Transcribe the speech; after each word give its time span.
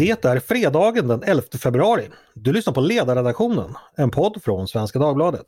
Det 0.00 0.24
är 0.24 0.40
fredagen 0.40 1.08
den 1.08 1.22
11 1.22 1.42
februari. 1.62 2.08
Du 2.34 2.52
lyssnar 2.52 2.74
på 2.74 2.80
Ledarredaktionen, 2.80 3.74
en 3.96 4.10
podd 4.10 4.42
från 4.42 4.68
Svenska 4.68 4.98
Dagbladet. 4.98 5.46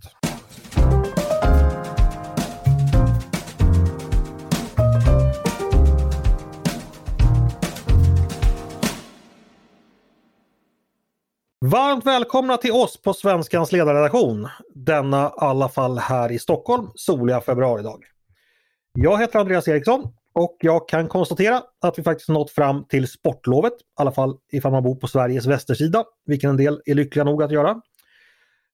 Varmt 11.60 12.06
välkomna 12.06 12.56
till 12.56 12.72
oss 12.72 13.02
på 13.02 13.14
Svenskans 13.14 13.72
ledarredaktion. 13.72 14.48
Denna 14.74 15.26
i 15.26 15.30
alla 15.36 15.68
fall 15.68 15.98
här 15.98 16.32
i 16.32 16.38
Stockholm, 16.38 16.90
soliga 16.94 17.40
februaridag. 17.40 18.04
Jag 18.98 19.20
heter 19.20 19.38
Andreas 19.38 19.68
Eriksson 19.68 20.12
och 20.32 20.56
jag 20.60 20.88
kan 20.88 21.08
konstatera 21.08 21.62
att 21.80 21.98
vi 21.98 22.02
faktiskt 22.02 22.28
nått 22.28 22.50
fram 22.50 22.84
till 22.84 23.08
sportlovet, 23.08 23.72
i 23.72 23.76
alla 23.94 24.12
fall 24.12 24.36
ifall 24.52 24.72
man 24.72 24.82
bor 24.82 24.94
på 24.94 25.08
Sveriges 25.08 25.46
västersida, 25.46 26.04
vilken 26.26 26.50
en 26.50 26.56
del 26.56 26.80
är 26.84 26.94
lyckliga 26.94 27.24
nog 27.24 27.42
att 27.42 27.52
göra. 27.52 27.80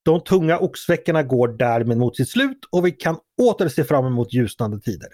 De 0.03 0.21
tunga 0.21 0.59
oxveckorna 0.59 1.23
går 1.23 1.49
därmed 1.49 1.99
mot 1.99 2.17
sitt 2.17 2.29
slut 2.29 2.59
och 2.71 2.87
vi 2.87 2.91
kan 2.91 3.17
åter 3.43 3.69
se 3.69 3.85
fram 3.85 4.07
emot 4.07 4.33
ljusnande 4.33 4.81
tider. 4.81 5.09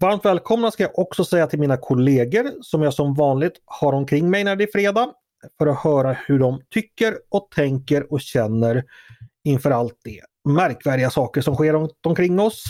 Varmt 0.00 0.24
välkomna 0.24 0.70
ska 0.70 0.82
jag 0.82 0.98
också 0.98 1.24
säga 1.24 1.46
till 1.46 1.58
mina 1.58 1.76
kollegor 1.76 2.50
som 2.62 2.82
jag 2.82 2.94
som 2.94 3.14
vanligt 3.14 3.60
har 3.64 3.92
omkring 3.92 4.30
mig 4.30 4.44
när 4.44 4.56
det 4.56 4.64
är 4.64 4.72
fredag 4.72 5.12
för 5.58 5.66
att 5.66 5.78
höra 5.78 6.16
hur 6.26 6.38
de 6.38 6.60
tycker 6.70 7.18
och 7.28 7.48
tänker 7.54 8.12
och 8.12 8.20
känner 8.20 8.84
inför 9.44 9.70
allt 9.70 9.98
det 10.04 10.20
märkvärdiga 10.48 11.10
saker 11.10 11.40
som 11.40 11.54
sker 11.54 11.72
runt 11.72 12.06
omkring 12.06 12.40
oss. 12.40 12.64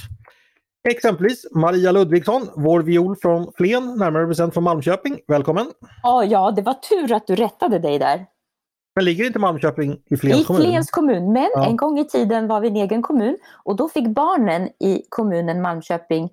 Exempelvis 0.89 1.47
Maria 1.55 1.93
Ludvigsson, 1.93 2.49
vår 2.57 2.81
viol 2.83 3.17
från 3.17 3.53
Flen, 3.57 3.95
närmare 3.99 4.27
bestämt 4.27 4.55
från 4.55 4.65
Malmköping. 4.65 5.21
Välkommen! 5.29 5.67
Oh, 6.03 6.25
ja, 6.27 6.51
det 6.51 6.63
var 6.63 6.75
tur 6.75 7.13
att 7.13 7.27
du 7.27 7.35
rättade 7.37 7.79
dig 7.79 7.99
där. 7.99 8.27
Men 8.97 9.05
ligger 9.05 9.27
inte 9.27 9.39
Malmköping 9.39 10.01
i 10.07 10.17
Flens 10.17 10.41
I 10.41 10.45
kommun? 10.45 10.63
I 10.63 10.65
Flens 10.65 10.91
kommun, 10.91 11.33
men 11.33 11.49
Ja. 11.55 11.67
en 11.67 11.77
gång 11.77 11.99
i 11.99 12.05
tiden 12.05 12.47
var 12.47 12.61
vi 12.61 12.69
en 12.69 12.77
egen 12.77 13.03
kommun 13.03 13.39
och 13.65 13.77
då 13.77 13.89
fick 13.89 14.09
barnen 14.09 14.69
i 14.81 15.03
kommunen 15.09 15.63
Malmköping 15.63 16.31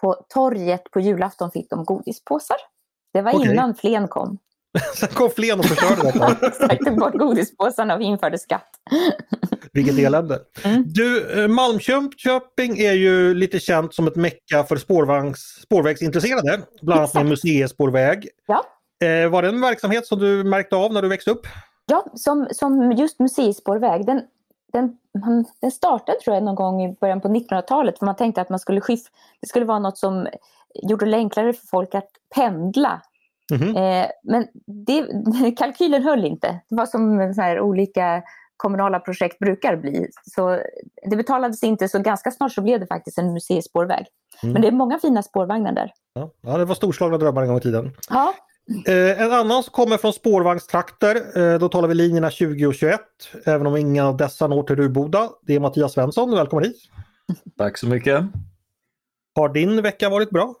på 0.00 0.16
torget 0.28 0.90
på 0.90 1.00
julafton 1.00 1.50
fick 1.50 1.70
de 1.70 1.84
godispåsar. 1.84 2.56
Det 3.12 3.22
var 3.22 3.34
Okej. 3.34 3.52
innan 3.52 3.74
Flen 3.74 4.08
kom. 4.08 4.38
Sen 4.94 5.08
kom 5.08 5.30
Flen 5.30 5.58
och 5.58 5.64
förstörde 5.64 6.02
detta. 6.02 6.46
Exakt, 6.46 6.84
tog 6.84 6.98
bort 6.98 7.14
godispåsarna 7.14 7.94
och 7.94 8.02
införde 8.02 8.38
skatt. 8.38 8.70
Vilket 9.72 9.98
elände. 9.98 10.40
Mm. 10.64 10.84
Du, 10.86 11.42
eh, 11.42 11.48
Malmköping 11.48 12.78
är 12.78 12.92
ju 12.92 13.34
lite 13.34 13.60
känt 13.60 13.94
som 13.94 14.06
ett 14.06 14.16
mecka 14.16 14.64
för 14.64 14.76
spårvagns, 14.76 15.60
spårvägsintresserade. 15.62 16.60
Bland 16.82 17.00
annat 17.00 17.14
med 17.14 17.26
museispårväg. 17.26 18.28
Ja. 18.46 18.64
Eh, 19.06 19.30
var 19.30 19.42
det 19.42 19.48
en 19.48 19.60
verksamhet 19.60 20.06
som 20.06 20.18
du 20.18 20.44
märkte 20.44 20.76
av 20.76 20.92
när 20.92 21.02
du 21.02 21.08
växte 21.08 21.30
upp? 21.30 21.46
Ja, 21.86 22.06
som, 22.14 22.48
som 22.50 22.92
just 22.92 23.18
museispårväg, 23.18 24.06
den, 24.06 24.22
den, 24.72 24.96
man, 25.18 25.44
den 25.60 25.70
startade 25.70 26.18
tror 26.20 26.36
jag 26.36 26.44
någon 26.44 26.54
gång 26.54 26.84
i 26.84 26.96
början 27.00 27.20
på 27.20 27.28
1900-talet 27.28 27.98
för 27.98 28.06
man 28.06 28.16
tänkte 28.16 28.40
att 28.40 28.48
man 28.48 28.58
skulle 28.58 28.80
skiff, 28.80 29.02
det 29.40 29.46
skulle 29.46 29.64
vara 29.64 29.78
något 29.78 29.98
som 29.98 30.26
gjorde 30.74 31.06
det 31.06 31.16
enklare 31.16 31.52
för 31.52 31.66
folk 31.66 31.94
att 31.94 32.08
pendla. 32.34 33.02
Mhm. 33.52 33.76
Eh, 33.76 34.06
men 34.22 34.46
det, 34.86 35.06
kalkylen 35.56 36.02
höll 36.02 36.24
inte. 36.24 36.60
Det 36.68 36.74
var 36.74 36.86
som 36.86 37.34
så 37.34 37.40
här 37.40 37.60
olika 37.60 38.22
kommunala 38.56 39.00
projekt 39.00 39.38
brukar 39.38 39.76
bli. 39.76 40.08
Så 40.34 40.60
det 41.10 41.16
betalades 41.16 41.62
inte 41.62 41.88
så 41.88 41.98
ganska 41.98 42.30
snart 42.30 42.52
så 42.52 42.62
blev 42.62 42.80
det 42.80 42.86
faktiskt 42.86 43.18
en 43.18 43.32
museispårväg. 43.32 44.06
Mm. 44.42 44.52
Men 44.52 44.62
det 44.62 44.68
är 44.68 44.72
många 44.72 44.98
fina 44.98 45.22
spårvagnar 45.22 45.72
där. 45.72 45.92
Ja, 46.14 46.30
ja, 46.40 46.58
det 46.58 46.64
var 46.64 46.74
storslagna 46.74 47.18
drömmar 47.18 47.42
en 47.42 47.48
gång 47.48 47.58
i 47.58 47.60
tiden. 47.60 47.96
Ja, 48.10 48.34
Eh, 48.86 49.22
en 49.22 49.32
annan 49.32 49.62
som 49.62 49.72
kommer 49.72 49.96
från 49.96 50.12
spårvagnstrakter, 50.12 51.38
eh, 51.38 51.58
då 51.58 51.68
talar 51.68 51.88
vi 51.88 51.94
linjerna 51.94 52.30
20 52.30 52.66
och 52.66 52.74
21, 52.74 53.00
även 53.44 53.66
om 53.66 53.76
ingen 53.76 54.06
av 54.06 54.16
dessa 54.16 54.46
når 54.46 54.62
till 54.62 54.76
Ruboda. 54.76 55.30
Det 55.42 55.54
är 55.54 55.60
Mattias 55.60 55.92
Svensson, 55.92 56.30
välkommen 56.30 56.64
hit! 56.64 56.76
Tack 57.58 57.78
så 57.78 57.86
mycket. 57.86 58.24
Har 59.34 59.48
din 59.48 59.82
vecka 59.82 60.08
varit 60.08 60.30
bra? 60.30 60.54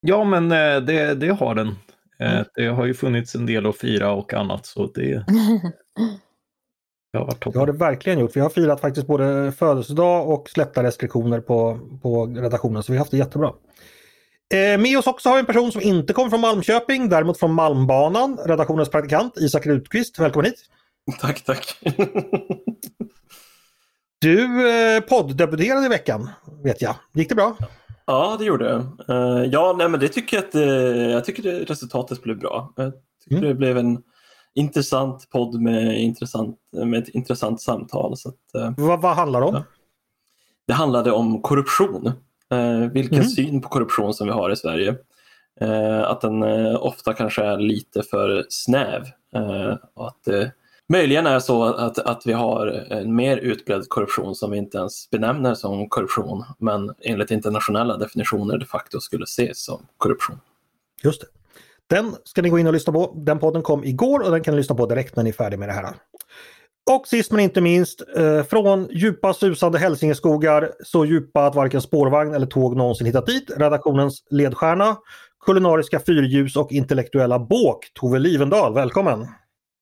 Ja, 0.00 0.24
men 0.24 0.52
eh, 0.52 0.80
det, 0.80 1.14
det 1.14 1.28
har 1.28 1.54
den. 1.54 1.74
Eh, 2.18 2.30
Mm. 2.32 2.44
Det 2.54 2.66
har 2.66 2.86
ju 2.86 2.94
funnits 2.94 3.34
en 3.34 3.46
del 3.46 3.66
att 3.66 3.76
fira 3.78 4.12
och 4.12 4.34
annat, 4.34 4.66
så 4.66 4.86
det, 4.94 5.24
det 7.12 7.18
har 7.18 7.24
varit 7.26 7.34
Det 7.34 7.40
toppen. 7.44 7.58
har 7.60 7.66
det 7.66 7.72
verkligen 7.72 8.18
gjort. 8.18 8.36
Vi 8.36 8.40
har 8.40 8.48
firat 8.48 8.80
faktiskt 8.80 9.06
både 9.06 9.52
födelsedag 9.52 10.28
och 10.30 10.48
släppta 10.50 10.82
restriktioner 10.82 11.40
på, 11.40 11.80
på 12.02 12.26
redaktionen, 12.26 12.82
så 12.82 12.92
vi 12.92 12.98
har 12.98 13.04
haft 13.04 13.10
det 13.10 13.16
jättebra. 13.16 13.52
Eh, 14.54 14.78
med 14.80 14.98
oss 14.98 15.06
också 15.06 15.28
har 15.28 15.36
vi 15.36 15.40
en 15.40 15.46
person 15.46 15.72
som 15.72 15.80
inte 15.82 16.12
kommer 16.12 16.30
från 16.30 16.40
Malmköping, 16.40 17.08
däremot 17.08 17.38
från 17.38 17.52
Malmbanan, 17.52 18.38
redaktionens 18.46 18.88
praktikant 18.90 19.36
Isak 19.36 19.66
Rutqvist. 19.66 20.18
Välkommen 20.18 20.46
hit! 20.46 20.58
Tack, 21.20 21.44
tack. 21.44 21.78
Du 24.20 24.70
eh, 24.70 25.00
podddebuterade 25.00 25.86
i 25.86 25.88
veckan, 25.88 26.30
vet 26.64 26.82
jag. 26.82 26.94
Gick 27.14 27.28
det 27.28 27.34
bra? 27.34 27.56
ja, 27.60 27.66
det 28.38 28.44
gjorde 28.44 28.64
jag. 28.68 28.80
Eh, 29.08 29.44
ja, 29.44 29.74
nej, 29.78 29.88
men 29.88 30.00
det 30.00 30.08
tycker 30.08 30.36
jag 30.36 30.44
att 30.44 30.54
eh, 30.54 31.10
jag 31.10 31.24
tycker 31.24 31.42
det, 31.42 31.64
resultatet 31.64 32.22
blev 32.22 32.38
bra. 32.38 32.72
Jag 32.76 32.92
tycker 33.24 33.36
Mm. 33.36 33.48
det 33.48 33.54
blev 33.54 33.78
en 33.78 34.02
intressant 34.54 35.30
podd 35.30 35.60
med, 35.60 36.00
intressant, 36.00 36.58
med 36.72 37.02
ett 37.02 37.08
intressant 37.08 37.60
samtal. 37.60 38.16
Så 38.16 38.28
att, 38.28 38.54
eh, 38.62 38.72
Vad, 38.76 39.00
vad 39.02 39.16
handlar 39.16 39.40
det 39.40 39.46
om? 39.46 39.54
Ja. 39.54 39.62
det 40.66 40.72
handlade 40.72 41.12
om 41.12 41.42
korruption. 41.42 42.12
Vilken 42.92 43.18
Mm. 43.18 43.28
syn 43.28 43.60
på 43.62 43.68
korruption 43.68 44.14
som 44.14 44.26
vi 44.26 44.32
har 44.32 44.50
i 44.50 44.56
Sverige. 44.56 44.94
Att 46.04 46.20
den 46.20 46.42
ofta 46.76 47.14
kanske 47.14 47.42
är 47.44 47.58
lite 47.58 48.02
för 48.02 48.46
snäv. 48.48 49.02
Och 49.94 50.06
att 50.08 50.28
möjligen 50.88 51.26
är 51.26 51.34
det 51.34 51.40
så 51.40 51.64
att, 51.64 51.98
att 51.98 52.26
vi 52.26 52.32
har 52.32 52.66
en 52.66 53.14
mer 53.14 53.36
utbredd 53.36 53.88
korruption 53.88 54.34
som 54.34 54.50
vi 54.50 54.58
inte 54.58 54.78
ens 54.78 55.10
benämner 55.10 55.54
som 55.54 55.88
korruption 55.88 56.44
men 56.58 56.94
enligt 57.00 57.30
internationella 57.30 57.96
definitioner 57.96 58.58
de 58.58 58.66
facto 58.66 59.00
skulle 59.00 59.24
ses 59.24 59.64
som 59.64 59.86
korruption. 59.96 60.40
Just 61.02 61.20
det. 61.20 61.26
Den 61.88 62.14
ska 62.24 62.42
ni 62.42 62.48
gå 62.48 62.58
in 62.58 62.66
och 62.66 62.72
lyssna 62.72 62.92
på. 62.92 63.14
Den 63.16 63.38
podden 63.38 63.62
kom 63.62 63.84
igår 63.84 64.20
och 64.20 64.30
den 64.30 64.42
kan 64.42 64.54
ni 64.54 64.58
lyssna 64.58 64.74
på 64.74 64.86
direkt 64.86 65.16
när 65.16 65.22
ni 65.22 65.30
är 65.30 65.34
färdiga 65.34 65.58
med 65.58 65.68
det 65.68 65.72
här. 65.72 65.94
Och 66.90 67.06
sist 67.06 67.32
men 67.32 67.40
inte 67.40 67.60
minst, 67.60 68.02
eh, 68.16 68.42
från 68.42 68.88
djupa 68.90 69.34
susande 69.34 69.78
hälsingeskogar, 69.78 70.72
så 70.84 71.04
djupa 71.04 71.46
att 71.46 71.54
varken 71.54 71.82
spårvagn 71.82 72.34
eller 72.34 72.46
tåg 72.46 72.76
någonsin 72.76 73.06
hittat 73.06 73.26
dit, 73.26 73.50
redaktionens 73.56 74.24
ledstjärna, 74.30 74.96
kulinariska 75.46 76.00
fyrljus 76.00 76.56
och 76.56 76.72
intellektuella 76.72 77.38
båk, 77.38 77.90
Tove 77.94 78.18
Livendal. 78.18 78.74
Välkommen! 78.74 79.26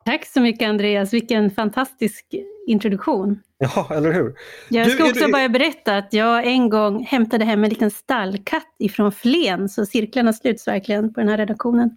Tack 0.05 0.27
så 0.27 0.41
mycket 0.41 0.69
Andreas, 0.69 1.13
vilken 1.13 1.51
fantastisk 1.51 2.27
introduktion. 2.67 3.41
Ja, 3.59 3.89
eller 3.91 4.13
hur? 4.13 4.35
Jag 4.71 4.87
Du, 4.87 4.91
ska 4.91 5.05
också 5.05 5.27
du- 5.27 5.33
bara 5.33 5.49
berätta 5.49 5.97
att 5.97 6.13
jag 6.13 6.47
en 6.47 6.69
gång 6.71 7.05
hämtade 7.05 7.45
hem 7.45 7.65
en 7.65 7.71
liten 7.71 7.91
stallkatt 7.91 8.75
ifrån 8.79 9.13
Flen, 9.13 9.69
så 9.69 9.87
cirklarna 9.87 10.33
sluts 10.33 10.67
verkligen 10.69 11.15
på 11.15 11.21
den 11.21 11.29
här 11.29 11.37
redaktionen. 11.39 11.97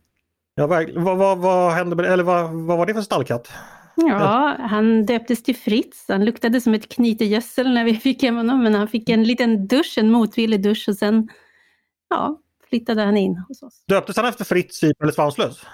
Ja, 0.55 0.67
vad, 0.67 1.17
vad, 1.17 1.37
vad 1.37 1.73
hände 1.73 1.95
med 1.95 2.05
eller 2.05 2.23
vad, 2.23 2.49
vad 2.53 2.77
var 2.77 2.85
det 2.85 2.93
för 2.93 3.01
stallkatt? 3.01 3.51
Ja, 3.95 4.55
han 4.59 5.05
döptes 5.05 5.43
till 5.43 5.55
Fritz. 5.55 6.05
Han 6.07 6.25
luktade 6.25 6.61
som 6.61 6.73
ett 6.73 6.89
knytegödsel 6.89 7.73
när 7.73 7.83
vi 7.83 7.95
fick 7.95 8.23
hem 8.23 8.35
honom, 8.35 8.63
men 8.63 8.75
han 8.75 8.87
fick 8.87 9.09
en 9.09 9.23
liten 9.23 9.67
dusch, 9.67 9.93
en 9.97 10.11
motvillig 10.11 10.61
dusch 10.63 10.85
och 10.89 10.95
sen 10.95 11.29
ja, 12.09 12.39
flyttade 12.69 13.01
han 13.03 13.17
in 13.17 13.37
hos 13.47 13.63
oss. 13.63 13.83
Döptes 13.87 14.15
han 14.17 14.25
efter 14.25 14.45
Fritz 14.45 14.83
Viper 14.83 15.03
eller 15.03 15.13
Svanslös? 15.13 15.65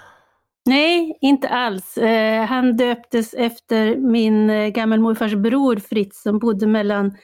Nej, 0.66 1.18
inte 1.20 1.48
alls. 1.48 1.98
Eh, 1.98 2.44
han 2.44 2.76
döptes 2.76 3.34
efter 3.34 3.96
min 3.96 4.50
eh, 4.50 4.68
gammelmorfars 4.68 5.34
bror 5.34 5.76
Fritz 5.76 6.22
som 6.22 6.38
bodde 6.38 6.66
mellan 6.66 7.16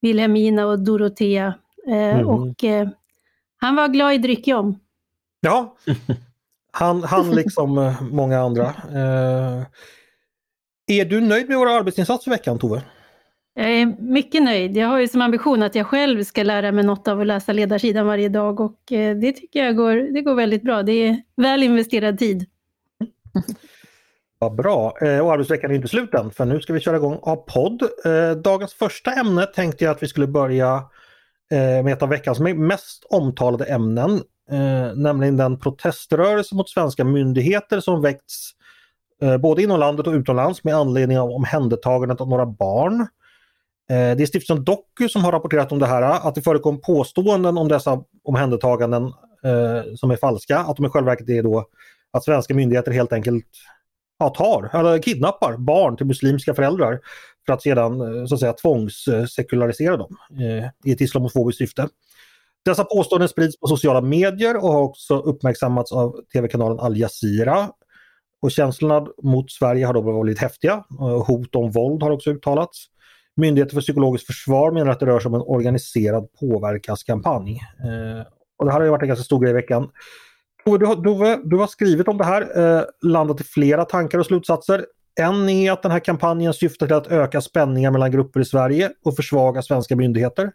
Wilhelmina 0.00 0.66
och 0.66 0.84
Dorotea. 0.84 1.54
Eh, 1.88 2.18
Mhm. 2.18 2.26
och, 2.26 2.64
han 3.58 3.76
var 3.76 3.88
glad 3.88 4.14
i 4.14 4.18
dryckjom. 4.18 4.78
Ja, 5.40 5.76
han, 6.72 7.02
han 7.02 7.30
liksom 7.30 7.94
många 8.10 8.38
andra. 8.40 8.74
Är 10.86 11.04
du 11.04 11.20
nöjd 11.20 11.48
med 11.48 11.58
våra 11.58 11.72
arbetsinsatser 11.72 12.30
i 12.30 12.34
veckan 12.34 12.58
Tove? 12.58 12.82
Jag 13.54 13.70
är 13.72 13.86
mycket 14.02 14.42
nöjd. 14.42 14.76
Jag 14.76 14.88
har 14.88 14.98
ju 14.98 15.08
som 15.08 15.20
ambition 15.22 15.62
att 15.62 15.74
jag 15.74 15.86
själv 15.86 16.22
ska 16.24 16.42
lära 16.42 16.72
mig 16.72 16.84
något 16.84 17.08
av 17.08 17.20
att 17.20 17.26
läsa 17.26 17.52
ledarsidan 17.52 18.06
varje 18.06 18.28
dag 18.28 18.60
och 18.60 18.80
det 19.20 19.32
tycker 19.32 19.64
jag 19.64 19.76
går, 19.76 19.94
det 20.14 20.20
går 20.22 20.34
väldigt 20.34 20.62
bra. 20.62 20.82
Det 20.82 20.92
är 20.92 21.22
väl 21.36 21.62
investerad 21.62 22.18
tid. 22.18 22.46
Vad 24.38 24.54
bra. 24.54 24.96
Eh, 25.00 25.18
och 25.18 25.32
arbetsveckan 25.32 25.70
är 25.70 25.74
inte 25.74 25.88
slut 25.88 26.14
än 26.14 26.30
för 26.30 26.44
nu 26.44 26.60
ska 26.60 26.72
vi 26.72 26.80
köra 26.80 26.96
igång 26.96 27.18
av 27.22 27.36
podd. 27.36 27.82
Eh, 28.04 28.30
dagens 28.30 28.74
första 28.74 29.12
ämne 29.12 29.46
tänkte 29.46 29.84
jag 29.84 29.92
att 29.92 30.02
vi 30.02 30.08
skulle 30.08 30.26
börja 30.26 30.84
eh, 31.50 31.84
med 31.84 31.92
ett 31.92 32.02
av 32.02 32.08
veckans 32.08 32.40
mest 32.40 33.06
omtalade 33.10 33.64
ämnen. 33.64 34.22
Nämligen 34.94 35.36
den 35.36 35.58
proteströrelse 35.58 36.54
mot 36.54 36.68
svenska 36.68 37.04
myndigheter 37.04 37.80
som 37.80 38.02
väckts 38.02 38.50
både 39.40 39.62
inom 39.62 39.80
landet 39.80 40.06
och 40.06 40.12
utomlands 40.12 40.64
med 40.64 40.74
anledning 40.74 41.18
av 41.18 41.30
omhändertagandet 41.30 42.20
av 42.20 42.28
några 42.28 42.46
barn. 42.46 43.06
Det 43.88 43.94
är 43.94 44.26
stiftelsen 44.26 44.64
Doku 44.64 45.08
som 45.08 45.24
har 45.24 45.32
rapporterat 45.32 45.72
om 45.72 45.78
det 45.78 45.86
här, 45.86 46.02
att 46.02 46.34
det 46.34 46.42
förekom 46.42 46.80
påståenden 46.80 47.58
om 47.58 47.68
dessa 47.68 48.02
omhändertaganden 48.24 49.12
som 49.96 50.10
är 50.10 50.16
falska, 50.16 50.58
att 50.58 50.76
de 50.76 50.86
i 50.86 50.88
själva 50.88 51.10
verket 51.10 51.28
är 51.28 51.42
då 51.42 51.66
att 52.12 52.24
svenska 52.24 52.54
myndigheter 52.54 52.92
helt 52.92 53.12
enkelt 53.12 53.46
ja, 54.18 54.28
tar, 54.28 54.70
eller 54.72 55.02
kidnappar 55.02 55.56
barn 55.56 55.96
till 55.96 56.06
muslimska 56.06 56.54
föräldrar 56.54 57.00
för 57.46 57.52
att 57.52 57.62
sedan 57.62 58.00
eh, 58.00 58.26
så 58.26 58.34
att 58.34 58.40
säga 58.40 58.52
tvångssekularisera 58.52 59.96
dem 59.96 60.16
eh, 60.30 60.90
i 60.90 60.92
ett 60.92 61.00
islamofobiskt 61.00 61.58
syfte. 61.58 61.88
Dessa 62.64 62.84
påståenden 62.84 63.28
sprids 63.28 63.60
på 63.60 63.66
sociala 63.66 64.00
medier 64.00 64.56
och 64.56 64.72
har 64.72 64.82
också 64.82 65.18
uppmärksammats 65.18 65.92
av 65.92 66.20
tv-kanalen 66.32 66.78
Al 66.78 66.96
Jazeera. 66.96 67.68
Och 68.42 68.50
känslorna 68.50 69.06
mot 69.22 69.50
Sverige 69.50 69.86
har 69.86 69.94
då 69.94 70.22
blivit 70.22 70.40
häftiga. 70.40 70.84
Eh, 71.00 71.26
hot 71.26 71.54
om 71.54 71.70
våld 71.70 72.02
har 72.02 72.10
också 72.10 72.30
uttalats. 72.30 72.86
Myndigheten 73.36 73.74
för 73.74 73.80
psykologiskt 73.80 74.26
försvar 74.26 74.72
menar 74.72 74.90
att 74.92 75.00
det 75.00 75.06
rör 75.06 75.20
sig 75.20 75.28
om 75.28 75.34
en 75.34 75.40
organiserad 75.40 76.28
påverkanskampanj. 76.40 77.52
Eh, 77.56 78.26
och 78.58 78.64
det 78.64 78.72
här 78.72 78.80
har 78.80 78.88
varit 78.88 79.02
en 79.02 79.08
ganska 79.08 79.24
stor 79.24 79.40
grej 79.40 79.50
i 79.50 79.54
veckan. 79.54 79.88
Ove, 80.66 80.78
du, 80.78 80.86
har, 80.86 80.96
du, 80.96 81.42
du 81.44 81.56
har 81.56 81.66
skrivit 81.66 82.08
om 82.08 82.18
det 82.18 82.24
här, 82.24 82.76
eh, 82.78 82.84
landat 83.02 83.40
i 83.40 83.44
flera 83.44 83.84
tankar 83.84 84.18
och 84.18 84.26
slutsatser. 84.26 84.86
En 85.20 85.48
är 85.48 85.72
att 85.72 85.82
den 85.82 85.92
här 85.92 86.00
kampanjen 86.00 86.54
syftar 86.54 86.86
till 86.86 86.96
att 86.96 87.06
öka 87.06 87.40
spänningar 87.40 87.90
mellan 87.90 88.10
grupper 88.10 88.40
i 88.40 88.44
Sverige 88.44 88.90
och 89.04 89.16
försvaga 89.16 89.62
svenska 89.62 89.96
myndigheter. 89.96 90.52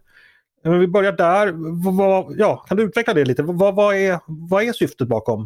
Men 0.64 0.80
vi 0.80 0.88
börjar 0.88 1.12
där. 1.12 1.52
Vad, 1.92 2.36
ja, 2.38 2.56
kan 2.58 2.78
du 2.78 2.84
utveckla 2.84 3.14
det 3.14 3.26
lite? 3.26 3.44
Vad, 3.44 3.76
vad, 3.76 3.96
är, 3.96 4.20
vad 4.28 4.64
är 4.64 4.74
syftet 4.74 5.08
bakom 5.08 5.40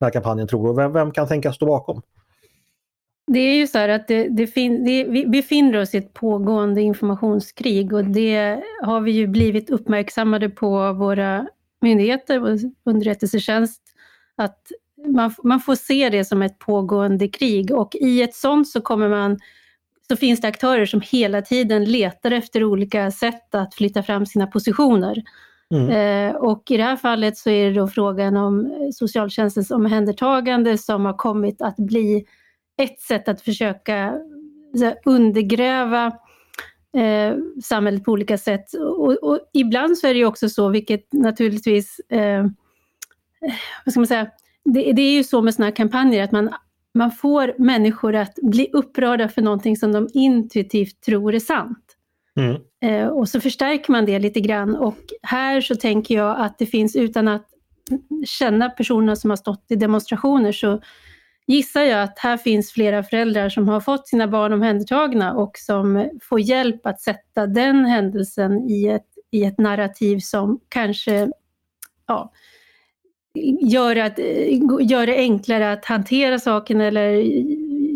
den 0.00 0.06
här 0.06 0.10
kampanjen 0.10 0.48
tror 0.48 0.68
du? 0.68 0.74
Vem, 0.82 0.92
vem 0.92 1.10
kan 1.10 1.28
tänkas 1.28 1.56
stå 1.56 1.66
bakom? 1.66 2.02
Det 3.26 3.38
är 3.38 3.54
ju 3.54 3.66
så 3.66 3.78
här 3.78 3.88
att 3.88 4.08
det, 4.08 4.28
det 4.28 4.46
fin, 4.46 4.84
det, 4.84 5.04
vi 5.04 5.26
befinner 5.26 5.80
oss 5.80 5.94
i 5.94 5.98
ett 5.98 6.12
pågående 6.14 6.80
informationskrig 6.80 7.92
och 7.92 8.04
det 8.04 8.62
har 8.82 9.00
vi 9.00 9.10
ju 9.12 9.26
blivit 9.26 9.70
uppmärksammade 9.70 10.48
på 10.48 10.92
våra 10.92 11.46
myndigheter 11.80 12.42
och 12.42 12.58
underrättelsetjänst 12.84 13.82
att 14.40 14.72
man, 15.06 15.34
man 15.44 15.60
får 15.60 15.74
se 15.74 16.08
det 16.10 16.24
som 16.24 16.42
ett 16.42 16.58
pågående 16.58 17.28
krig 17.28 17.74
och 17.74 17.94
i 17.94 18.22
ett 18.22 18.34
sånt 18.34 18.68
så 18.68 18.80
kommer 18.80 19.08
man 19.08 19.38
så 20.08 20.16
finns 20.16 20.40
det 20.40 20.48
aktörer 20.48 20.86
som 20.86 21.00
hela 21.00 21.42
tiden 21.42 21.84
letar 21.84 22.30
efter 22.30 22.64
olika 22.64 23.10
sätt 23.10 23.54
att 23.54 23.74
flytta 23.74 24.02
fram 24.02 24.26
sina 24.26 24.46
positioner. 24.46 25.22
Mm. 25.74 25.88
Eh, 25.90 26.36
och 26.36 26.70
i 26.70 26.76
det 26.76 26.82
här 26.82 26.96
fallet 26.96 27.36
så 27.36 27.50
är 27.50 27.68
det 27.68 27.74
då 27.74 27.88
frågan 27.88 28.36
om 28.36 28.72
socialtjänstens 28.94 29.70
omhändertagande 29.70 30.78
som 30.78 31.04
har 31.04 31.16
kommit 31.16 31.62
att 31.62 31.76
bli 31.76 32.24
ett 32.82 33.00
sätt 33.00 33.28
att 33.28 33.40
försöka 33.40 33.94
här, 34.80 34.96
undergräva 35.04 36.06
eh, 36.96 37.36
samhället 37.62 38.04
på 38.04 38.12
olika 38.12 38.38
sätt. 38.38 38.74
Och, 38.74 39.12
och, 39.12 39.38
ibland 39.52 39.98
så 39.98 40.06
är 40.06 40.14
det 40.14 40.24
också 40.24 40.48
så, 40.48 40.68
vilket 40.68 41.12
naturligtvis, 41.12 41.98
eh, 41.98 42.46
vad 43.84 43.92
ska 43.92 44.00
man 44.00 44.06
säga, 44.06 44.30
det, 44.64 44.92
det 44.92 45.02
är 45.02 45.12
ju 45.12 45.24
så 45.24 45.42
med 45.42 45.54
sådana 45.54 45.66
här 45.66 45.76
kampanjer 45.76 46.24
att 46.24 46.32
man 46.32 46.50
man 46.94 47.10
får 47.10 47.54
människor 47.58 48.14
att 48.14 48.34
bli 48.42 48.70
upprörda 48.72 49.28
för 49.28 49.42
någonting 49.42 49.76
som 49.76 49.92
de 49.92 50.08
intuitivt 50.14 51.00
tror 51.00 51.34
är 51.34 51.40
sant. 51.40 51.96
Mm. 52.36 52.62
Eh, 52.82 53.08
och 53.08 53.28
så 53.28 53.40
förstärker 53.40 53.92
man 53.92 54.06
det 54.06 54.18
lite 54.18 54.40
grann 54.40 54.76
och 54.76 54.98
här 55.22 55.60
så 55.60 55.74
tänker 55.74 56.14
jag 56.14 56.40
att 56.40 56.58
det 56.58 56.66
finns, 56.66 56.96
utan 56.96 57.28
att 57.28 57.46
känna 58.26 58.70
personerna 58.70 59.16
som 59.16 59.30
har 59.30 59.36
stått 59.36 59.66
i 59.68 59.76
demonstrationer, 59.76 60.52
så 60.52 60.80
gissar 61.46 61.82
jag 61.82 62.02
att 62.02 62.18
här 62.18 62.36
finns 62.36 62.72
flera 62.72 63.02
föräldrar 63.02 63.48
som 63.48 63.68
har 63.68 63.80
fått 63.80 64.08
sina 64.08 64.28
barn 64.28 64.52
omhändertagna 64.52 65.32
och 65.32 65.52
som 65.54 66.10
får 66.22 66.40
hjälp 66.40 66.86
att 66.86 67.00
sätta 67.00 67.46
den 67.46 67.84
händelsen 67.84 68.70
i 68.70 68.86
ett, 68.86 69.08
i 69.30 69.44
ett 69.44 69.58
narrativ 69.58 70.18
som 70.18 70.60
kanske 70.68 71.30
ja, 72.06 72.32
gör, 73.60 73.96
att, 73.96 74.18
gör 74.80 75.06
det 75.06 75.16
enklare 75.16 75.72
att 75.72 75.84
hantera 75.84 76.38
saken 76.38 76.80
eller 76.80 77.24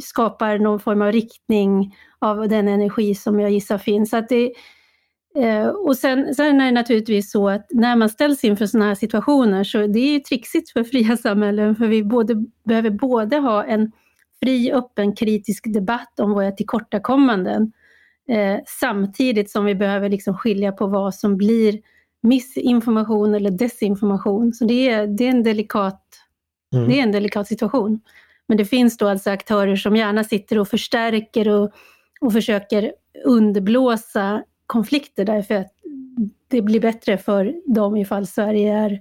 skapar 0.01 0.59
någon 0.59 0.81
form 0.81 1.03
av 1.03 1.13
riktning 1.13 1.97
av 2.19 2.49
den 2.49 2.69
energi 2.69 3.15
som 3.15 3.41
jag 3.41 3.51
gissar 3.51 3.79
finns. 3.79 4.15
att 4.15 4.29
det, 4.29 4.53
eh, 5.37 5.67
och 5.67 5.97
sen, 5.97 6.35
sen 6.35 6.61
är 6.61 6.65
det 6.65 6.71
naturligtvis 6.71 7.31
så 7.31 7.49
att 7.49 7.67
när 7.71 7.97
man 7.97 8.09
ställs 8.09 8.45
inför 8.45 8.67
sådana 8.67 8.89
här 8.89 8.95
situationer 8.95 9.65
så 9.65 9.87
det 9.87 9.99
är 9.99 10.21
trixigt 10.21 10.71
för 10.71 10.85
fria 10.85 11.17
samhällen 11.23 11.77
för 11.77 11.87
vi 11.87 12.05
både, 12.05 12.45
behöver 12.65 12.91
både 12.91 13.37
ha 13.37 13.65
en 13.65 13.93
fri, 14.43 14.73
öppen, 14.73 15.17
kritisk 15.17 15.65
debatt 15.67 16.21
om 16.21 16.33
våra 16.33 16.53
tillkortakommanden 16.53 17.73
eh, 18.29 18.59
samtidigt 18.67 19.51
som 19.51 19.65
vi 19.65 19.75
behöver 19.75 20.09
liksom 20.09 20.37
skilja 20.37 20.73
på 20.73 20.87
vad 20.87 21.15
som 21.15 21.37
blir 21.37 21.81
missinformation 22.25 23.35
eller 23.35 23.51
desinformation. 23.51 24.53
Så 24.53 24.65
det 24.65 24.89
är, 24.89 25.07
det 25.07 25.25
är, 25.25 25.31
en, 25.31 25.43
delikat, 25.43 26.03
mm. 26.75 26.89
det 26.89 26.99
är 26.99 27.03
en 27.03 27.13
delikat 27.13 27.49
situation. 27.49 28.01
Men 28.47 28.57
det 28.57 28.65
finns 28.65 28.97
då 28.97 29.09
alltså 29.09 29.31
aktörer 29.31 29.77
som 29.77 29.97
gärna 29.97 30.25
sitter 30.25 30.59
och 30.59 30.69
förstärker 30.69 31.49
och, 31.49 31.71
och 32.21 32.33
försöker 32.33 32.93
underblåsa 33.25 34.43
konflikter 34.67 35.25
därför 35.25 35.55
att 35.55 35.73
det 36.49 36.63
blir 36.63 36.81
bättre 36.81 37.19
för 37.19 37.55
dem 37.75 37.97
ifall 37.97 38.27
Sverige 38.27 38.75
är, 38.75 39.01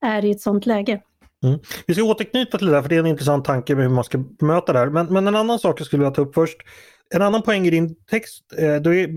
är 0.00 0.24
i 0.24 0.30
ett 0.30 0.40
sådant 0.40 0.66
läge. 0.66 1.00
Mm. 1.44 1.58
Vi 1.86 1.94
ska 1.94 2.02
återknyta 2.02 2.58
till 2.58 2.66
det 2.66 2.72
där 2.72 2.82
för 2.82 2.88
det 2.88 2.94
är 2.94 3.00
en 3.00 3.06
intressant 3.06 3.44
tanke 3.44 3.74
med 3.74 3.84
hur 3.84 3.94
man 3.94 4.04
ska 4.04 4.24
möta 4.40 4.72
det 4.72 4.78
här. 4.78 4.86
Men, 4.86 5.06
men 5.06 5.26
en 5.26 5.36
annan 5.36 5.58
sak 5.58 5.80
jag 5.80 5.86
skulle 5.86 6.00
vilja 6.00 6.14
ta 6.14 6.22
upp 6.22 6.34
först. 6.34 6.56
En 7.14 7.22
annan 7.22 7.42
poäng 7.42 7.66
i 7.66 7.70
din 7.70 7.94
text, 7.94 8.44
eh, 8.58 8.74
är, 8.74 9.08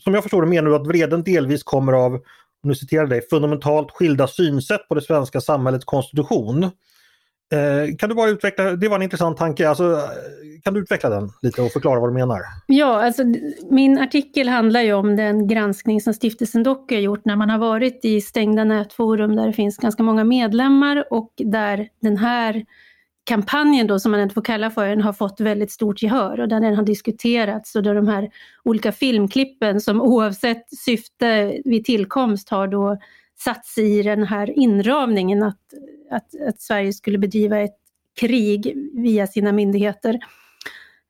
som 0.00 0.14
jag 0.14 0.22
förstår 0.22 0.42
det 0.42 0.48
menar 0.48 0.70
du 0.70 0.76
att 0.76 0.86
vreden 0.86 1.22
delvis 1.22 1.62
kommer 1.62 1.92
av 1.92 2.20
nu 2.62 2.74
citerar 2.74 3.06
dig, 3.06 3.28
fundamentalt 3.30 3.90
skilda 3.90 4.26
synsätt 4.26 4.88
på 4.88 4.94
det 4.94 5.02
svenska 5.02 5.40
samhällets 5.40 5.84
konstitution. 5.84 6.62
Eh, 7.52 7.96
kan 7.98 8.08
du 8.08 8.14
bara 8.14 8.30
utveckla, 8.30 8.76
det 8.76 8.88
var 8.88 8.96
en 8.96 9.02
intressant 9.02 9.36
tanke, 9.36 9.68
alltså, 9.68 9.92
eh, 9.92 10.62
kan 10.64 10.74
du 10.74 10.80
utveckla 10.80 11.10
den 11.10 11.30
lite 11.42 11.62
och 11.62 11.72
förklara 11.72 12.00
vad 12.00 12.08
du 12.08 12.14
menar? 12.14 12.40
Ja, 12.66 13.04
alltså, 13.04 13.22
min 13.70 13.98
artikel 13.98 14.48
handlar 14.48 14.80
ju 14.80 14.92
om 14.92 15.16
den 15.16 15.48
granskning 15.48 16.00
som 16.00 16.14
stiftelsen 16.14 16.62
Docker 16.62 16.96
har 16.96 17.02
gjort 17.02 17.24
när 17.24 17.36
man 17.36 17.50
har 17.50 17.58
varit 17.58 18.04
i 18.04 18.20
stängda 18.20 18.64
nätforum 18.64 19.36
där 19.36 19.46
det 19.46 19.52
finns 19.52 19.76
ganska 19.76 20.02
många 20.02 20.24
medlemmar 20.24 21.04
och 21.10 21.32
där 21.36 21.88
den 22.02 22.16
här 22.16 22.64
kampanjen 23.24 23.86
då, 23.86 23.98
som 23.98 24.10
man 24.10 24.20
inte 24.20 24.34
får 24.34 24.42
kalla 24.42 24.70
för 24.70 24.88
den, 24.88 25.00
har 25.00 25.12
fått 25.12 25.40
väldigt 25.40 25.72
stort 25.72 26.02
gehör 26.02 26.40
och 26.40 26.48
där 26.48 26.60
den 26.60 26.74
har 26.74 26.82
diskuterats 26.82 27.74
och 27.74 27.82
där 27.82 27.94
de 27.94 28.08
här 28.08 28.30
olika 28.64 28.92
filmklippen 28.92 29.80
som 29.80 30.00
oavsett 30.00 30.78
syfte 30.78 31.60
vid 31.64 31.84
tillkomst 31.84 32.48
har 32.48 32.68
då 32.68 32.98
satts 33.38 33.78
i 33.78 34.02
den 34.02 34.24
här 34.24 34.58
inramningen 34.58 35.42
att, 35.42 35.60
att, 36.10 36.48
att 36.48 36.60
Sverige 36.60 36.92
skulle 36.92 37.18
bedriva 37.18 37.60
ett 37.60 37.76
krig 38.20 38.76
via 38.94 39.26
sina 39.26 39.52
myndigheter. 39.52 40.18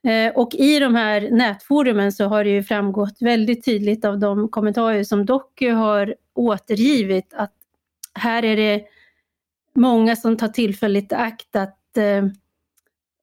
Eh, 0.06 0.32
och 0.34 0.54
i 0.54 0.78
de 0.78 0.94
här 0.94 1.30
nätforumen 1.30 2.12
så 2.12 2.24
har 2.24 2.44
det 2.44 2.50
ju 2.50 2.62
framgått 2.62 3.16
väldigt 3.20 3.64
tydligt 3.64 4.04
av 4.04 4.18
de 4.18 4.48
kommentarer 4.48 5.04
som 5.04 5.26
Doku 5.26 5.70
har 5.70 6.14
återgivit 6.34 7.34
att 7.34 7.52
här 8.14 8.44
är 8.44 8.56
det 8.56 8.84
många 9.74 10.16
som 10.16 10.36
tar 10.36 10.48
tillfället 10.48 11.12
i 11.12 11.14
akt 11.14 11.56
att 11.56 11.78
eh, 11.96 12.24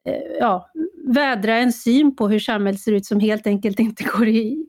eh, 0.06 0.22
ja, 0.40 0.70
vädra 1.08 1.58
en 1.58 1.74
syn 1.74 2.16
på 2.16 2.28
hur 2.28 2.40
samhället 2.40 2.82
ser 2.82 2.92
ut 2.92 3.06
som 3.06 3.20
helt 3.20 3.48
enkelt 3.48 3.80
inte 3.80 4.04
går 4.04 4.28
i, 4.28 4.66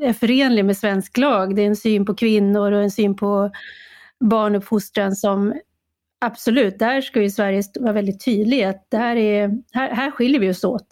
är 0.00 0.12
förenlig 0.12 0.64
med 0.64 0.76
svensk 0.76 1.18
lag. 1.18 1.56
Det 1.56 1.62
är 1.62 1.66
en 1.66 1.76
syn 1.76 2.06
på 2.06 2.14
kvinnor 2.14 2.72
och 2.72 2.82
en 2.82 2.90
syn 2.90 3.16
på 3.16 3.50
barnuppfostran 4.20 5.16
som 5.16 5.54
absolut, 6.20 6.78
där 6.78 7.00
ska 7.00 7.22
ju 7.22 7.30
Sverige 7.30 7.62
vara 7.80 7.92
väldigt 7.92 8.24
tydlig 8.24 8.62
att 8.62 8.86
där 8.90 9.16
är, 9.16 9.50
här, 9.72 9.90
här 9.90 10.10
skiljer 10.10 10.40
vi 10.40 10.50
oss 10.50 10.64
åt. 10.64 10.86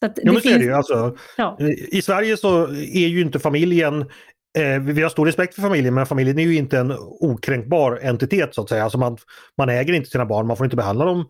Så 0.00 0.06
att 0.06 0.18
ja, 0.22 0.32
men 0.32 0.40
finns... 0.40 0.56
det 0.56 0.64
ju. 0.64 0.72
Alltså, 0.72 1.16
ja. 1.36 1.58
I 1.92 2.02
Sverige 2.02 2.36
så 2.36 2.66
är 2.72 3.06
ju 3.06 3.20
inte 3.20 3.38
familjen 3.38 4.10
Eh, 4.58 4.80
vi 4.80 5.02
har 5.02 5.10
stor 5.10 5.26
respekt 5.26 5.54
för 5.54 5.62
familjen 5.62 5.94
men 5.94 6.06
familjen 6.06 6.38
är 6.38 6.42
ju 6.42 6.56
inte 6.56 6.78
en 6.78 6.94
okränkbar 6.98 7.98
entitet 8.02 8.54
så 8.54 8.62
att 8.62 8.68
säga. 8.68 8.84
Alltså 8.84 8.98
man, 8.98 9.16
man 9.56 9.68
äger 9.68 9.92
inte 9.92 10.10
sina 10.10 10.26
barn, 10.26 10.46
man 10.46 10.56
får 10.56 10.66
inte 10.66 10.76
behandla 10.76 11.04
dem 11.04 11.28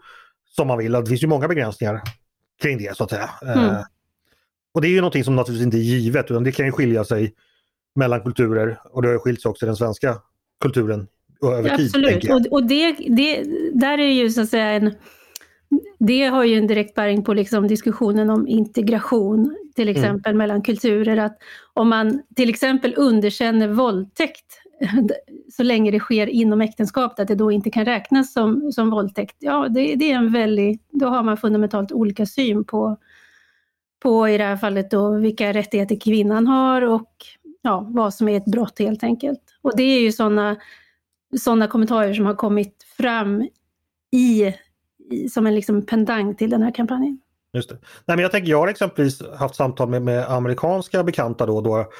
som 0.56 0.68
man 0.68 0.78
vill. 0.78 0.92
Det 0.92 1.06
finns 1.06 1.22
ju 1.22 1.26
många 1.26 1.48
begränsningar 1.48 2.00
kring 2.62 2.78
det 2.78 2.96
så 2.96 3.04
att 3.04 3.10
säga. 3.10 3.30
Eh, 3.42 3.64
mm. 3.64 3.84
och 4.74 4.80
det 4.80 4.88
är 4.88 4.90
ju 4.90 5.00
någonting 5.00 5.24
som 5.24 5.36
naturligtvis 5.36 5.64
inte 5.64 5.76
är 5.76 5.80
givet 5.80 6.30
utan 6.30 6.44
det 6.44 6.52
kan 6.52 6.66
ju 6.66 6.72
skilja 6.72 7.04
sig 7.04 7.34
mellan 7.94 8.20
kulturer 8.20 8.80
och 8.84 9.02
det 9.02 9.08
har 9.08 9.18
skilt 9.18 9.42
sig 9.42 9.48
också 9.48 9.66
i 9.66 9.68
den 9.68 9.76
svenska 9.76 10.16
kulturen 10.60 11.06
över 11.42 11.76
tid. 11.76 11.86
Absolut, 11.86 12.30
och, 12.30 12.52
och 12.52 12.64
det, 12.64 12.92
det, 12.92 13.44
där 13.74 13.98
är 13.98 14.12
ju 14.12 14.30
så 14.30 14.40
att 14.40 14.48
säga 14.48 14.72
en 14.72 14.94
det 15.98 16.24
har 16.24 16.44
ju 16.44 16.58
en 16.58 16.66
direkt 16.66 16.94
bäring 16.94 17.24
på 17.24 17.34
liksom 17.34 17.68
diskussionen 17.68 18.30
om 18.30 18.48
integration, 18.48 19.56
till 19.74 19.88
mm. 19.88 19.96
exempel 19.96 20.30
mm. 20.30 20.38
mellan 20.38 20.62
kulturer. 20.62 21.16
Att 21.16 21.38
om 21.74 21.88
man 21.88 22.22
till 22.36 22.48
exempel 22.48 22.94
underkänner 22.96 23.68
våldtäkt 23.68 24.62
så 25.52 25.62
länge 25.62 25.90
det 25.90 25.98
sker 25.98 26.26
inom 26.26 26.60
äktenskapet, 26.60 27.20
att 27.20 27.28
det 27.28 27.34
då 27.34 27.52
inte 27.52 27.70
kan 27.70 27.84
räknas 27.84 28.32
som, 28.32 28.72
som 28.72 28.90
våldtäkt. 28.90 29.36
Ja, 29.38 29.68
det, 29.68 29.94
det 29.94 30.12
är 30.12 30.16
en 30.16 30.32
väldigt, 30.32 30.88
då 30.90 31.06
har 31.06 31.22
man 31.22 31.36
fundamentalt 31.36 31.92
olika 31.92 32.26
syn 32.26 32.64
på, 32.64 32.96
på 34.02 34.28
i 34.28 34.38
det 34.38 34.44
här 34.44 34.56
fallet 34.56 34.90
då 34.90 35.18
vilka 35.18 35.52
rättigheter 35.52 36.00
kvinnan 36.00 36.46
har 36.46 36.82
och 36.82 37.12
ja, 37.62 37.86
vad 37.88 38.14
som 38.14 38.28
är 38.28 38.36
ett 38.36 38.44
brott 38.44 38.78
helt 38.78 39.04
enkelt. 39.04 39.40
Och 39.62 39.76
det 39.76 39.82
är 39.82 40.00
ju 40.00 40.12
sådana 40.12 40.56
såna 41.38 41.66
kommentarer 41.66 42.14
som 42.14 42.26
har 42.26 42.34
kommit 42.34 42.84
fram 42.96 43.48
i 44.12 44.54
som 45.30 45.46
en 45.46 45.54
liksom 45.54 45.86
pendang 45.86 46.34
till 46.34 46.50
den 46.50 46.62
här 46.62 46.74
kampanjen. 46.74 47.20
Just 47.52 47.68
det. 47.68 47.74
Nej, 48.06 48.16
men 48.16 48.18
jag, 48.18 48.30
tänker, 48.30 48.50
jag 48.50 48.58
har 48.58 48.68
exempelvis 48.68 49.22
haft 49.36 49.54
samtal 49.54 49.88
med, 49.88 50.02
med 50.02 50.30
amerikanska 50.30 51.04
bekanta 51.04 51.46
då, 51.46 51.60
då. 51.60 51.90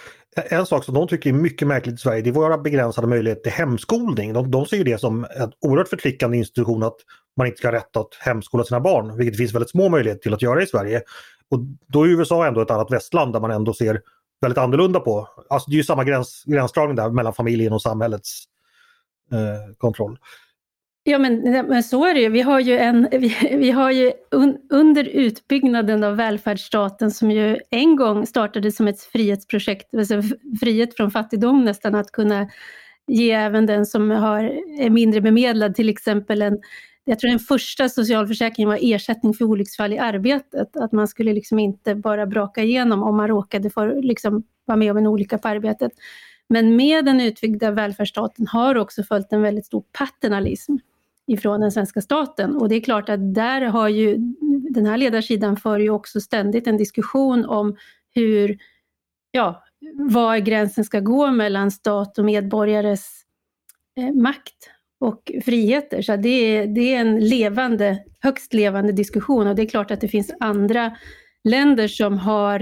En 0.50 0.66
sak 0.66 0.84
som 0.84 0.94
de 0.94 1.08
tycker 1.08 1.30
är 1.30 1.34
mycket 1.34 1.68
märkligt 1.68 1.94
i 1.94 1.98
Sverige 1.98 2.22
det 2.22 2.30
är 2.30 2.32
våra 2.32 2.58
begränsade 2.58 3.06
möjligheter 3.06 3.42
till 3.42 3.52
hemskolning. 3.52 4.32
De, 4.32 4.50
de 4.50 4.66
ser 4.66 4.84
det 4.84 4.98
som 4.98 5.24
en 5.24 5.52
oerhört 5.60 5.88
förtryckande 5.88 6.36
institution 6.36 6.82
att 6.82 6.96
man 7.36 7.46
inte 7.46 7.58
ska 7.58 7.68
ha 7.68 7.72
rätt 7.72 7.96
att 7.96 8.14
hemskola 8.20 8.64
sina 8.64 8.80
barn, 8.80 9.16
vilket 9.16 9.34
det 9.34 9.38
finns 9.38 9.54
väldigt 9.54 9.70
små 9.70 9.88
möjligheter 9.88 10.22
till 10.22 10.34
att 10.34 10.42
göra 10.42 10.62
i 10.62 10.66
Sverige. 10.66 11.02
Och 11.48 11.60
då 11.86 12.04
är 12.04 12.08
USA 12.08 12.46
ändå 12.46 12.60
ett 12.60 12.70
annat 12.70 12.92
västland 12.92 13.32
där 13.32 13.40
man 13.40 13.50
ändå 13.50 13.74
ser 13.74 14.00
väldigt 14.40 14.58
annorlunda 14.58 15.00
på. 15.00 15.28
Alltså 15.48 15.70
det 15.70 15.74
är 15.74 15.78
ju 15.78 15.84
samma 15.84 16.04
gräns, 16.04 16.44
gränsdragning 16.46 16.96
där 16.96 17.10
mellan 17.10 17.34
familjen 17.34 17.72
och 17.72 17.82
samhällets 17.82 18.44
eh, 19.32 19.74
kontroll. 19.78 20.18
Ja 21.02 21.18
men, 21.18 21.40
men 21.68 21.82
så 21.82 22.04
är 22.04 22.14
det 22.14 22.20
ju. 22.20 22.28
Vi 22.28 22.40
har 22.40 22.60
ju, 22.60 22.78
en, 22.78 23.08
vi, 23.12 23.36
vi 23.50 23.70
har 23.70 23.90
ju 23.90 24.12
un, 24.30 24.58
under 24.70 25.04
utbyggnaden 25.04 26.04
av 26.04 26.16
välfärdsstaten 26.16 27.10
som 27.10 27.30
ju 27.30 27.58
en 27.70 27.96
gång 27.96 28.26
startade 28.26 28.72
som 28.72 28.88
ett 28.88 29.00
frihetsprojekt, 29.00 29.94
alltså 29.94 30.22
frihet 30.60 30.96
från 30.96 31.10
fattigdom 31.10 31.64
nästan, 31.64 31.94
att 31.94 32.12
kunna 32.12 32.48
ge 33.06 33.30
även 33.30 33.66
den 33.66 33.86
som 33.86 34.10
har, 34.10 34.44
är 34.78 34.90
mindre 34.90 35.20
bemedlad 35.20 35.74
till 35.74 35.88
exempel 35.88 36.42
en 36.42 36.58
jag 37.04 37.18
tror 37.18 37.30
den 37.30 37.38
första 37.38 37.88
socialförsäkringen 37.88 38.68
var 38.68 38.78
ersättning 38.82 39.34
för 39.34 39.44
olycksfall 39.44 39.92
i 39.92 39.98
arbetet. 39.98 40.76
Att 40.76 40.92
man 40.92 41.08
skulle 41.08 41.32
liksom 41.32 41.58
inte 41.58 41.94
bara 41.94 42.26
braka 42.26 42.62
igenom 42.62 43.02
om 43.02 43.16
man 43.16 43.28
råkade 43.28 43.70
för, 43.70 44.02
liksom, 44.02 44.42
vara 44.64 44.76
med 44.76 44.90
om 44.90 44.96
en 44.96 45.06
olycka 45.06 45.38
på 45.38 45.48
arbetet. 45.48 45.92
Men 46.48 46.76
med 46.76 47.04
den 47.04 47.20
utbyggda 47.20 47.70
välfärdsstaten 47.70 48.46
har 48.46 48.74
också 48.74 49.02
följt 49.02 49.32
en 49.32 49.42
väldigt 49.42 49.66
stor 49.66 49.84
paternalism 49.98 50.76
ifrån 51.32 51.60
den 51.60 51.72
svenska 51.72 52.00
staten. 52.00 52.56
Och 52.56 52.68
det 52.68 52.74
är 52.74 52.80
klart 52.80 53.08
att 53.08 53.34
där 53.34 53.60
har 53.60 53.88
ju 53.88 54.16
den 54.70 54.86
här 54.86 54.98
ledarsidan 54.98 55.56
för 55.56 55.78
ju 55.78 55.90
också 55.90 56.20
ständigt 56.20 56.66
en 56.66 56.76
diskussion 56.76 57.44
om 57.44 57.76
hur, 58.14 58.58
ja, 59.30 59.62
var 59.94 60.38
gränsen 60.38 60.84
ska 60.84 61.00
gå 61.00 61.30
mellan 61.30 61.70
stat 61.70 62.18
och 62.18 62.24
medborgares 62.24 63.22
eh, 63.96 64.14
makt 64.14 64.70
och 65.00 65.32
friheter. 65.44 66.02
Så 66.02 66.16
det 66.16 66.28
är, 66.28 66.66
det 66.66 66.94
är 66.94 67.00
en 67.00 67.28
levande, 67.28 67.98
högst 68.20 68.54
levande 68.54 68.92
diskussion 68.92 69.46
och 69.46 69.54
det 69.54 69.62
är 69.62 69.68
klart 69.68 69.90
att 69.90 70.00
det 70.00 70.08
finns 70.08 70.32
andra 70.40 70.96
länder 71.44 71.88
som 71.88 72.18
har 72.18 72.60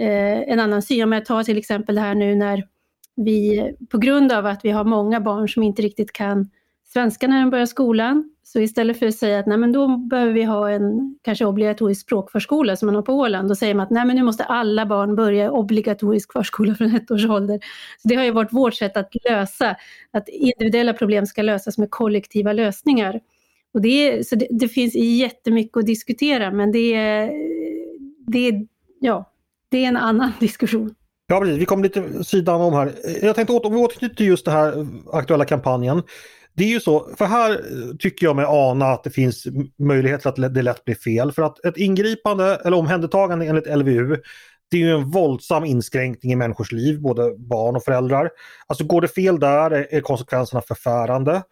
eh, 0.00 0.52
en 0.52 0.60
annan 0.60 0.82
syn. 0.82 1.04
Om 1.04 1.12
jag 1.12 1.24
tar 1.24 1.42
till 1.42 1.58
exempel 1.58 1.94
det 1.94 2.00
här 2.00 2.14
nu 2.14 2.34
när 2.34 2.68
vi, 3.16 3.70
på 3.90 3.98
grund 3.98 4.32
av 4.32 4.46
att 4.46 4.64
vi 4.64 4.70
har 4.70 4.84
många 4.84 5.20
barn 5.20 5.48
som 5.48 5.62
inte 5.62 5.82
riktigt 5.82 6.12
kan 6.12 6.50
svenska 6.92 7.26
när 7.28 7.40
de 7.40 7.50
börjar 7.50 7.66
skolan, 7.66 8.30
så 8.42 8.60
istället 8.60 8.98
för 8.98 9.06
att 9.06 9.14
säga 9.14 9.38
att 9.38 9.46
nej, 9.46 9.58
men 9.58 9.72
då 9.72 9.96
behöver 9.96 10.32
vi 10.32 10.42
ha 10.42 10.70
en 10.70 11.18
kanske 11.22 11.44
obligatorisk 11.44 12.00
språkförskola 12.00 12.76
som 12.76 12.86
man 12.86 12.94
har 12.94 13.02
på 13.02 13.12
Åland, 13.12 13.48
då 13.48 13.54
säger 13.54 13.74
man 13.74 13.84
att 13.84 13.90
nej, 13.90 14.06
men 14.06 14.16
nu 14.16 14.22
måste 14.22 14.44
alla 14.44 14.86
barn 14.86 15.16
börja 15.16 15.50
obligatorisk 15.50 16.32
förskola 16.32 16.74
från 16.74 16.94
ett 16.94 17.10
års 17.10 17.24
ålder. 17.24 17.60
Så 18.02 18.08
det 18.08 18.14
har 18.14 18.24
ju 18.24 18.30
varit 18.30 18.52
vårt 18.52 18.74
sätt 18.74 18.96
att 18.96 19.10
lösa, 19.30 19.76
att 20.10 20.28
individuella 20.28 20.92
problem 20.92 21.26
ska 21.26 21.42
lösas 21.42 21.78
med 21.78 21.90
kollektiva 21.90 22.52
lösningar. 22.52 23.20
Och 23.74 23.82
det, 23.82 23.88
är, 23.88 24.22
så 24.22 24.36
det, 24.36 24.46
det 24.50 24.68
finns 24.68 24.94
jättemycket 24.94 25.76
att 25.76 25.86
diskutera, 25.86 26.50
men 26.50 26.72
det 26.72 26.94
är, 26.94 27.32
det, 28.26 28.48
är, 28.48 28.66
ja, 29.00 29.32
det 29.68 29.84
är 29.84 29.88
en 29.88 29.96
annan 29.96 30.32
diskussion. 30.40 30.94
Ja, 31.26 31.40
precis. 31.40 31.58
Vi 31.58 31.64
kom 31.64 31.82
lite 31.82 32.24
sidan 32.24 32.60
om 32.60 32.72
här. 32.72 32.92
Jag 33.22 33.34
tänkte 33.34 33.52
åter, 33.52 33.70
vi 33.70 33.76
återknyter 33.76 34.14
till 34.14 34.26
just 34.26 34.44
den 34.44 34.54
här 34.54 34.86
aktuella 35.12 35.44
kampanjen. 35.44 36.02
Det 36.58 36.64
är 36.64 36.68
ju 36.68 36.80
så, 36.80 37.08
för 37.18 37.24
här 37.24 37.50
eh, 37.50 37.96
tycker 37.98 38.26
jag 38.26 38.36
mig 38.36 38.44
ana 38.48 38.86
att 38.86 39.04
det 39.04 39.10
finns 39.10 39.46
möjligheter 39.78 40.28
att 40.28 40.54
det 40.54 40.62
lätt 40.62 40.84
blir 40.84 40.94
fel. 40.94 41.32
För 41.32 41.42
att 41.42 41.64
ett 41.64 41.76
ingripande 41.76 42.60
eller 42.64 42.76
omhändertagande 42.76 43.46
enligt 43.46 43.76
LVU 43.76 44.16
det 44.70 44.76
är 44.76 44.80
ju 44.80 44.94
en 44.94 45.10
våldsam 45.10 45.64
inskränkning 45.64 46.32
i 46.32 46.36
människors 46.36 46.72
liv, 46.72 47.00
både 47.00 47.34
barn 47.38 47.76
och 47.76 47.84
föräldrar. 47.84 48.30
Alltså 48.66 48.84
går 48.84 49.00
det 49.00 49.08
fel 49.08 49.40
där 49.40 49.70
är 49.70 50.00
konsekvenserna 50.00 50.62
förfärande. 50.62 51.42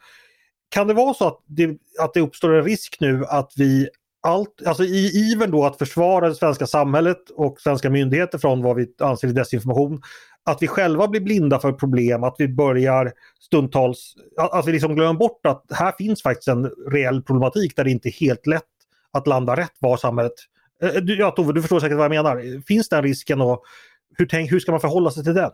Kan 0.68 0.86
det 0.86 0.94
vara 0.94 1.14
så 1.14 1.26
att 1.26 1.40
det, 1.46 1.78
att 2.00 2.14
det 2.14 2.20
uppstår 2.20 2.54
en 2.54 2.64
risk 2.64 2.96
nu 3.00 3.24
att 3.28 3.52
vi 3.56 3.88
allt, 4.26 4.66
alltså 4.66 4.84
i 4.84 5.30
ivern 5.32 5.50
då 5.50 5.64
att 5.64 5.78
försvara 5.78 6.28
det 6.28 6.34
svenska 6.34 6.66
samhället 6.66 7.30
och 7.30 7.60
svenska 7.60 7.90
myndigheter 7.90 8.38
från 8.38 8.62
vad 8.62 8.76
vi 8.76 8.86
anser 9.00 9.28
är 9.28 9.32
desinformation, 9.32 10.02
att 10.44 10.62
vi 10.62 10.66
själva 10.66 11.08
blir 11.08 11.20
blinda 11.20 11.58
för 11.58 11.72
problem, 11.72 12.24
att 12.24 12.34
vi 12.38 12.48
börjar 12.48 13.12
stundtals, 13.40 14.14
att 14.36 14.66
vi 14.66 14.72
liksom 14.72 14.94
glömmer 14.94 15.18
bort 15.18 15.46
att 15.46 15.64
här 15.70 15.92
finns 15.92 16.22
faktiskt 16.22 16.48
en 16.48 16.70
reell 16.90 17.22
problematik 17.22 17.76
där 17.76 17.84
det 17.84 17.90
inte 17.90 18.08
är 18.08 18.12
helt 18.12 18.46
lätt 18.46 18.62
att 19.12 19.26
landa 19.26 19.56
rätt 19.56 19.74
var 19.78 19.96
samhället... 19.96 20.32
Eh, 20.82 20.90
ja 21.04 21.30
Tove, 21.30 21.52
du 21.52 21.62
förstår 21.62 21.80
säkert 21.80 21.96
vad 21.96 22.04
jag 22.04 22.24
menar. 22.24 22.62
Finns 22.66 22.88
den 22.88 23.02
risken 23.02 23.40
och 23.40 23.62
hur, 24.18 24.26
tänk, 24.26 24.52
hur 24.52 24.60
ska 24.60 24.72
man 24.72 24.80
förhålla 24.80 25.10
sig 25.10 25.24
till 25.24 25.34
den? 25.34 25.50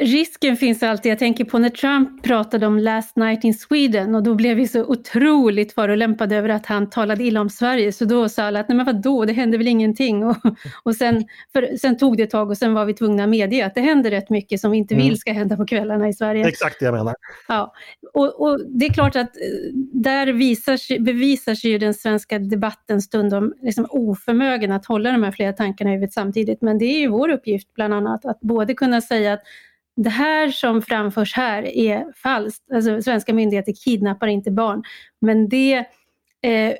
Risken 0.00 0.56
finns 0.56 0.82
alltid. 0.82 1.12
Jag 1.12 1.18
tänker 1.18 1.44
på 1.44 1.58
när 1.58 1.68
Trump 1.68 2.22
pratade 2.22 2.66
om 2.66 2.78
Last 2.78 3.16
Night 3.16 3.44
in 3.44 3.54
Sweden 3.54 4.14
och 4.14 4.22
då 4.22 4.34
blev 4.34 4.56
vi 4.56 4.68
så 4.68 4.84
otroligt 4.84 5.72
förolämpade 5.72 6.36
över 6.36 6.48
att 6.48 6.66
han 6.66 6.90
talade 6.90 7.24
illa 7.24 7.40
om 7.40 7.50
Sverige. 7.50 7.92
Så 7.92 8.04
då 8.04 8.28
sa 8.28 8.42
alla 8.42 8.60
att 8.60 8.68
nej 8.68 8.76
men 8.76 8.86
vadå, 8.86 9.24
det 9.24 9.32
hände 9.32 9.58
väl 9.58 9.66
ingenting. 9.66 10.24
Och, 10.26 10.36
och 10.82 10.94
sen, 10.94 11.24
för, 11.52 11.76
sen 11.76 11.96
tog 11.98 12.16
det 12.16 12.22
ett 12.22 12.30
tag 12.30 12.50
och 12.50 12.58
sen 12.58 12.74
var 12.74 12.84
vi 12.84 12.94
tvungna 12.94 13.24
att 13.24 13.28
medge 13.28 13.66
att 13.66 13.74
det 13.74 13.80
händer 13.80 14.10
rätt 14.10 14.30
mycket 14.30 14.60
som 14.60 14.70
vi 14.70 14.78
inte 14.78 14.94
vill 14.94 15.04
mm. 15.04 15.16
ska 15.16 15.32
hända 15.32 15.56
på 15.56 15.66
kvällarna 15.66 16.08
i 16.08 16.12
Sverige. 16.12 16.48
Exakt 16.48 16.80
det 16.80 16.84
jag 16.84 16.94
menar. 16.94 17.14
Ja, 17.48 17.72
och, 18.12 18.40
och 18.40 18.60
det 18.68 18.86
är 18.86 18.92
klart 18.92 19.16
att 19.16 19.36
eh, 19.36 19.42
där 19.92 20.26
visar, 20.26 20.98
bevisar 20.98 21.54
sig 21.54 21.70
ju 21.70 21.78
den 21.78 21.94
svenska 21.94 22.38
debatten 22.38 23.02
stundom 23.02 23.54
liksom 23.62 23.86
oförmögen 23.90 24.72
att 24.72 24.86
hålla 24.86 25.12
de 25.12 25.22
här 25.22 25.32
flera 25.32 25.52
tankarna 25.52 25.90
i 25.90 25.92
huvudet 25.92 26.12
samtidigt. 26.12 26.62
Men 26.62 26.78
det 26.78 26.84
är 26.84 26.98
ju 26.98 27.08
vår 27.08 27.28
uppgift 27.28 27.74
bland 27.74 27.94
annat 27.94 28.24
att 28.24 28.40
både 28.40 28.74
kunna 28.74 29.00
säga 29.00 29.32
att 29.32 29.40
det 29.96 30.10
här 30.10 30.48
som 30.48 30.82
framförs 30.82 31.34
här 31.34 31.62
är 31.62 32.12
falskt. 32.22 32.72
Alltså, 32.72 33.02
svenska 33.02 33.34
myndigheter 33.34 33.72
kidnappar 33.84 34.26
inte 34.26 34.50
barn. 34.50 34.82
Men 35.20 35.48
det 35.48 35.84
eh, 36.42 36.74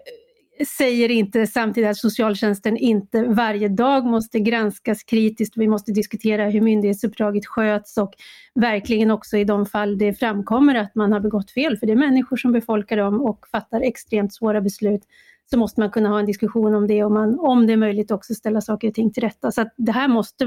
säger 0.79 1.11
inte 1.11 1.47
samtidigt 1.47 1.91
att 1.91 1.97
socialtjänsten 1.97 2.77
inte 2.77 3.23
varje 3.23 3.69
dag 3.69 4.05
måste 4.07 4.41
granskas 4.41 5.03
kritiskt. 5.03 5.57
Vi 5.57 5.69
måste 5.69 5.93
diskutera 5.93 6.49
hur 6.49 6.61
myndighetsuppdraget 6.61 7.47
sköts 7.47 7.99
och 7.99 8.15
verkligen 8.55 9.11
också 9.11 9.37
i 9.37 9.45
de 9.45 9.67
fall 9.67 9.99
det 9.99 10.15
framkommer 10.15 10.75
att 10.75 10.95
man 10.95 11.13
har 11.13 11.21
begått 11.21 11.51
fel, 11.51 11.79
för 11.79 11.87
det 11.87 11.93
är 11.93 11.97
människor 11.97 12.37
som 12.37 12.53
befolkar 12.53 12.97
dem 12.97 13.23
och 13.23 13.47
fattar 13.53 13.81
extremt 13.81 14.35
svåra 14.35 14.61
beslut 14.61 15.03
så 15.51 15.59
måste 15.59 15.81
man 15.81 15.91
kunna 15.91 16.09
ha 16.09 16.19
en 16.19 16.27
diskussion 16.27 16.75
om 16.75 16.87
det 16.87 17.05
och 17.05 17.13
man, 17.13 17.39
om 17.39 17.67
det 17.67 17.73
är 17.73 17.77
möjligt 17.77 18.11
också 18.11 18.35
ställa 18.35 18.61
saker 18.61 18.89
och 18.89 18.95
ting 18.95 19.13
till 19.13 19.23
rätta. 19.23 19.53
Så 19.53 19.65
det, 19.77 19.93
här 19.93 20.09
måste, 20.09 20.45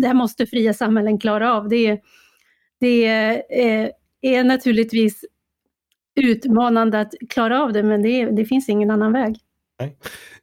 det 0.00 0.06
här 0.06 0.14
måste 0.14 0.46
fria 0.46 0.74
samhällen 0.74 1.18
klara 1.18 1.54
av. 1.54 1.68
Det, 1.68 2.00
det 2.80 3.06
är, 3.06 3.42
eh, 3.50 3.88
är 4.20 4.44
naturligtvis 4.44 5.24
utmanande 6.20 7.00
att 7.00 7.12
klara 7.28 7.62
av 7.62 7.72
det 7.72 7.82
men 7.82 8.02
det, 8.02 8.24
det 8.24 8.44
finns 8.44 8.68
ingen 8.68 8.90
annan 8.90 9.12
väg. 9.12 9.38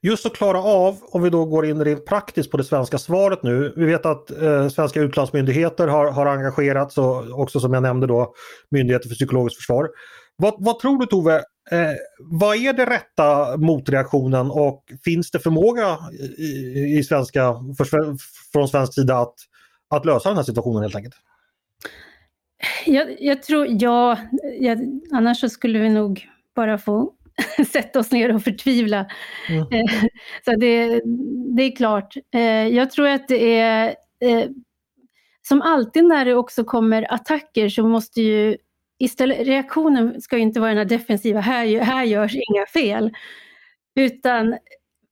Just 0.01 0.25
att 0.25 0.33
klara 0.33 0.63
av, 0.63 0.97
om 1.01 1.21
vi 1.21 1.29
då 1.29 1.45
går 1.45 1.65
in 1.65 1.85
rent 1.85 2.05
praktiskt 2.05 2.51
på 2.51 2.57
det 2.57 2.63
svenska 2.63 2.97
svaret 2.97 3.43
nu. 3.43 3.73
Vi 3.75 3.85
vet 3.85 4.05
att 4.05 4.41
eh, 4.41 4.67
svenska 4.67 5.01
utlandsmyndigheter 5.01 5.87
har, 5.87 6.11
har 6.11 6.25
engagerats 6.25 6.97
och 6.97 7.39
också 7.39 7.59
som 7.59 7.73
jag 7.73 7.83
nämnde 7.83 8.07
då 8.07 8.33
Myndigheten 8.71 9.09
för 9.09 9.15
psykologiskt 9.15 9.57
försvar. 9.57 9.89
Vad, 10.35 10.53
vad 10.57 10.79
tror 10.79 10.99
du 10.99 11.05
Tove, 11.05 11.41
Eh, 11.71 11.95
vad 12.19 12.57
är 12.57 12.73
det 12.73 12.85
rätta 12.85 13.57
motreaktionen 13.57 14.51
och 14.51 14.83
finns 15.03 15.31
det 15.31 15.39
förmåga 15.39 15.97
i, 16.37 16.97
i 16.97 17.03
svenska, 17.03 17.53
för, 17.77 18.17
från 18.51 18.67
svensk 18.67 18.93
sida 18.93 19.17
att, 19.17 19.35
att 19.89 20.05
lösa 20.05 20.29
den 20.29 20.37
här 20.37 20.43
situationen 20.43 20.81
helt 20.81 20.95
enkelt? 20.95 21.15
Jag, 22.85 23.21
jag 23.21 23.43
tror, 23.43 23.67
ja, 23.69 24.17
jag, 24.59 25.01
annars 25.11 25.39
så 25.39 25.49
skulle 25.49 25.79
vi 25.79 25.89
nog 25.89 26.27
bara 26.55 26.77
få 26.77 27.13
sätta 27.71 27.99
oss 27.99 28.11
ner 28.11 28.35
och 28.35 28.43
förtvivla. 28.43 29.05
Mm. 29.49 29.61
Eh, 29.61 30.03
så 30.45 30.51
det, 30.55 31.01
det 31.55 31.63
är 31.63 31.75
klart. 31.75 32.15
Eh, 32.33 32.67
jag 32.67 32.91
tror 32.91 33.07
att 33.07 33.27
det 33.27 33.59
är, 33.59 33.95
eh, 34.21 34.45
som 35.47 35.61
alltid 35.61 36.03
när 36.03 36.25
det 36.25 36.35
också 36.35 36.63
kommer 36.63 37.13
attacker 37.13 37.69
så 37.69 37.87
måste 37.87 38.21
ju 38.21 38.57
istället, 38.99 39.47
reaktionen 39.47 40.21
ska 40.21 40.37
inte 40.37 40.59
vara 40.59 40.69
den 40.69 40.77
här 40.77 40.85
defensiva, 40.85 41.39
här, 41.39 41.79
här 41.79 42.03
görs 42.03 42.35
inga 42.35 42.65
fel. 42.65 43.11
Utan 43.95 44.57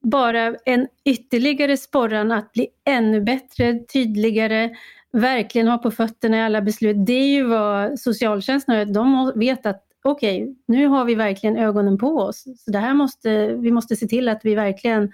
bara 0.02 0.56
en 0.66 0.88
ytterligare 1.06 1.78
sporran 1.78 2.32
att 2.32 2.54
bli 2.54 2.68
ännu 2.86 3.22
bättre, 3.22 3.80
tydligare, 3.94 4.70
verkligen 5.12 5.68
ha 5.68 5.78
på 5.78 5.92
fötterna 5.92 6.38
i 6.38 6.42
alla 6.42 6.62
beslut. 6.62 7.06
Det 7.06 7.14
är 7.14 7.28
ju 7.28 7.44
vad 7.44 8.00
socialtjänsten 8.00 8.76
har, 8.76 8.86
de 8.86 9.32
vet 9.36 9.66
att 9.66 9.84
okej, 10.04 10.44
okay, 10.44 10.56
nu 10.66 10.88
har 10.88 11.06
vi 11.06 11.16
verkligen 11.16 11.58
ögonen 11.58 11.98
på 11.98 12.18
oss. 12.18 12.44
Så 12.58 12.72
det 12.72 12.80
här 12.80 12.94
måste, 12.94 13.54
vi 13.54 13.72
måste 13.72 13.96
se 13.96 14.08
till 14.08 14.30
att 14.30 14.42
vi 14.44 14.56
verkligen 14.56 15.12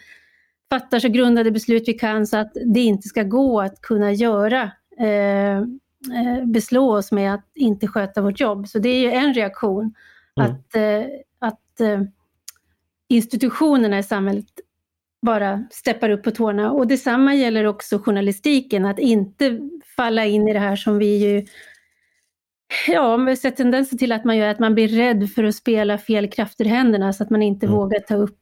fattar 0.70 1.00
så 1.00 1.10
grundade 1.10 1.52
beslut 1.52 1.88
vi 1.88 1.94
kan 1.94 2.28
så 2.28 2.38
att 2.38 2.54
det 2.74 2.80
inte 2.80 3.08
ska 3.08 3.24
gå 3.24 3.62
att 3.62 3.82
kunna 3.82 4.12
göra 4.12 4.72
eh, 5.00 5.44
Eh, 5.54 5.64
beslå 6.46 6.98
oss 6.98 7.12
med 7.12 7.34
att 7.34 7.46
inte 7.56 7.88
sköta 7.88 8.22
vårt 8.22 8.40
jobb. 8.40 8.68
Så 8.68 8.80
det 8.80 8.90
är 8.90 9.12
en 9.12 9.34
reaktion. 9.34 9.94
Mm. 10.40 10.52
Att, 10.52 10.76
eh, 10.76 11.06
att 11.40 11.80
eh, 11.80 12.02
institutionerna 13.08 14.00
i 14.00 14.04
samhället 14.04 14.46
bara 15.22 15.64
steppar 15.72 16.10
upp 16.10 16.24
på 16.24 16.32
tårna. 16.32 16.72
Och 16.72 16.88
detsamma 16.88 17.36
gäller 17.36 17.66
också 17.66 18.00
journalistiken, 18.00 18.86
att 18.86 19.00
inte 19.00 19.60
falla 19.96 20.26
in 20.26 20.48
i 20.48 20.54
det 20.54 20.60
här 20.60 20.76
som 20.76 20.98
vi 20.98 21.18
ju 21.18 21.46
Ja, 22.88 23.18
vi 23.18 23.36
sett 23.36 23.56
tendenser 23.56 23.98
till 23.98 24.12
att 24.12 24.26
man 24.26 24.38
gör 24.38 24.48
att 24.48 24.60
man 24.60 24.74
blir 24.74 24.88
rädd 24.88 25.30
för 25.30 25.44
att 25.44 25.56
spela 25.56 25.98
fel 25.98 26.30
krafter 26.30 26.66
i 26.66 26.68
händerna 26.68 27.14
så 27.14 27.24
att 27.24 27.30
man 27.30 27.42
inte 27.42 27.66
mm. 27.66 27.78
vågar 27.78 28.00
ta 28.00 28.16
upp 28.16 28.40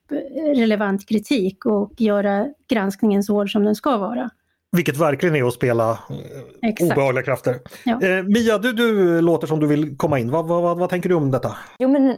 relevant 0.56 1.08
kritik 1.08 1.66
och 1.66 1.92
göra 1.98 2.48
granskningen 2.68 3.24
så 3.24 3.34
hård 3.34 3.52
som 3.52 3.64
den 3.64 3.76
ska 3.76 3.98
vara. 3.98 4.30
Vilket 4.72 4.98
verkligen 4.98 5.36
är 5.36 5.44
att 5.48 5.54
spela 5.54 6.00
Exakt. 6.62 6.92
obehagliga 6.92 7.24
krafter. 7.24 7.60
Ja. 7.86 8.02
Eh, 8.04 8.24
Mia, 8.24 8.58
du, 8.58 8.74
du 8.74 9.22
låter 9.22 9.48
som 9.48 9.60
du 9.60 9.68
vill 9.68 9.98
komma 9.98 10.20
in. 10.20 10.32
Vad, 10.32 10.48
vad, 10.48 10.78
vad 10.78 10.90
tänker 10.90 11.10
du 11.10 11.16
om 11.16 11.32
detta? 11.32 11.58
Jo, 11.80 11.90
men 11.90 12.18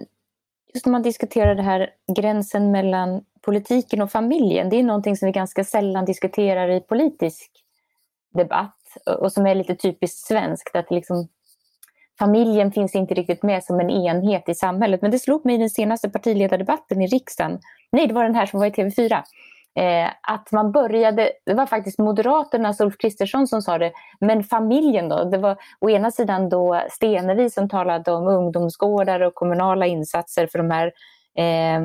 just 0.73 0.85
när 0.85 0.91
man 0.91 1.01
diskuterar 1.01 1.55
det 1.55 1.61
här 1.61 1.89
gränsen 2.15 2.71
mellan 2.71 3.21
politiken 3.41 4.01
och 4.01 4.11
familjen. 4.11 4.69
Det 4.69 4.75
är 4.75 4.83
någonting 4.83 5.17
som 5.17 5.25
vi 5.25 5.31
ganska 5.31 5.63
sällan 5.63 6.05
diskuterar 6.05 6.69
i 6.69 6.79
politisk 6.79 7.51
debatt 8.33 8.77
och 9.19 9.31
som 9.31 9.45
är 9.45 9.55
lite 9.55 9.75
typiskt 9.75 10.27
svenskt. 10.27 10.75
Att 10.75 10.91
liksom, 10.91 11.27
familjen 12.19 12.71
finns 12.71 12.95
inte 12.95 13.13
riktigt 13.13 13.43
med 13.43 13.63
som 13.63 13.79
en 13.79 13.89
enhet 13.89 14.49
i 14.49 14.55
samhället. 14.55 15.01
Men 15.01 15.11
det 15.11 15.19
slog 15.19 15.45
mig 15.45 15.55
i 15.55 15.57
den 15.57 15.69
senaste 15.69 16.09
partiledardebatten 16.09 17.01
i 17.01 17.07
riksdagen. 17.07 17.59
Nej, 17.91 18.07
det 18.07 18.13
var 18.13 18.23
den 18.23 18.35
här 18.35 18.45
som 18.45 18.59
var 18.59 18.67
i 18.67 18.69
TV4 18.69 19.23
Eh, 19.75 20.11
att 20.21 20.51
man 20.51 20.71
började, 20.71 21.31
det 21.45 21.53
var 21.53 21.65
faktiskt 21.65 21.99
Moderaternas 21.99 22.81
Ulf 22.81 22.97
Kristersson 22.97 23.47
som 23.47 23.61
sa 23.61 23.77
det, 23.77 23.91
men 24.19 24.43
familjen 24.43 25.09
då? 25.09 25.23
Det 25.23 25.37
var 25.37 25.57
å 25.79 25.89
ena 25.89 26.11
sidan 26.11 26.49
då 26.49 26.81
Stenevi 26.91 27.49
som 27.49 27.69
talade 27.69 28.11
om 28.11 28.27
ungdomsgårdar 28.27 29.19
och 29.19 29.35
kommunala 29.35 29.85
insatser 29.85 30.47
för 30.47 30.59
de 30.59 30.71
här. 30.71 30.91
Eh, 31.37 31.81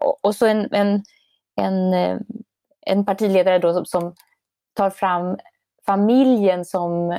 och, 0.00 0.18
och, 0.24 0.34
så 0.34 0.46
en, 0.46 0.74
en, 0.74 1.02
en, 1.60 1.94
eh, 1.94 2.18
en 2.86 3.04
partiledare 3.04 3.58
då 3.58 3.72
som, 3.74 3.86
som 3.86 4.14
tar 4.74 4.90
fram 4.90 5.38
familjen 5.86 6.64
som 6.64 7.10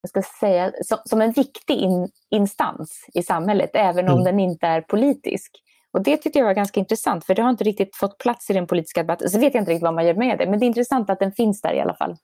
jag 0.00 0.08
ska 0.08 0.22
säga, 0.40 0.72
som, 0.84 0.98
som 1.04 1.20
en 1.22 1.32
viktig 1.32 1.76
in, 1.76 2.08
instans 2.30 3.06
i 3.14 3.22
samhället, 3.22 3.70
även 3.74 4.08
om 4.08 4.20
mm. 4.20 4.24
den 4.24 4.40
inte 4.40 4.66
är 4.66 4.80
politisk. 4.80 5.62
Och 5.92 6.02
det 6.02 6.16
tyckte 6.16 6.38
jag 6.38 6.46
var 6.46 6.54
ganska 6.54 6.80
intressant, 6.80 7.24
för 7.24 7.34
det 7.34 7.42
har 7.42 7.50
inte 7.50 7.64
riktigt 7.64 7.96
fått 7.96 8.18
plats 8.18 8.50
i 8.50 8.52
den 8.52 8.66
politiska 8.66 9.02
debatten. 9.02 9.30
Så 9.30 9.38
vet 9.38 9.54
jag 9.54 9.60
inte 9.60 9.70
riktigt 9.70 9.82
vad 9.82 9.94
man 9.94 10.06
gör 10.06 10.14
med 10.14 10.38
det, 10.38 10.46
men 10.46 10.58
det 10.58 10.64
är 10.64 10.68
intressant 10.68 11.10
att 11.10 11.18
den 11.18 11.32
finns 11.32 11.60
där 11.60 11.74
i 11.74 11.80
alla 11.80 11.94
fall. 11.94 12.16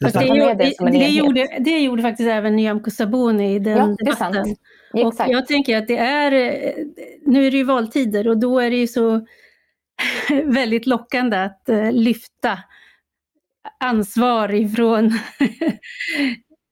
Det, 0.00 0.10
det, 0.18 0.26
gjorde, 0.26 0.54
det, 0.90 1.08
gjorde, 1.08 1.48
det 1.60 1.80
gjorde 1.80 2.02
faktiskt 2.02 2.28
även 2.28 2.56
Nyamko 2.56 2.90
Sabuni 2.90 3.54
i 3.54 3.58
den 3.58 3.96
ja, 3.98 4.04
debatten. 4.04 4.56
Och 4.92 5.14
jag 5.26 5.46
tänker 5.46 5.78
att 5.78 5.88
det 5.88 5.96
är, 5.96 6.30
nu 7.26 7.46
är 7.46 7.50
det 7.50 7.56
ju 7.56 7.64
valtider 7.64 8.28
och 8.28 8.38
då 8.38 8.58
är 8.58 8.70
det 8.70 8.76
ju 8.76 8.86
så 8.86 9.26
väldigt 10.44 10.86
lockande 10.86 11.36
att 11.36 11.62
uh, 11.68 11.92
lyfta 11.92 12.58
ansvar 13.80 14.54
ifrån 14.54 15.10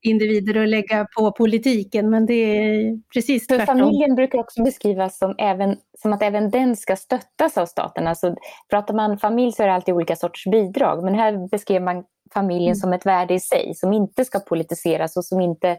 individer 0.02 0.58
och 0.58 0.66
lägga 0.66 1.06
på 1.16 1.32
politiken, 1.32 2.10
men 2.10 2.26
det 2.26 2.34
är 2.34 3.00
precis 3.14 3.46
tvärtom. 3.46 3.66
För 3.66 3.72
familjen 3.72 4.14
brukar 4.14 4.38
också 4.38 4.62
beskrivas 4.62 5.18
som, 5.18 5.34
även, 5.38 5.76
som 5.98 6.12
att 6.12 6.22
även 6.22 6.50
den 6.50 6.76
ska 6.76 6.96
stöttas 6.96 7.58
av 7.58 7.66
staten. 7.66 8.06
Alltså, 8.06 8.36
pratar 8.70 8.94
man 8.94 9.18
familj 9.18 9.52
så 9.52 9.62
är 9.62 9.66
det 9.66 9.72
alltid 9.72 9.94
olika 9.94 10.16
sorters 10.16 10.44
bidrag, 10.44 11.04
men 11.04 11.14
här 11.14 11.48
beskriver 11.50 11.80
man 11.80 12.04
familjen 12.34 12.68
mm. 12.68 12.76
som 12.76 12.92
ett 12.92 13.06
värde 13.06 13.34
i 13.34 13.40
sig, 13.40 13.74
som 13.74 13.92
inte 13.92 14.24
ska 14.24 14.40
politiseras 14.40 15.16
och 15.16 15.24
som 15.24 15.40
inte, 15.40 15.78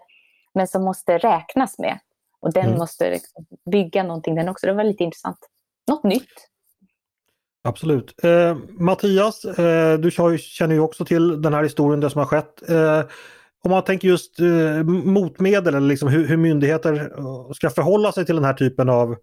men 0.54 0.68
som 0.68 0.84
måste 0.84 1.18
räknas 1.18 1.80
med. 1.80 2.00
Och 2.42 2.54
den 2.54 2.66
mm. 2.66 2.78
måste 2.78 3.10
liksom 3.12 3.46
bygga 3.72 4.04
någonting 4.04 4.36
den 4.36 4.50
också. 4.50 4.68
Det 4.68 4.74
var 4.74 4.84
lite 4.84 5.04
intressant. 5.04 5.38
Något 5.88 6.04
nytt. 6.04 6.50
Absolut. 7.64 8.24
Eh, 8.24 8.58
Mattias, 8.70 9.46
eh, 9.46 10.00
du 10.00 10.12
känner 10.40 10.76
ju 10.76 10.80
också 10.80 11.06
till 11.06 11.42
den 11.42 11.54
här 11.54 11.64
historien, 11.64 12.00
det 12.00 12.10
som 12.10 12.20
har 12.20 12.26
skett. 12.26 12.70
Eh, 12.70 13.02
om 13.64 13.72
man 13.72 13.84
tänker 13.84 14.08
just 14.08 14.40
eh, 14.40 14.84
motmedel 14.84 15.76
eller 15.76 15.88
liksom 15.88 16.10
hur, 16.10 16.28
hur, 16.28 16.38
myndigheter 16.38 16.94
eh, 16.94 17.52
ska 17.54 17.70
förhålla 17.70 18.12
sig 18.12 18.26
till 18.26 18.36
den 18.36 18.46
här 18.46 18.54
typen 18.54 18.90
av 18.90 19.16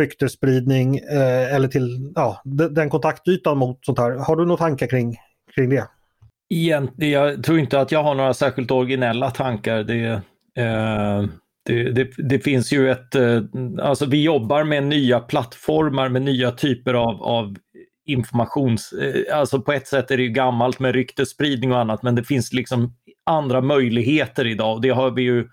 ryktesspridning 0.00 0.98
eh, 0.98 1.54
eller 1.54 1.68
till 1.68 2.12
ja, 2.14 2.42
den 2.70 2.90
kontaktytan 2.90 3.58
mot 3.58 3.84
sånt 3.84 3.98
här. 3.98 4.10
Har 4.10 4.36
du 4.36 4.44
några 4.44 4.58
tankar 4.58 4.86
kring, 4.86 5.16
kring 5.54 5.70
det? 5.70 5.88
Egentligen, 6.54 7.12
jag 7.12 7.44
tror 7.44 7.58
inte 7.58 7.80
att 7.80 7.92
jag 7.92 8.02
har 8.02 8.14
några 8.14 8.34
särskilt 8.34 8.70
originella 8.70 9.30
tankar. 9.30 9.82
Det, 9.82 10.04
eh, 10.62 11.24
det, 11.66 11.92
det, 11.92 12.10
det, 12.16 12.38
finns 12.38 12.72
ju 12.72 12.90
ett, 12.90 13.14
eh, 13.14 13.42
alltså 13.82 14.06
vi 14.06 14.22
jobbar 14.22 14.64
med 14.64 14.82
nya 14.82 15.20
plattformar 15.20 16.08
med 16.08 16.22
nya 16.22 16.50
typer 16.50 16.94
av, 16.94 17.22
av 17.22 17.56
informations, 18.06 18.92
eh, 18.92 19.38
alltså 19.38 19.60
på 19.60 19.72
ett 19.72 19.86
sätt 19.86 20.10
är 20.10 20.16
det 20.16 20.22
ju 20.22 20.28
gammalt 20.28 20.78
med 20.78 20.94
ryktesspridning 20.94 21.72
och 21.72 21.78
annat 21.78 22.02
men 22.02 22.14
det 22.14 22.24
finns 22.24 22.52
liksom 22.52 22.94
andra 23.30 23.60
möjligheter 23.60 24.46
idag. 24.46 24.82
Det 24.82 24.90
har 24.90 25.10
vi 25.10 25.22
ju 25.22 25.48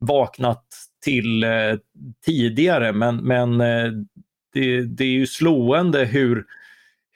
vaknat 0.00 0.64
till 1.04 1.44
eh, 1.44 1.50
tidigare 2.26 2.92
men, 2.92 3.16
men 3.16 3.60
eh, 3.60 3.92
det, 4.52 4.82
det, 4.82 5.04
är 5.04 5.08
ju 5.08 5.26
slående 5.26 6.04
hur, 6.04 6.44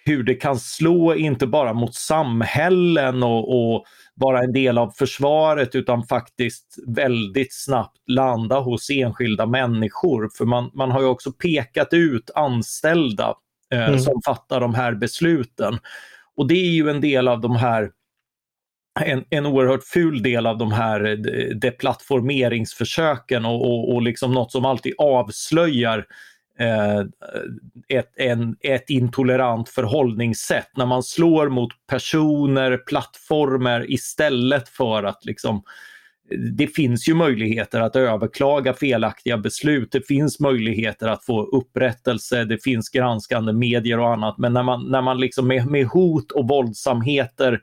hur 0.04 0.22
det 0.22 0.34
kan 0.34 0.58
slå 0.58 1.14
inte 1.14 1.46
bara 1.46 1.72
mot 1.72 1.94
samhällen 1.94 3.22
och, 3.22 3.74
och 3.74 3.84
vara 4.14 4.42
en 4.42 4.52
del 4.52 4.78
av 4.78 4.90
försvaret 4.90 5.74
utan 5.74 6.06
faktiskt 6.06 6.78
väldigt 6.86 7.54
snabbt 7.54 7.98
landa 8.06 8.60
hos 8.60 8.90
enskilda 8.90 9.46
människor. 9.46 10.30
För 10.38 10.44
man, 10.44 10.70
man 10.74 10.90
har 10.90 11.00
ju 11.00 11.06
också 11.06 11.32
pekat 11.32 11.92
ut 11.92 12.30
anställda 12.34 13.34
eh, 13.72 13.88
mm. 13.88 13.98
som 13.98 14.22
fattar 14.24 14.60
de 14.60 14.74
här 14.74 14.94
besluten. 14.94 15.78
Och 16.36 16.46
det 16.46 16.54
är 16.54 16.70
ju 16.70 16.90
en 16.90 17.00
del 17.00 17.28
av 17.28 17.40
de 17.40 17.56
här 17.56 17.90
en, 19.00 19.24
en 19.30 19.46
oerhört 19.46 19.84
ful 19.84 20.22
del 20.22 20.46
av 20.46 20.58
de 20.58 20.72
här 20.72 21.04
eh, 21.04 21.56
deplattformeringsförsöken 21.56 23.44
och, 23.44 23.62
och, 23.62 23.94
och 23.94 24.02
liksom 24.02 24.32
något 24.32 24.52
som 24.52 24.64
alltid 24.64 24.94
avslöjar 24.98 26.06
eh, 26.58 27.00
ett, 27.88 28.12
en, 28.16 28.56
ett 28.60 28.90
intolerant 28.90 29.68
förhållningssätt. 29.68 30.68
När 30.76 30.86
man 30.86 31.02
slår 31.02 31.48
mot 31.48 31.70
personer, 31.86 32.76
plattformar 32.76 33.90
istället 33.90 34.68
för 34.68 35.02
att 35.04 35.24
liksom 35.24 35.56
eh, 36.30 36.38
det 36.38 36.66
finns 36.66 37.08
ju 37.08 37.14
möjligheter 37.14 37.80
att 37.80 37.96
överklaga 37.96 38.74
felaktiga 38.74 39.38
beslut. 39.38 39.92
Det 39.92 40.06
finns 40.06 40.40
möjligheter 40.40 41.08
att 41.08 41.24
få 41.24 41.42
upprättelse. 41.42 42.44
Det 42.44 42.62
finns 42.62 42.88
granskande 42.88 43.52
medier 43.52 43.98
och 43.98 44.12
annat. 44.12 44.38
Men 44.38 44.52
när 44.52 44.62
man, 44.62 44.90
när 44.90 45.02
man 45.02 45.20
liksom 45.20 45.48
med, 45.48 45.66
med 45.66 45.86
hot 45.86 46.32
och 46.32 46.48
våldsamheter 46.48 47.60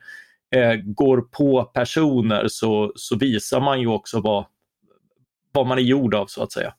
eh, 0.56 0.74
går 0.76 1.22
på 1.22 1.64
personer 1.64 2.48
så, 2.48 2.92
så 2.96 3.18
visar 3.18 3.60
man 3.60 3.82
ju 3.82 3.88
också 3.88 4.22
vad, 4.22 4.46
vad 5.52 5.68
man 5.68 5.78
är 5.78 5.82
gjord 5.82 6.16
av 6.16 6.26
så 6.26 6.44
att 6.44 6.52
säga. 6.52 6.74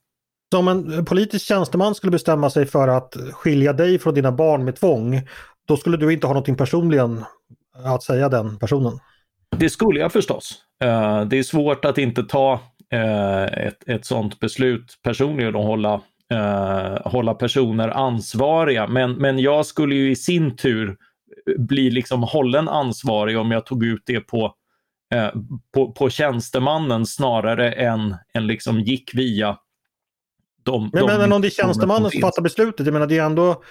Så 0.53 0.59
om 0.59 0.69
en 0.69 1.05
politisk 1.05 1.47
tjänsteman 1.47 1.95
skulle 1.95 2.11
bestämma 2.11 2.51
sig 2.51 2.67
för 2.67 2.89
att 2.89 3.17
skilja 3.33 3.73
dig 3.73 3.99
från 3.99 4.15
dina 4.15 4.33
barn 4.33 4.65
med 4.65 4.77
tvång, 4.77 5.23
då 5.69 5.77
skulle 5.77 5.97
du 5.97 6.13
inte 6.13 6.27
ha 6.27 6.35
någonting 6.35 6.57
personligen 6.57 7.25
att 7.85 8.03
säga 8.03 8.29
den 8.29 8.59
personen? 8.59 8.99
Det 9.57 9.71
skulle 9.71 10.01
jag 10.01 10.13
förstås. 10.13 10.55
Uh, 10.85 11.23
det 11.23 11.39
är 11.39 11.43
svårt 11.43 11.85
att 11.85 11.99
inte 11.99 12.23
ta 12.23 12.61
uh, 12.95 13.67
ett, 13.67 13.89
ett 13.89 14.05
sådant 14.05 14.41
beslut 14.41 14.99
personligen 15.03 15.55
och 15.55 15.65
hålla, 15.65 15.95
uh, 16.35 16.99
hålla 17.05 17.35
personer 17.35 17.89
ansvariga. 17.89 18.87
Men, 18.87 19.13
men 19.13 19.39
jag 19.39 19.67
skulle 19.67 19.95
ju 19.95 20.11
i 20.11 20.17
sin 20.17 20.57
tur 20.57 20.97
bli 21.59 21.91
liksom 21.91 22.23
hållen 22.23 22.69
ansvarig 22.69 23.39
om 23.39 23.51
jag 23.51 23.67
tog 23.67 23.85
ut 23.85 24.03
det 24.07 24.21
på, 24.21 24.55
eh, 25.15 25.31
på, 25.75 25.93
på 25.93 26.11
tjänstemannen 26.11 27.07
snarare 27.07 27.73
än, 27.73 28.17
än 28.35 28.47
liksom 28.47 28.81
gick 28.81 29.15
via 29.15 29.59
de... 30.63 30.91
Men, 30.93 31.07
de, 31.07 31.19
men 31.19 31.33
om 31.33 31.43
det 31.43 31.49
är 31.49 31.51
tjänstemannen 31.51 32.11
som 32.11 32.21
fattar 32.21 32.43
beslutet, 32.43 32.87
jag 32.87 32.93
menar 32.93 33.07
det 33.07 33.19
är 33.19 33.25
ändå 33.25 33.63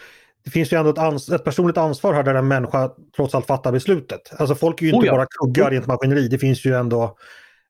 det 0.44 0.52
finns 0.52 0.74
ju 0.74 0.78
ändå 0.78 0.90
ett, 0.90 0.98
ans 0.98 1.30
ett 1.30 1.44
personligt 1.44 1.78
ansvar 1.78 2.14
här 2.14 2.24
där 2.24 2.36
en 2.36 2.48
människa 2.48 2.92
trots 3.16 3.36
allt 3.36 3.48
fattar 3.48 3.72
beslutet. 3.72 4.22
Alltså 4.40 4.56
folk 4.56 4.82
är 4.82 4.86
ju 4.86 4.92
inte 4.92 5.00
oh 5.00 5.06
ja. 5.06 5.12
bara 5.12 5.26
kuggar 5.26 5.74
i 5.74 5.78
ett 5.78 5.88
maskineri, 5.88 6.28
det 6.28 6.38
finns 6.38 6.66
ju 6.66 6.76
ändå 6.76 7.18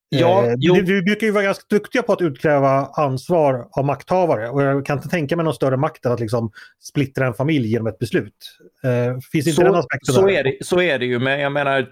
Ja, 0.10 0.46
eh, 0.46 0.56
vi 0.86 1.02
brukar 1.02 1.28
ju 1.28 1.32
vara 1.32 1.44
ganska 1.44 1.64
duktiga 1.70 2.04
på 2.04 2.14
att 2.14 2.22
utkräva 2.22 2.86
ansvar 2.94 3.68
av 3.72 3.86
makthavare 3.86 4.50
och 4.50 4.64
jag 4.64 4.86
kan 4.86 4.98
inte 4.98 5.10
tänka 5.10 5.36
mig 5.36 5.46
någon 5.46 5.54
större 5.54 5.78
makt 5.78 6.06
än 6.06 6.12
att 6.12 6.20
liksom 6.20 6.52
splittra 6.80 7.28
en 7.28 7.34
familj 7.34 7.68
genom 7.68 7.88
ett 7.88 8.00
beslut. 8.00 8.58
Eh, 8.84 9.20
finns 9.32 9.48
inte 9.48 9.56
så, 9.56 9.64
den 9.64 9.76
aspekten 9.76 10.14
så 10.14 10.30
Är 10.30 10.44
det, 10.44 10.58
så 10.62 10.82
är 10.82 11.00
det 11.00 11.06
ju, 11.06 11.20
men 11.20 11.40
jag 11.40 11.52
menar 11.52 11.80
eh, 11.80 11.86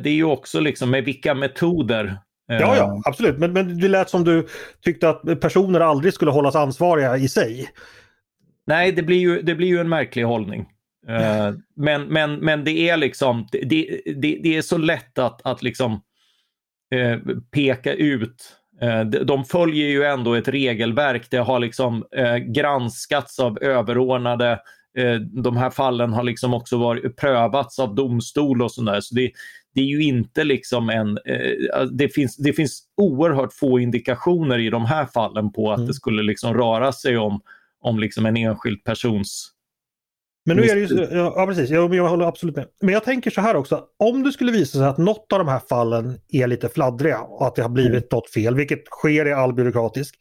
det 0.00 0.06
är 0.06 0.14
ju 0.14 0.24
också 0.24 0.60
liksom 0.60 0.90
med 0.90 1.04
vilka 1.04 1.34
metoder 1.34 2.18
eh... 2.50 2.56
Ja, 2.56 2.76
ja, 2.76 3.02
absolut. 3.04 3.38
Men, 3.38 3.52
men 3.52 3.80
det 3.80 3.88
lät 3.88 4.10
som 4.10 4.24
du 4.24 4.46
tyckte 4.84 5.08
att 5.08 5.40
personer 5.40 5.80
aldrig 5.80 6.14
skulle 6.14 6.30
hållas 6.30 6.54
ansvariga 6.54 7.16
i 7.16 7.28
sig. 7.28 7.70
Nej, 8.66 8.92
det 8.92 9.02
blir 9.02 9.18
ju, 9.18 9.42
det 9.42 9.54
blir 9.54 9.68
ju 9.68 9.80
en 9.80 9.88
märklig 9.88 10.22
hållning. 10.22 10.66
Uh, 11.08 11.58
men, 11.76 12.02
men, 12.02 12.36
men 12.36 12.64
det 12.64 12.88
är 12.88 12.96
liksom, 12.96 13.48
det, 13.52 13.60
det, 14.04 14.40
det 14.42 14.56
är 14.56 14.62
så 14.62 14.78
lätt 14.78 15.18
att, 15.18 15.40
att 15.44 15.62
liksom 15.62 16.00
eh, 16.94 17.18
peka 17.50 17.92
ut 17.92 18.36
Eh, 18.80 19.04
de 19.04 19.44
följer 19.44 19.88
ju 19.88 20.04
ändå 20.04 20.34
ett 20.34 20.48
regelverk. 20.48 21.30
Det 21.30 21.36
har 21.36 21.58
liksom 21.58 22.04
eh, 22.16 22.36
granskats 22.36 23.38
av 23.38 23.58
överordnade. 23.62 24.60
Eh, 24.98 25.14
de 25.14 25.56
här 25.56 25.70
fallen 25.70 26.12
har 26.12 26.22
liksom 26.22 26.54
också 26.54 26.78
varit, 26.78 27.16
prövats 27.16 27.78
av 27.78 27.94
domstol 27.94 28.62
och 28.62 28.72
sådär. 28.72 29.00
Så 29.00 29.14
det, 29.14 29.30
det 29.74 29.80
är 29.80 29.84
ju 29.84 30.02
inte 30.02 30.44
liksom 30.44 30.90
en... 30.90 31.18
Eh, 31.24 31.82
det, 31.92 32.08
finns, 32.08 32.36
det 32.36 32.52
finns 32.52 32.82
oerhört 32.96 33.52
få 33.52 33.78
indikationer 33.78 34.58
i 34.58 34.70
de 34.70 34.84
här 34.84 35.06
fallen 35.06 35.52
på 35.52 35.72
att 35.72 35.78
mm. 35.78 35.88
det 35.88 35.94
skulle 35.94 36.22
liksom 36.22 36.54
röra 36.54 36.92
sig 36.92 37.18
om, 37.18 37.40
om 37.80 37.98
liksom 37.98 38.26
en 38.26 38.36
enskild 38.36 38.84
persons 38.84 39.50
men 40.46 40.56
nu 40.56 40.62
är 40.62 40.74
det 40.74 40.80
ju, 40.80 41.16
ja 41.16 41.46
preprecis, 41.46 41.70
jag, 41.70 41.94
jag 41.94 42.08
håller 42.08 42.26
absolut 42.26 42.56
med. 42.56 42.66
Men 42.80 42.94
jag 42.94 43.04
tänker 43.04 43.30
så 43.30 43.40
här 43.40 43.56
också, 43.56 43.84
om 43.98 44.22
det 44.22 44.32
skulle 44.32 44.52
visa 44.52 44.78
sig 44.78 44.86
att 44.86 44.98
något 44.98 45.32
av 45.32 45.38
de 45.38 45.48
här 45.48 45.60
fallen 45.68 46.18
är 46.28 46.46
lite 46.46 46.68
fladdriga 46.68 47.20
och 47.20 47.46
att 47.46 47.54
det 47.54 47.62
har 47.62 47.68
blivit 47.68 47.92
mm. 47.92 48.08
något 48.10 48.30
fel, 48.30 48.54
vilket 48.54 48.84
sker 48.86 49.26
i 49.26 49.32
all 49.32 49.54
byråkratisk, 49.54 50.14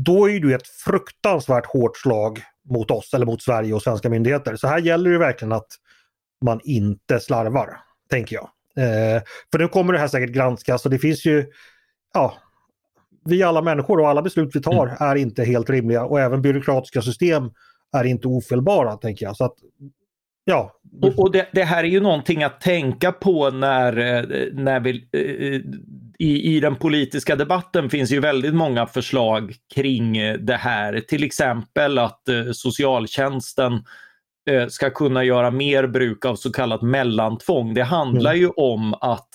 då 0.00 0.30
är 0.30 0.40
det 0.40 0.54
ett 0.54 0.68
fruktansvärt 0.68 1.66
hårt 1.66 1.96
slag 1.96 2.38
mot 2.70 2.90
oss 2.90 3.14
eller 3.14 3.26
mot 3.26 3.42
Sverige 3.42 3.74
och 3.74 3.82
svenska 3.82 4.08
myndigheter. 4.08 4.56
Så 4.56 4.68
här 4.68 4.78
gäller 4.78 5.10
det 5.10 5.18
verkligen 5.18 5.52
att 5.52 5.68
man 6.44 6.60
inte 6.64 7.20
slarvar, 7.20 7.76
tänker 8.10 8.36
jag. 8.36 8.50
Eh, 8.76 9.22
för 9.52 9.58
nu 9.58 9.68
kommer 9.68 9.92
det 9.92 9.98
här 9.98 10.08
säkert 10.08 10.30
granskas 10.30 10.84
och 10.84 10.90
det 10.90 10.98
finns 10.98 11.26
ju, 11.26 11.46
ja, 12.14 12.34
vi 13.24 13.42
alla 13.42 13.62
människor 13.62 14.00
och 14.00 14.08
alla 14.08 14.22
beslut 14.22 14.56
vi 14.56 14.62
tar 14.62 14.86
mm. 14.86 14.96
är 15.00 15.16
inte 15.16 15.44
helt 15.44 15.70
rimliga 15.70 16.04
och 16.04 16.20
även 16.20 16.42
byråkratiska 16.42 17.02
system 17.02 17.50
är 17.92 18.04
inte 18.04 18.28
ofelbara, 18.28 18.96
tänker 18.96 19.26
jag. 19.26 19.36
Så 19.36 19.44
att, 19.44 19.54
ja. 20.44 20.72
Och, 21.02 21.18
och 21.18 21.32
det, 21.32 21.48
det, 21.52 21.64
här 21.64 21.84
är 21.84 21.88
ju 21.88 22.00
någonting 22.00 22.42
att 22.42 22.60
tänka 22.60 23.12
på 23.12 23.50
när, 23.50 23.98
eh, 23.98 24.46
när 24.52 24.80
vi, 24.80 25.08
eh, 25.12 25.60
i, 26.18 26.56
i 26.56 26.60
den 26.60 26.76
politiska 26.76 27.36
debatten 27.36 27.90
finns 27.90 28.10
ju 28.10 28.20
väldigt 28.20 28.54
många 28.54 28.86
förslag 28.86 29.54
kring 29.74 30.16
eh, 30.16 30.38
det 30.38 30.56
här. 30.56 31.00
Till 31.00 31.24
exempel 31.24 31.98
att 31.98 32.22
socialtjänsten 32.52 33.84
ska 34.68 34.90
kunna 34.90 35.24
göra 35.24 35.50
mer 35.50 35.86
bruk 35.86 36.24
av 36.24 36.34
så 36.34 36.52
kallat 36.52 36.82
mellantvång. 36.82 37.74
Det 37.74 37.82
handlar 37.82 38.30
mm. 38.30 38.42
ju 38.42 38.48
om 38.48 38.94
att 38.94 39.28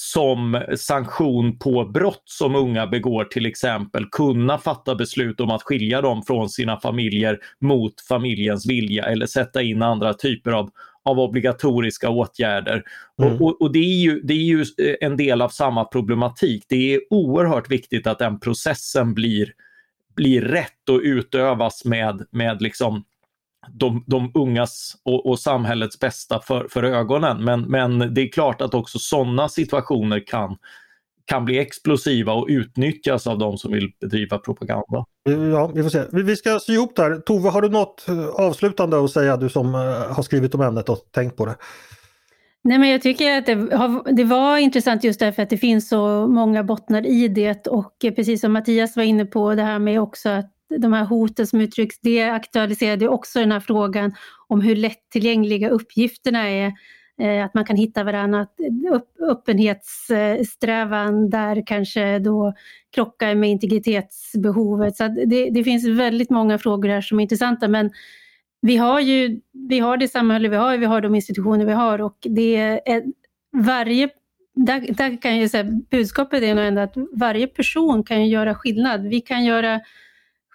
som 0.00 0.62
sanktion 0.76 1.58
på 1.58 1.84
brott 1.84 2.22
som 2.24 2.54
unga 2.54 2.86
begår 2.86 3.24
till 3.24 3.46
exempel 3.46 4.06
kunna 4.12 4.58
fatta 4.58 4.94
beslut 4.94 5.40
om 5.40 5.50
att 5.50 5.62
skilja 5.62 6.00
dem 6.00 6.22
från 6.26 6.48
sina 6.48 6.80
familjer 6.80 7.38
mot 7.60 8.00
familjens 8.08 8.66
vilja 8.66 9.04
eller 9.04 9.26
sätta 9.26 9.62
in 9.62 9.82
andra 9.82 10.14
typer 10.14 10.50
av, 10.52 10.70
av 11.04 11.20
obligatoriska 11.20 12.10
åtgärder. 12.10 12.82
Mm. 13.22 13.32
Och, 13.32 13.42
och, 13.42 13.62
och, 13.62 13.72
det, 13.72 13.78
är 13.78 14.00
ju, 14.00 14.20
det 14.20 14.34
är 14.34 14.36
ju 14.36 14.64
en 15.00 15.16
del 15.16 15.42
av 15.42 15.48
samma 15.48 15.84
problematik. 15.84 16.64
Det 16.68 16.94
är 16.94 17.00
oerhört 17.10 17.70
viktigt 17.70 18.06
att 18.06 18.18
den 18.18 18.40
processen 18.40 19.14
blir, 19.14 19.52
blir 20.16 20.40
rätt 20.40 20.88
och 20.90 21.00
utövas 21.02 21.84
med, 21.84 22.26
med 22.30 22.62
liksom 22.62 23.04
de, 23.72 24.04
de 24.06 24.30
ungas 24.34 24.96
och, 25.04 25.26
och, 25.26 25.38
samhällets 25.38 25.98
bästa 25.98 26.40
för, 26.40 26.68
för 26.70 26.82
ögonen. 26.82 27.44
Men, 27.44 27.62
men 27.62 28.14
det 28.14 28.20
är 28.20 28.32
klart 28.32 28.60
att 28.60 28.74
också 28.74 28.98
sådana 28.98 29.48
situationer 29.48 30.26
kan, 30.26 30.56
kan 31.24 31.44
bli 31.44 31.58
explosiva 31.58 32.32
och 32.32 32.46
utnyttjas 32.48 33.26
av 33.26 33.38
de 33.38 33.58
som 33.58 33.72
vill 33.72 33.92
bedriva 34.00 34.38
propaganda. 34.38 35.04
Ja, 35.52 35.66
vi 35.74 35.82
får 35.82 35.90
se. 35.90 36.02
Vi 36.12 36.36
ska 36.36 36.58
sy 36.60 36.72
ihop 36.72 36.96
det 36.96 37.02
här. 37.02 37.16
Tove, 37.16 37.48
har 37.48 37.62
du 37.62 37.68
något 37.68 38.08
eh, 38.08 38.26
avslutande 38.28 39.04
att 39.04 39.10
säga, 39.10 39.36
du 39.36 39.48
som 39.48 39.74
eh, 39.74 39.80
har 40.14 40.22
skrivit 40.22 40.54
om 40.54 40.60
ämnet 40.60 40.88
och 40.88 40.98
tänkt 41.10 41.36
på 41.36 41.46
det? 41.46 41.56
Nej, 42.64 42.78
men 42.78 42.88
jag 42.88 43.02
tycker 43.02 43.38
att 43.38 43.46
det, 43.46 43.76
har, 43.76 44.12
det, 44.12 44.24
var 44.24 44.58
intressant 44.58 45.04
just 45.04 45.20
därför 45.20 45.42
att 45.42 45.50
det 45.50 45.58
finns 45.58 45.88
så 45.88 46.26
många 46.26 46.64
bottnar 46.64 47.06
i 47.06 47.28
det 47.28 47.66
och 47.66 47.94
precis 48.00 48.40
som 48.40 48.52
Mattias 48.52 48.96
var 48.96 49.02
inne 49.02 49.26
på 49.26 49.54
det 49.54 49.62
här 49.62 49.78
med 49.78 50.00
också 50.00 50.28
att 50.28 50.50
de 50.78 50.92
här 50.92 51.04
hoten 51.04 51.46
som 51.46 51.60
uttrycks, 51.60 52.00
det 52.00 52.22
aktualiserade 52.22 53.08
också 53.08 53.40
den 53.40 53.52
här 53.52 53.60
frågan 53.60 54.14
om 54.46 54.60
hur 54.60 54.76
lättillgängliga 54.76 55.70
uppgifterna 55.70 56.48
är. 56.48 56.72
Eh, 57.20 57.44
att 57.44 57.54
man 57.54 57.64
kan 57.64 57.76
hitta 57.76 58.04
varandra, 58.04 58.40
att 58.40 58.54
öppenhetssträvan 59.20 61.30
där 61.30 61.66
kanske 61.66 62.18
då 62.18 62.54
krockar 62.94 63.34
med 63.34 63.50
integritetsbehovet. 63.50 64.96
Så 64.96 65.08
det, 65.26 65.50
det, 65.50 65.64
finns 65.64 65.88
väldigt 65.88 66.30
många 66.30 66.58
frågor 66.58 66.88
här 66.88 67.00
som 67.00 67.18
är 67.18 67.22
intressanta 67.22 67.68
men 67.68 67.90
vi 68.60 68.76
har 68.76 69.00
ju 69.00 69.40
vi 69.52 69.78
har 69.78 69.96
det 69.96 70.08
samhälle 70.08 70.48
vi 70.48 70.56
har, 70.56 70.76
vi 70.76 70.86
har 70.86 71.00
de 71.00 71.14
institutioner 71.14 71.64
vi 71.64 71.72
har 71.72 72.00
och 72.00 72.16
det 72.20 72.56
är 72.56 73.02
varje 73.56 74.08
där, 74.66 74.80
där 74.80 75.22
kan 75.22 75.38
jag 75.38 75.50
säga, 75.50 75.64
budskapet 75.90 76.42
är 76.42 76.54
nog 76.54 76.64
ändå 76.64 76.80
att 76.80 76.94
varje 77.12 77.46
person 77.46 78.04
kan 78.04 78.28
göra 78.28 78.54
skillnad. 78.54 79.08
Vi 79.08 79.20
kan 79.20 79.44
göra 79.44 79.80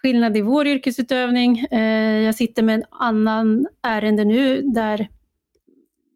skillnad 0.03 0.37
i 0.37 0.41
vår 0.41 0.67
yrkesutövning. 0.67 1.59
Eh, 1.59 2.21
jag 2.21 2.35
sitter 2.35 2.63
med 2.63 2.75
en 2.75 2.85
annan 2.89 3.67
ärende 3.81 4.25
nu 4.25 4.61
där 4.61 5.07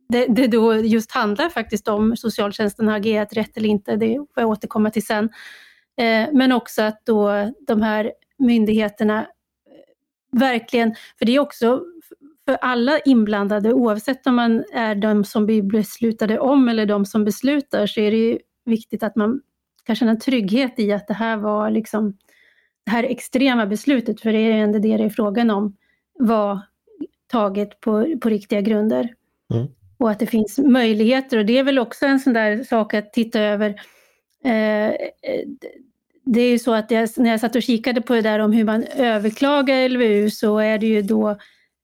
det, 0.10 0.26
det 0.26 0.48
då 0.48 0.76
just 0.76 1.12
handlar 1.12 1.50
faktiskt 1.50 1.88
om 1.88 2.18
socialtjänsten 2.18 2.88
har 2.88 2.96
agerat 2.96 3.34
rätt 3.34 3.58
eller 3.58 3.70
inte, 3.70 3.96
det 3.96 4.16
får 4.16 4.44
jag 4.44 4.50
återkomma 4.50 4.90
till 4.90 5.06
sen. 5.06 5.30
Eh, 5.98 6.28
men 6.34 6.52
också 6.52 6.82
att 6.82 7.02
då 7.06 7.52
de 7.68 7.82
här 7.82 8.12
myndigheterna 8.38 9.20
eh, 9.22 10.40
verkligen, 10.40 10.96
för 11.20 11.26
det 11.26 11.36
är 11.36 11.40
också 11.40 11.82
för 12.46 12.56
alla 12.56 13.00
inblandade, 13.00 13.74
oavsett 13.74 14.28
om 14.28 14.36
man 14.36 14.64
är 14.74 14.96
de 14.96 15.24
som 15.24 15.46
blir 15.46 15.62
beslutade 15.62 16.40
om 16.40 16.70
eller 16.70 16.86
de 16.86 17.06
som 17.06 17.26
beslutar, 17.26 17.88
så 17.88 18.00
är 18.00 18.12
det 18.12 18.18
ju 18.18 18.40
viktigt 18.66 19.04
att 19.04 19.16
man 19.16 19.42
kan 19.84 19.96
känna 19.96 20.16
trygghet 20.16 20.80
i 20.80 20.92
att 20.92 21.08
det 21.08 21.14
här 21.14 21.38
var 21.38 21.70
liksom 21.70 22.18
det 22.88 22.92
här 22.92 23.04
extrema 23.04 23.66
beslutet, 23.66 24.22
för 24.22 24.34
det 24.34 24.40
är 24.40 24.52
ändå 24.52 24.80
det 24.80 24.98
det 24.98 25.04
är 25.04 25.10
frågan 25.10 25.50
om, 25.50 25.76
var 26.20 26.60
taget 27.32 27.80
på, 27.80 28.18
på 28.22 28.30
riktiga 28.30 28.62
grunder. 28.62 29.14
Mm. 29.54 29.68
Och 29.98 30.12
att 30.12 30.20
det 30.20 30.28
finns 30.28 30.58
möjligheter 30.58 31.38
och 31.38 31.46
det 31.46 31.58
är 31.58 31.64
väl 31.64 31.80
också 31.80 32.06
en 32.06 32.20
sån 32.20 32.34
där 32.34 32.64
sak 32.64 32.94
att 32.94 33.14
titta 33.14 33.40
över. 33.40 33.70
Eh, 34.44 34.94
det 36.26 36.42
är 36.42 36.50
ju 36.50 36.60
så 36.60 36.74
att 36.74 36.92
jag, 36.92 37.10
när 37.18 37.30
jag 37.30 37.40
satt 37.40 37.56
och 37.56 37.64
kikade 37.64 38.02
på 38.02 38.14
det 38.14 38.22
där 38.22 38.40
om 38.40 38.52
hur 38.52 38.64
man 38.64 38.84
överklagar 38.84 39.90
LVU 39.90 40.30
så 40.30 40.58
är 40.58 40.78
det 40.78 40.88
ju 40.88 41.02
då 41.02 41.38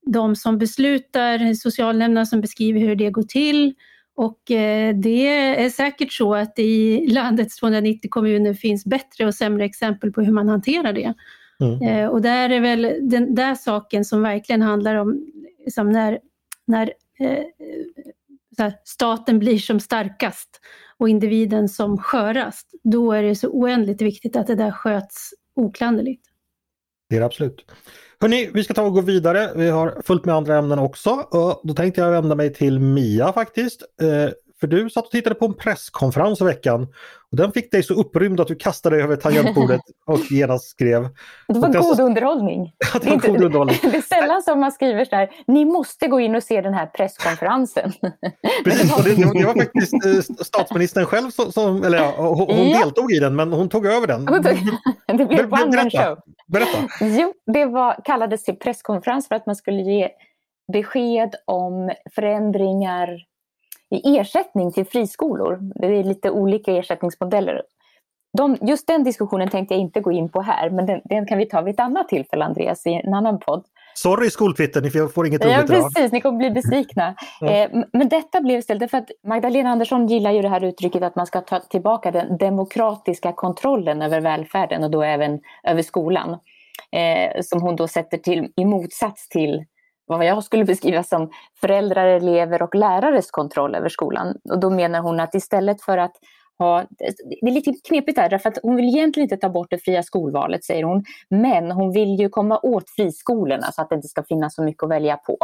de 0.06 0.36
som 0.36 0.58
beslutar, 0.58 1.54
socialnämnderna 1.54 2.26
som 2.26 2.42
beskriver 2.42 2.80
hur 2.80 2.96
det 2.96 3.10
går 3.10 3.24
till 3.24 3.74
och 4.16 4.52
eh, 4.52 4.96
det 4.96 5.28
är 5.28 5.70
säkert 5.70 6.12
så 6.12 6.36
att 6.36 6.60
i 6.60 7.08
landets 7.08 7.56
290 7.56 8.10
kommuner 8.12 8.54
finns 8.54 8.86
bättre 8.86 9.26
och 9.26 9.36
sämre 9.36 9.66
exempel 9.66 10.12
på 10.12 10.22
hur 10.22 10.34
man 10.34 10.50
hanterar 10.50 10.94
det. 10.94 11.14
Mm. 11.60 11.82
Eh, 11.82 12.10
och 12.10 12.22
där 12.22 12.50
är 12.50 12.60
väl 12.60 13.00
den 13.02 13.36
där 13.36 13.56
saken 13.56 14.06
som 14.06 14.22
verkligen 14.22 14.62
handlar 14.62 14.96
om 14.96 15.26
liksom 15.66 15.92
när, 15.92 16.20
när 16.66 16.94
eh, 17.20 18.74
staten 18.84 19.40
blir 19.40 19.58
som 19.58 19.80
starkast 19.80 20.60
och 20.98 21.10
individen 21.10 21.70
som 21.70 21.98
skörast. 21.98 22.72
Då 22.84 23.12
är 23.12 23.24
det 23.24 23.36
så 23.36 23.48
oändligt 23.48 24.02
viktigt 24.02 24.36
att 24.36 24.48
det 24.48 24.56
där 24.56 24.72
sköts 24.72 25.30
oklanderligt. 25.56 26.26
Det 27.10 27.16
är 27.16 27.20
det 27.20 27.26
absolut. 27.26 27.66
Hörni, 28.24 28.50
vi 28.54 28.64
ska 28.64 28.74
ta 28.74 28.82
och 28.82 28.94
gå 28.94 29.02
vidare. 29.02 29.52
Vi 29.56 29.70
har 29.70 30.02
fullt 30.06 30.26
med 30.26 30.36
andra 30.36 30.58
ämnen 30.58 30.80
också. 30.80 31.10
Och 31.10 31.62
då 31.64 31.74
tänkte 31.74 32.02
jag 32.02 32.12
vända 32.12 32.36
mig 32.36 32.54
till 32.54 32.80
Mia 32.80 33.34
faktiskt. 33.34 33.82
Eh, 34.02 34.32
för 34.60 34.68
du 34.68 34.90
satt 34.90 35.06
och 35.06 35.12
tittade 35.12 35.36
på 35.36 35.46
en 35.46 35.54
presskonferens 35.54 36.42
i 36.42 36.44
veckan. 36.44 36.88
Och 37.34 37.38
den 37.38 37.52
fick 37.52 37.72
dig 37.72 37.84
så 37.84 37.94
upprymd 37.94 38.40
att 38.40 38.48
du 38.48 38.56
kastade 38.56 38.96
dig 38.96 39.04
över 39.04 39.16
tangentbordet 39.16 39.82
och 40.06 40.20
genast 40.32 40.70
skrev. 40.70 41.10
Det 41.48 41.60
var 41.60 41.74
god 41.74 41.98
så... 41.98 42.04
underhållning. 42.04 42.72
Ja, 42.94 43.00
det, 43.00 43.06
var 43.06 43.14
inte, 43.14 43.28
god 43.28 43.44
underhållning. 43.44 43.78
det 43.82 43.98
är 43.98 44.02
sällan 44.02 44.42
som 44.42 44.60
man 44.60 44.72
skriver 44.72 45.06
så 45.06 45.16
här, 45.16 45.30
ni 45.48 45.66
måste 45.66 46.08
gå 46.08 46.20
in 46.20 46.36
och 46.36 46.44
se 46.44 46.62
den 46.62 46.74
här 46.74 46.86
presskonferensen. 46.86 47.94
Precis, 48.64 48.98
och 48.98 49.04
det, 49.04 49.40
det 49.40 49.46
var 49.46 49.54
faktiskt 49.54 49.94
eh, 49.94 50.36
statsministern 50.44 51.06
själv 51.06 51.30
som, 51.30 51.52
som 51.52 51.84
eller 51.84 51.98
ja, 51.98 52.14
hon 52.18 52.70
ja. 52.70 52.80
deltog 52.80 53.12
i 53.12 53.20
den 53.20 53.36
men 53.36 53.54
hon 53.54 53.70
tog 53.70 53.86
över 53.86 54.08
den. 54.08 54.26
det 55.18 55.26
blev 55.26 55.54
one 55.54 55.76
man 55.76 55.92
show. 55.92 56.18
Berätta. 56.48 56.78
Jo, 57.02 57.34
det 57.54 57.66
var, 57.66 58.00
kallades 58.06 58.44
till 58.44 58.56
presskonferens 58.56 59.28
för 59.28 59.36
att 59.36 59.46
man 59.46 59.56
skulle 59.56 59.82
ge 59.82 60.10
besked 60.74 61.36
om 61.46 61.92
förändringar 62.16 63.33
i 63.98 64.18
ersättning 64.18 64.72
till 64.72 64.86
friskolor. 64.86 65.60
Det 65.76 65.88
är 65.88 66.04
lite 66.04 66.32
olika 66.32 66.72
ersättningsmodeller. 66.72 67.62
De, 68.38 68.58
just 68.62 68.88
den 68.88 69.04
diskussionen 69.04 69.50
tänkte 69.50 69.74
jag 69.74 69.82
inte 69.82 70.00
gå 70.00 70.12
in 70.12 70.30
på 70.30 70.42
här, 70.42 70.70
men 70.70 70.86
den, 70.86 71.02
den, 71.06 71.26
kan 71.26 71.38
vi 71.38 71.46
ta 71.46 71.62
vid 71.62 71.74
ett 71.74 71.80
annat 71.80 72.10
tillfälle, 72.10 72.46
Andreas, 72.46 72.86
i 72.86 72.94
en 72.94 73.14
annan 73.14 73.40
podd. 73.40 73.66
Sorry 73.94 74.30
skoltwitter, 74.30 74.82
ni 74.82 74.90
får 74.90 75.28
inget 75.28 75.46
roligt 75.46 75.58
Ja, 75.58 75.66
precis, 75.68 76.12
ni 76.12 76.22
kommer 76.22 76.38
bli 76.38 76.52
besvikna. 76.52 77.16
mm. 77.42 77.72
eh, 77.78 77.86
men 77.94 78.10
detta 78.10 78.42
blev 78.42 78.60
istället 78.60 78.92
för 78.92 78.98
att 78.98 79.12
Magdalena 79.28 79.70
Andersson 79.70 80.08
gillar 80.08 80.32
ju 80.32 80.42
det 80.42 80.50
här 80.50 80.64
uttrycket 80.64 81.04
att 81.04 81.16
man 81.16 81.28
ska 81.28 81.42
ta 81.42 81.60
tillbaka 81.60 82.12
den 82.12 82.38
demokratiska 82.38 83.34
kontrollen 83.34 84.02
över 84.02 84.22
välfärden 84.22 84.84
och 84.84 84.92
då 84.92 85.04
även 85.04 85.40
över 85.64 85.82
skolan. 85.82 86.38
Eh, 86.92 87.42
som 87.42 87.62
hon 87.62 87.76
då 87.76 87.88
sätter 87.88 88.18
till 88.18 88.52
i 88.56 88.66
motsats 88.66 89.30
till 89.30 89.66
vad 90.06 90.26
jag 90.26 90.44
skulle 90.44 90.66
beskriva 90.66 91.04
som 91.04 91.30
föräldrar, 91.62 92.08
elever 92.08 92.62
och 92.62 92.76
lärares 92.76 93.32
kontroll 93.32 93.76
över 93.76 93.90
skolan. 93.90 94.38
Och 94.50 94.60
då 94.60 94.70
menar 94.70 95.00
hon 95.00 95.20
att 95.20 95.36
istället 95.36 95.82
för 95.82 95.98
att 95.98 96.16
ha... 96.60 96.84
Det 97.42 97.48
är 97.48 97.52
lite 97.52 97.74
knepigt 97.88 98.16
där, 98.16 98.30
därför 98.30 98.50
att 98.50 98.60
hon 98.64 98.76
vill 98.76 98.86
egentligen 98.86 99.26
inte 99.26 99.38
ta 99.38 99.50
bort 99.50 99.68
det 99.70 99.78
fria 99.78 100.04
skolvalet, 100.04 100.64
säger 100.64 100.84
hon. 100.84 101.04
Men 101.30 101.72
hon 101.72 101.92
vill 101.92 102.20
ju 102.20 102.30
komma 102.30 102.60
åt 102.64 102.90
friskolorna 102.90 103.72
så 103.72 103.82
att 103.82 103.90
det 103.90 103.96
inte 103.96 104.08
ska 104.08 104.24
finnas 104.24 104.56
så 104.56 104.64
mycket 104.64 104.84
att 104.84 104.90
välja 104.90 105.18
på. 105.18 105.38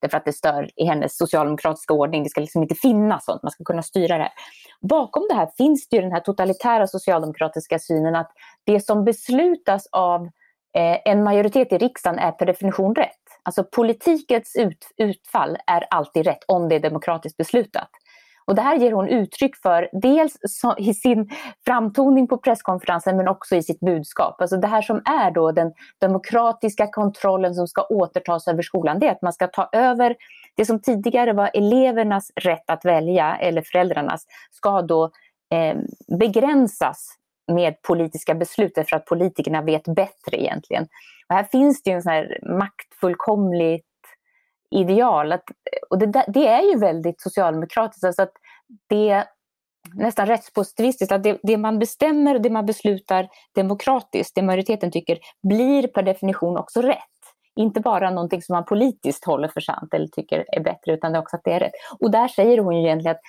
Därför 0.00 0.16
att 0.18 0.24
det 0.24 0.32
stör 0.32 0.70
i 0.76 0.84
hennes 0.84 1.16
socialdemokratiska 1.16 1.94
ordning. 1.94 2.22
Det 2.22 2.28
ska 2.28 2.40
liksom 2.40 2.62
inte 2.62 2.74
finnas 2.74 3.24
sånt, 3.24 3.42
man 3.42 3.52
ska 3.52 3.64
kunna 3.64 3.82
styra 3.82 4.16
det 4.16 4.22
här. 4.22 4.32
Bakom 4.80 5.26
det 5.28 5.34
här 5.34 5.48
finns 5.56 5.88
det 5.88 5.96
ju 5.96 6.02
den 6.02 6.12
här 6.12 6.20
totalitära 6.20 6.86
socialdemokratiska 6.86 7.78
synen 7.78 8.16
att 8.16 8.30
det 8.64 8.80
som 8.80 9.04
beslutas 9.04 9.86
av 9.92 10.22
eh, 10.76 10.98
en 11.04 11.24
majoritet 11.24 11.72
i 11.72 11.78
riksdagen 11.78 12.18
är 12.18 12.32
per 12.32 12.46
definition 12.46 12.94
rätt. 12.94 13.21
Alltså 13.42 13.64
politikens 13.64 14.56
ut, 14.58 14.88
utfall 14.96 15.56
är 15.66 15.84
alltid 15.90 16.26
rätt 16.26 16.44
om 16.48 16.68
det 16.68 16.74
är 16.74 16.80
demokratiskt 16.80 17.36
beslutat. 17.36 17.88
Och 18.44 18.54
det 18.54 18.62
här 18.62 18.76
ger 18.76 18.92
hon 18.92 19.08
uttryck 19.08 19.56
för 19.56 19.88
dels 19.92 20.36
i 20.78 20.94
sin 20.94 21.30
framtoning 21.66 22.28
på 22.28 22.38
presskonferensen 22.38 23.16
men 23.16 23.28
också 23.28 23.56
i 23.56 23.62
sitt 23.62 23.80
budskap. 23.80 24.40
Alltså 24.40 24.56
det 24.56 24.66
här 24.66 24.82
som 24.82 24.96
är 24.96 25.30
då 25.30 25.52
den 25.52 25.72
demokratiska 26.00 26.86
kontrollen 26.86 27.54
som 27.54 27.68
ska 27.68 27.82
återtas 27.82 28.48
över 28.48 28.62
skolan, 28.62 28.98
det 28.98 29.06
är 29.06 29.12
att 29.12 29.22
man 29.22 29.32
ska 29.32 29.46
ta 29.46 29.68
över 29.72 30.16
det 30.56 30.64
som 30.64 30.80
tidigare 30.80 31.32
var 31.32 31.50
elevernas 31.54 32.30
rätt 32.36 32.70
att 32.70 32.84
välja, 32.84 33.36
eller 33.36 33.62
föräldrarnas, 33.62 34.26
ska 34.50 34.82
då 34.82 35.10
eh, 35.54 35.76
begränsas 36.18 37.18
med 37.54 37.82
politiska 37.82 38.34
beslut 38.34 38.74
för 38.74 38.96
att 38.96 39.06
politikerna 39.06 39.62
vet 39.62 39.84
bättre 39.84 40.42
egentligen. 40.42 40.86
Och 41.28 41.34
här 41.34 41.44
finns 41.44 41.82
det 41.82 41.90
ju 41.90 41.96
en 41.96 42.02
sån 42.02 42.12
här 42.12 42.38
maktfullkomligt 42.58 43.86
ideal. 44.70 45.32
Att, 45.32 45.44
och 45.90 45.98
det, 45.98 46.24
det, 46.28 46.48
är 46.48 46.62
ju 46.62 46.78
väldigt 46.78 47.20
socialdemokratiskt. 47.20 48.04
Alltså 48.04 48.22
att 48.22 48.32
det 48.86 49.24
nästan 49.94 50.26
rättspositivistiskt, 50.26 51.12
att 51.12 51.22
det, 51.22 51.38
det, 51.42 51.56
man 51.56 51.78
bestämmer 51.78 52.34
och 52.34 52.40
det 52.40 52.50
man 52.50 52.66
beslutar 52.66 53.28
demokratiskt, 53.54 54.34
det 54.34 54.42
majoriteten 54.42 54.90
tycker, 54.90 55.18
blir 55.42 55.86
per 55.86 56.02
definition 56.02 56.56
också 56.56 56.82
rätt. 56.82 56.98
Inte 57.56 57.80
bara 57.80 58.10
någonting 58.10 58.42
som 58.42 58.52
man 58.52 58.64
politiskt 58.64 59.24
håller 59.24 59.48
för 59.48 59.60
sant 59.60 59.94
eller 59.94 60.06
tycker 60.06 60.44
är 60.56 60.60
bättre, 60.60 60.92
utan 60.92 61.16
också 61.16 61.36
att 61.36 61.44
det 61.44 61.52
är 61.52 61.60
rätt. 61.60 61.72
Och 62.00 62.10
där 62.10 62.28
säger 62.28 62.58
hon 62.58 62.76
ju 62.76 62.82
egentligen 62.82 63.16
att 63.16 63.22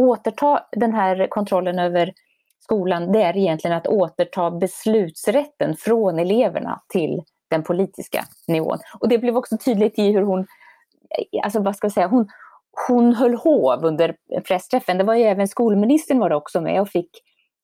återta 0.00 0.66
den 0.72 0.94
här 0.94 1.26
kontrollen 1.26 1.78
över 1.78 2.12
skolan, 2.60 3.12
det 3.12 3.22
är 3.22 3.36
egentligen 3.36 3.76
att 3.76 3.86
återta 3.86 4.50
beslutsrätten 4.50 5.76
från 5.76 6.18
eleverna 6.18 6.80
till 6.88 7.22
den 7.50 7.62
politiska 7.62 8.24
nivån. 8.48 8.78
Och 9.00 9.08
det 9.08 9.18
blev 9.18 9.36
också 9.36 9.58
tydligt 9.58 9.98
i 9.98 10.12
hur 10.12 10.22
hon, 10.22 10.46
alltså 11.42 11.60
vad 11.60 11.76
ska 11.76 11.84
jag 11.84 11.92
säga, 11.92 12.06
hon, 12.06 12.28
hon 12.88 13.14
höll 13.14 13.34
hov 13.34 13.84
under 13.84 14.16
pressträffen. 14.48 14.98
Det 14.98 15.04
var 15.04 15.14
ju 15.14 15.24
även 15.24 15.48
skolministern 15.48 16.18
var 16.18 16.32
också 16.32 16.60
med 16.60 16.80
och 16.80 16.88
fick 16.88 17.10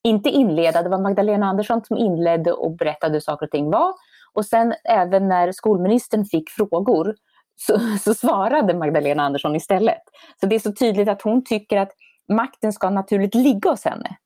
inte 0.05 0.31
inleda, 0.31 0.83
det 0.83 0.89
var 0.89 0.99
Magdalena 0.99 1.47
Andersson 1.47 1.85
som 1.85 1.97
inledde 1.97 2.53
och 2.53 2.77
berättade 2.77 3.13
hur 3.13 3.21
saker 3.21 3.47
och 3.47 3.51
ting 3.51 3.71
var. 3.71 3.93
Och 4.33 4.47
sen 4.47 4.75
även 4.85 5.29
när 5.29 5.53
skolministern 5.53 6.25
fick 6.25 6.51
frågor 6.51 7.15
så, 7.57 7.79
så 8.05 8.15
svarade 8.15 8.75
Magdalena 8.75 9.23
Andersson 9.23 9.57
istället. 9.57 10.03
Så 10.41 10.47
det 10.47 10.55
är 10.55 10.61
så 10.61 10.73
tydligt 10.73 11.09
att 11.09 11.23
hon 11.23 11.45
tycker 11.45 11.77
att 11.77 11.93
makten 12.33 12.73
ska 12.73 12.91
naturligt 12.91 13.35
ligga 13.35 13.71
hos 13.71 13.85
henne. 13.85 14.17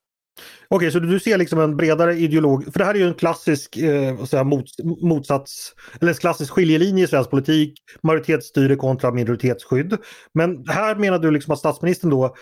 Okej, 0.69 0.89
okay, 0.89 0.91
så 0.91 0.99
du 0.99 1.21
ser 1.21 1.39
liksom 1.39 1.61
en 1.61 1.77
bredare 1.77 2.15
ideolog, 2.15 2.65
för 2.73 2.79
det 2.79 2.85
här 2.85 2.95
är 2.95 2.99
ju 2.99 3.09
en 3.09 3.15
klassisk 3.15 3.77
eh, 3.77 4.25
säga, 4.25 4.45
mot, 4.45 4.65
motsats, 5.03 5.75
eller 6.01 6.13
en 6.13 6.19
klassisk 6.19 6.53
skiljelinje 6.53 7.05
i 7.05 7.07
svensk 7.07 7.31
politik, 7.31 7.75
majoritetsstyre 8.03 8.77
kontra 8.77 9.11
minoritetsskydd. 9.11 9.97
Men 10.35 10.65
här 10.69 10.95
menar 10.95 11.19
du 11.19 11.31
liksom 11.31 11.53
att 11.53 11.59
statsministern 11.59 12.11
då 12.11 12.35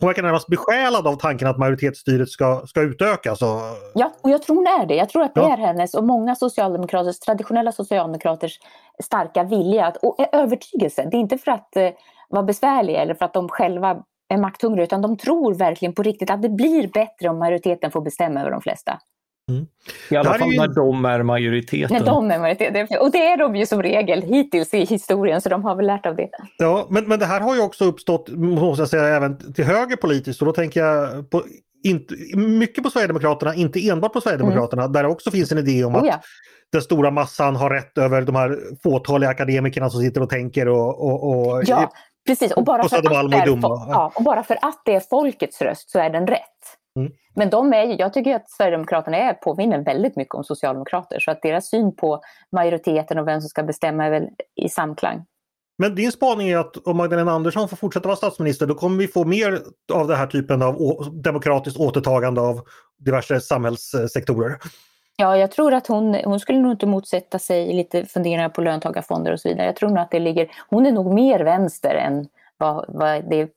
hon 0.00 0.06
verkar 0.06 0.22
närmast 0.22 0.46
besjälad 0.46 1.06
av 1.06 1.16
tanken 1.16 1.48
att 1.48 1.58
majoritetsstyret 1.58 2.28
ska, 2.28 2.66
ska 2.66 2.82
utökas. 2.82 3.42
Och... 3.42 3.60
Ja, 3.94 4.12
och 4.22 4.30
jag 4.30 4.42
tror 4.42 4.56
hon 4.56 4.66
är 4.66 4.86
det. 4.86 4.94
Jag 4.94 5.08
tror 5.08 5.22
att 5.22 5.34
det 5.34 5.40
ja. 5.40 5.52
är 5.52 5.56
hennes 5.56 5.94
och 5.94 6.04
många 6.04 6.34
socialdemokraters, 6.34 7.18
traditionella 7.18 7.72
socialdemokraters 7.72 8.58
starka 9.04 9.44
vilja 9.44 9.86
att, 9.86 9.96
och 9.96 10.16
övertygelse. 10.32 11.08
Det 11.10 11.16
är 11.16 11.20
inte 11.20 11.38
för 11.38 11.50
att 11.50 11.76
eh, 11.76 11.90
vara 12.28 12.42
besvärlig 12.42 12.94
eller 12.94 13.14
för 13.14 13.24
att 13.24 13.34
de 13.34 13.48
själva 13.48 14.02
är 14.28 14.38
makthungriga 14.38 14.84
utan 14.84 15.02
de 15.02 15.16
tror 15.16 15.54
verkligen 15.54 15.94
på 15.94 16.02
riktigt 16.02 16.30
att 16.30 16.42
det 16.42 16.48
blir 16.48 16.88
bättre 16.88 17.28
om 17.28 17.38
majoriteten 17.38 17.90
får 17.90 18.00
bestämma 18.00 18.40
över 18.40 18.50
de 18.50 18.60
flesta. 18.60 18.98
Mm. 19.50 19.66
I 20.10 20.16
alla 20.16 20.38
fall 20.38 20.52
ju... 20.52 20.58
när 20.58 20.68
de 20.68 21.04
är 21.04 21.22
majoriteten. 21.22 21.96
När 21.96 22.06
de 22.06 22.30
är 22.30 22.38
majoriteten. 22.38 22.98
Och 23.00 23.10
det 23.10 23.26
är 23.26 23.36
de 23.36 23.56
ju 23.56 23.66
som 23.66 23.82
regel 23.82 24.22
hittills 24.22 24.74
i 24.74 24.84
historien 24.84 25.40
så 25.40 25.48
de 25.48 25.64
har 25.64 25.76
väl 25.76 25.86
lärt 25.86 26.06
av 26.06 26.16
det. 26.16 26.30
Ja, 26.58 26.86
men, 26.90 27.08
men 27.08 27.18
det 27.18 27.26
här 27.26 27.40
har 27.40 27.54
ju 27.54 27.60
också 27.60 27.84
uppstått, 27.84 28.28
måste 28.28 28.82
jag 28.82 28.88
säga, 28.88 29.16
även 29.16 29.52
till 29.54 29.64
höger 29.64 29.96
politiskt 29.96 30.42
och 30.42 30.46
då 30.46 30.52
tänker 30.52 30.80
jag 30.80 31.30
på, 31.30 31.42
inte, 31.84 32.14
mycket 32.36 32.84
på 32.84 32.90
Sverigedemokraterna, 32.90 33.54
inte 33.54 33.88
enbart 33.88 34.12
på 34.12 34.20
Sverigedemokraterna, 34.20 34.82
mm. 34.82 34.92
där 34.92 35.02
det 35.02 35.08
också 35.08 35.30
finns 35.30 35.52
en 35.52 35.58
idé 35.58 35.84
om 35.84 35.94
att 35.94 36.02
oh 36.02 36.08
ja. 36.08 36.20
den 36.72 36.82
stora 36.82 37.10
massan 37.10 37.56
har 37.56 37.70
rätt 37.70 37.98
över 37.98 38.22
de 38.22 38.34
här 38.34 38.58
fåtaliga 38.82 39.30
akademikerna 39.30 39.90
som 39.90 40.00
sitter 40.00 40.22
och 40.22 40.30
tänker 40.30 40.68
och, 40.68 41.04
och, 41.04 41.30
och 41.30 41.62
ja. 41.66 41.92
Precis, 42.26 42.52
och 42.52 42.64
bara, 42.64 42.82
och, 42.82 42.90
för 42.90 42.96
att 42.96 43.30
det 43.30 43.36
är, 43.36 43.46
ja, 43.88 44.12
och 44.14 44.24
bara 44.24 44.42
för 44.42 44.58
att 44.62 44.82
det 44.84 44.94
är 44.94 45.00
folkets 45.00 45.62
röst 45.62 45.90
så 45.90 45.98
är 45.98 46.10
den 46.10 46.26
rätt. 46.26 46.40
Mm. 46.98 47.12
Men 47.34 47.50
de 47.50 47.72
är, 47.72 48.00
jag 48.00 48.12
tycker 48.12 48.36
att 48.36 48.50
Sverigedemokraterna 48.50 49.16
är, 49.16 49.34
påminner 49.34 49.84
väldigt 49.84 50.16
mycket 50.16 50.34
om 50.34 50.44
socialdemokrater 50.44 51.20
så 51.20 51.30
att 51.30 51.42
deras 51.42 51.70
syn 51.70 51.96
på 51.96 52.20
majoriteten 52.52 53.18
och 53.18 53.28
vem 53.28 53.40
som 53.40 53.48
ska 53.48 53.62
bestämma 53.62 54.04
är 54.04 54.10
väl 54.10 54.28
i 54.56 54.68
samklang. 54.68 55.24
Men 55.78 55.94
din 55.94 56.12
spaning 56.12 56.48
är 56.48 56.58
att 56.58 56.76
om 56.76 56.96
Magdalena 56.96 57.32
Andersson 57.32 57.68
får 57.68 57.76
fortsätta 57.76 58.08
vara 58.08 58.16
statsminister 58.16 58.66
då 58.66 58.74
kommer 58.74 58.98
vi 58.98 59.08
få 59.08 59.24
mer 59.24 59.60
av 59.92 60.08
den 60.08 60.16
här 60.16 60.26
typen 60.26 60.62
av 60.62 60.76
demokratiskt 61.22 61.78
återtagande 61.78 62.40
av 62.40 62.60
diverse 62.98 63.40
samhällssektorer? 63.40 64.56
Ja, 65.16 65.36
jag 65.36 65.50
tror 65.50 65.74
att 65.74 65.86
hon, 65.86 66.14
hon 66.14 66.40
skulle 66.40 66.58
nog 66.58 66.72
inte 66.72 66.86
motsätta 66.86 67.38
sig 67.38 67.72
lite 67.72 68.06
funderingar 68.06 68.48
på 68.48 68.60
löntagarfonder 68.60 69.32
och 69.32 69.40
så 69.40 69.48
vidare. 69.48 69.66
Jag 69.66 69.76
tror 69.76 69.88
nog 69.88 69.98
att 69.98 70.10
det 70.10 70.18
ligger, 70.18 70.50
hon 70.68 70.86
är 70.86 70.92
nog 70.92 71.14
mer 71.14 71.40
vänster 71.40 71.94
än 71.94 72.28
vad, 72.56 72.84
vad 72.88 73.30
det 73.30 73.48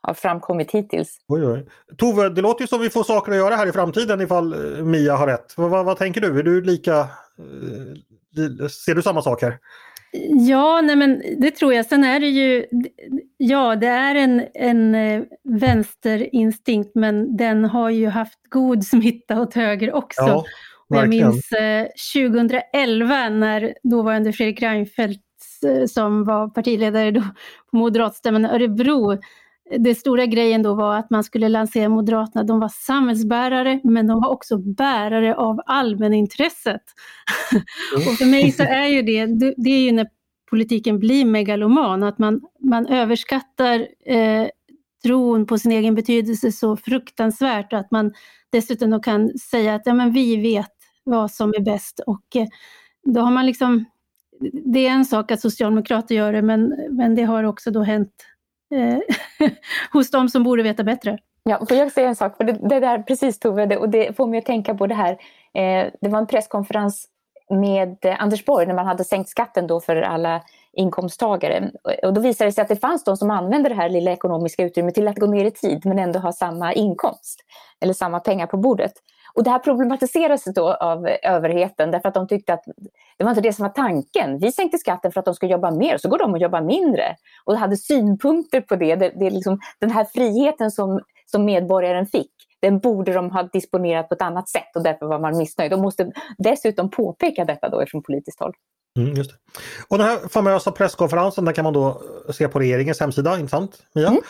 har 0.00 0.14
framkommit 0.14 0.70
hittills. 0.70 1.18
Oj, 1.28 1.46
oj. 1.46 1.66
Tove, 1.98 2.28
det 2.28 2.40
låter 2.40 2.60
ju 2.60 2.66
som 2.66 2.80
vi 2.80 2.90
får 2.90 3.04
saker 3.04 3.32
att 3.32 3.38
göra 3.38 3.56
här 3.56 3.66
i 3.66 3.72
framtiden 3.72 4.20
ifall 4.20 4.52
eh, 4.52 4.84
Mia 4.84 5.16
har 5.16 5.26
rätt. 5.26 5.54
Vad, 5.56 5.70
vad, 5.70 5.84
vad 5.84 5.96
tänker 5.96 6.20
du? 6.20 6.38
Är 6.38 6.42
du 6.42 6.60
lika... 6.60 6.98
Eh, 6.98 8.66
ser 8.68 8.94
du 8.94 9.02
samma 9.02 9.22
saker? 9.22 9.58
Ja, 10.48 10.80
nej 10.80 10.96
men 10.96 11.22
det 11.38 11.50
tror 11.50 11.74
jag. 11.74 11.86
Sen 11.86 12.04
är 12.04 12.20
det 12.20 12.28
ju, 12.28 12.66
ja 13.36 13.76
det 13.76 13.86
är 13.86 14.14
en, 14.14 14.46
en 14.54 14.94
eh, 14.94 15.22
vänsterinstinkt 15.44 16.90
men 16.94 17.36
den 17.36 17.64
har 17.64 17.90
ju 17.90 18.08
haft 18.08 18.38
god 18.48 18.84
smitta 18.84 19.40
åt 19.40 19.54
höger 19.54 19.92
också. 19.92 20.22
Ja, 20.22 20.44
jag 20.88 21.08
minns 21.08 21.52
eh, 21.52 21.86
2011 22.14 23.28
när 23.28 23.74
dåvarande 23.82 24.32
Fredrik 24.32 24.62
Reinfeldt 24.62 25.20
eh, 25.66 25.86
som 25.86 26.24
var 26.24 26.48
partiledare 26.48 27.10
då 27.10 27.20
på 27.70 27.76
moderatstämman 27.76 28.44
i 28.44 28.48
Örebro 28.48 29.18
det 29.78 29.94
stora 29.94 30.26
grejen 30.26 30.62
då 30.62 30.74
var 30.74 30.96
att 30.96 31.10
man 31.10 31.24
skulle 31.24 31.48
lansera 31.48 31.88
Moderaterna. 31.88 32.44
De 32.44 32.60
var 32.60 32.68
samhällsbärare 32.68 33.80
men 33.84 34.06
de 34.06 34.20
var 34.20 34.28
också 34.28 34.58
bärare 34.58 35.34
av 35.34 35.60
allmänintresset. 35.66 36.82
Mm. 37.52 37.64
och 38.08 38.18
för 38.18 38.26
mig 38.26 38.52
så 38.52 38.62
är 38.62 38.86
ju 38.86 39.02
det, 39.02 39.26
det 39.56 39.70
är 39.70 39.80
ju 39.80 39.92
när 39.92 40.08
politiken 40.50 40.98
blir 40.98 41.24
megaloman, 41.24 42.02
att 42.02 42.18
man, 42.18 42.40
man 42.60 42.86
överskattar 42.86 43.88
eh, 44.06 44.48
tron 45.04 45.46
på 45.46 45.58
sin 45.58 45.72
egen 45.72 45.94
betydelse 45.94 46.52
så 46.52 46.76
fruktansvärt 46.76 47.72
att 47.72 47.90
man 47.90 48.12
dessutom 48.52 48.90
då 48.90 49.00
kan 49.00 49.38
säga 49.38 49.74
att 49.74 49.82
ja, 49.84 49.94
men 49.94 50.12
vi 50.12 50.36
vet 50.36 50.72
vad 51.04 51.30
som 51.30 51.50
är 51.50 51.60
bäst 51.60 52.00
och 52.06 52.36
eh, 52.36 52.46
då 53.04 53.20
har 53.20 53.30
man 53.30 53.46
liksom 53.46 53.84
det 54.64 54.86
är 54.86 54.90
en 54.90 55.04
sak 55.04 55.30
att 55.30 55.40
socialdemokrater 55.40 56.14
gör 56.14 56.32
det 56.32 56.42
men, 56.42 56.74
men 56.90 57.14
det 57.14 57.22
har 57.22 57.44
också 57.44 57.70
då 57.70 57.82
hänt 57.82 58.26
Eh, 58.74 58.98
hos 59.92 60.10
de 60.10 60.28
som 60.28 60.42
borde 60.42 60.62
veta 60.62 60.84
bättre. 60.84 61.18
Ja, 61.42 61.66
får 61.68 61.76
jag 61.76 61.92
säga 61.92 62.08
en 62.08 62.16
sak? 62.16 62.36
För 62.36 62.44
det, 62.44 62.52
det 62.52 62.80
där, 62.80 62.98
precis 62.98 63.38
Tove, 63.38 63.66
det, 63.66 63.76
och 63.76 63.88
det 63.88 64.16
får 64.16 64.26
mig 64.26 64.38
att 64.38 64.46
tänka 64.46 64.74
på 64.74 64.86
det 64.86 64.94
här. 64.94 65.12
Eh, 65.54 65.90
det 66.00 66.08
var 66.08 66.18
en 66.18 66.26
presskonferens 66.26 67.08
med 67.50 68.04
eh, 68.04 68.22
Anders 68.22 68.44
Borg 68.44 68.66
när 68.66 68.74
man 68.74 68.86
hade 68.86 69.04
sänkt 69.04 69.30
skatten 69.30 69.66
då 69.66 69.80
för 69.80 69.96
alla 69.96 70.42
inkomsttagare. 70.72 71.70
Och 72.02 72.14
då 72.14 72.20
visade 72.20 72.48
det 72.48 72.52
sig 72.52 72.62
att 72.62 72.68
det 72.68 72.76
fanns 72.76 73.04
de 73.04 73.16
som 73.16 73.30
använde 73.30 73.68
det 73.68 73.74
här 73.74 73.88
lilla 73.88 74.12
ekonomiska 74.12 74.64
utrymmet 74.64 74.94
till 74.94 75.08
att 75.08 75.18
gå 75.18 75.26
ner 75.26 75.44
i 75.44 75.50
tid 75.50 75.86
men 75.86 75.98
ändå 75.98 76.18
ha 76.18 76.32
samma 76.32 76.72
inkomst 76.72 77.40
eller 77.80 77.92
samma 77.92 78.20
pengar 78.20 78.46
på 78.46 78.56
bordet. 78.56 78.92
Och 79.34 79.44
det 79.44 79.50
här 79.50 79.58
problematiserades 79.58 80.44
då 80.44 80.74
av 80.74 81.08
överheten 81.22 81.90
därför 81.90 82.08
att 82.08 82.14
de 82.14 82.28
tyckte 82.28 82.52
att 82.52 82.64
det 83.16 83.24
var 83.24 83.30
inte 83.30 83.40
det 83.40 83.52
som 83.52 83.62
var 83.62 83.70
tanken. 83.70 84.38
Vi 84.38 84.52
sänkte 84.52 84.78
skatten 84.78 85.12
för 85.12 85.20
att 85.20 85.24
de 85.24 85.34
ska 85.34 85.46
jobba 85.46 85.70
mer, 85.70 85.98
så 85.98 86.08
går 86.08 86.18
de 86.18 86.32
och 86.32 86.38
jobbar 86.38 86.60
mindre. 86.60 87.16
Och 87.44 87.56
hade 87.56 87.76
synpunkter 87.76 88.60
på 88.60 88.76
det. 88.76 88.96
det, 88.96 89.12
det 89.16 89.30
liksom, 89.30 89.60
den 89.78 89.90
här 89.90 90.04
friheten 90.04 90.70
som, 90.70 91.00
som 91.26 91.44
medborgaren 91.44 92.06
fick, 92.06 92.30
den 92.60 92.78
borde 92.78 93.12
de 93.12 93.30
ha 93.30 93.42
disponerat 93.42 94.08
på 94.08 94.14
ett 94.14 94.22
annat 94.22 94.48
sätt 94.48 94.76
och 94.76 94.82
därför 94.82 95.06
var 95.06 95.18
man 95.18 95.36
missnöjd. 95.36 95.70
De 95.70 95.80
måste 95.80 96.12
dessutom 96.38 96.90
påpeka 96.90 97.44
detta 97.44 97.68
då 97.68 97.84
från 97.86 98.02
politiskt 98.02 98.40
håll. 98.40 98.52
Mm, 98.98 99.14
just 99.14 99.30
det. 99.30 99.36
Och 99.88 99.98
den 99.98 100.06
här 100.06 100.28
famösa 100.28 100.70
presskonferensen, 100.70 101.44
den 101.44 101.54
kan 101.54 101.64
man 101.64 101.72
då 101.72 102.02
se 102.32 102.48
på 102.48 102.58
regeringens 102.58 103.00
hemsida, 103.00 103.34
intressant 103.34 103.82
Mia? 103.94 104.08
Mm. 104.08 104.20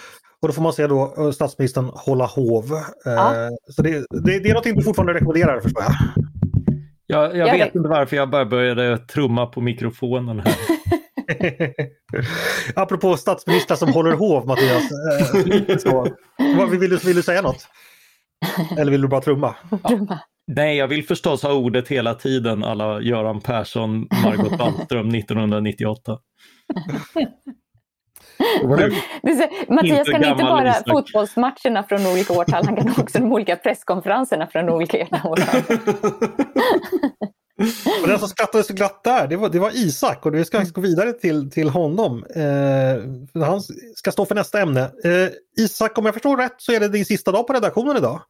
Och 0.45 0.49
då 0.49 0.55
får 0.55 0.63
man 0.63 0.73
se 0.73 0.87
då 0.87 1.15
eh, 1.19 1.31
statsministern 1.31 1.91
hålla 1.95 2.27
hov. 2.27 2.73
Eh, 2.73 3.13
Ja. 3.13 3.51
Så 3.71 3.83
det, 3.83 3.91
det, 4.11 4.39
det 4.39 4.49
är 4.49 4.49
någonting 4.49 4.77
du 4.77 4.83
fortfarande 4.83 5.15
rekommenderar 5.15 5.61
förstår 5.61 5.83
jag. 5.83 5.93
Jag, 7.07 7.37
jag 7.37 7.49
Jag 7.49 7.53
vet 7.53 7.75
inte 7.75 7.89
varför 7.89 8.17
jag 8.17 8.31
bara 8.31 8.45
började 8.45 8.99
trumma 8.99 9.47
på 9.47 9.61
mikrofonen 9.61 10.41
här. 10.41 10.55
Apropå 12.83 13.17
statsministrar 13.17 13.77
som 13.77 13.93
håller 13.93 14.13
hov 14.13 14.47
Mattias. 14.47 14.83
Eh, 14.83 15.77
så. 15.79 16.09
Vill, 16.71 16.91
du, 16.91 16.97
vill 16.97 17.17
du 17.17 17.23
säga 17.23 17.43
något? 17.43 17.67
Eller 18.79 18.93
vill 18.93 19.03
du 19.03 19.09
bara 19.09 19.21
trumma? 19.21 19.55
Drömma. 19.89 20.19
Nej, 20.47 20.77
jag 20.77 20.89
vill 20.89 21.07
förstås 21.07 21.43
ha 21.43 21.53
ordet 21.53 21.89
hela 21.89 22.15
tiden 22.15 22.65
alla 22.65 23.01
Göran 23.01 23.41
Persson, 23.41 24.09
Margot 24.25 24.53
Wallström 24.59 25.09
1998. 25.09 26.19
Så, 28.37 29.73
Mattias 29.73 29.99
Inte 29.99 30.11
kan 30.13 30.25
inte 30.25 30.45
bara 30.45 30.71
Isak. 30.71 30.89
fotbollsmatcherna 30.89 31.83
från 31.89 32.07
olika 32.07 32.33
årtal, 32.33 32.65
han 32.65 32.77
kan 32.77 32.89
också 32.99 33.19
de 33.19 33.33
olika 33.33 33.57
presskonferenserna 33.57 34.47
från 34.47 34.69
olika 34.69 34.99
årtal. 35.25 35.63
Och 38.03 38.09
den 38.09 38.19
som 38.19 38.29
skrattade 38.29 38.65
så 38.65 38.75
glatt 38.75 39.05
där, 39.05 39.27
det 39.27 39.37
var, 39.37 39.49
det 39.49 39.59
var 39.59 39.71
Isak 39.75 40.27
och 40.27 40.35
vi 40.35 40.45
ska 40.45 40.59
faktiskt 40.59 40.75
gå 40.75 40.81
vidare 40.81 41.13
till, 41.13 41.51
till 41.51 41.69
honom. 41.69 42.25
Eh, 42.35 43.43
han 43.45 43.61
ska 43.95 44.13
stå 44.13 44.27
för 44.27 44.35
nästa 44.35 44.61
ämne. 44.61 44.81
Eh, 44.81 45.29
Isak, 45.65 45.99
om 45.99 46.05
jag 46.05 46.15
förstår 46.15 46.37
rätt 46.37 46.55
så 46.59 46.73
är 46.73 46.81
det 46.81 46.89
din 46.89 47.05
sista 47.05 47.33
dag 47.33 47.47
på 47.47 47.53
redaktionen 47.53 47.97
idag. 47.97 48.23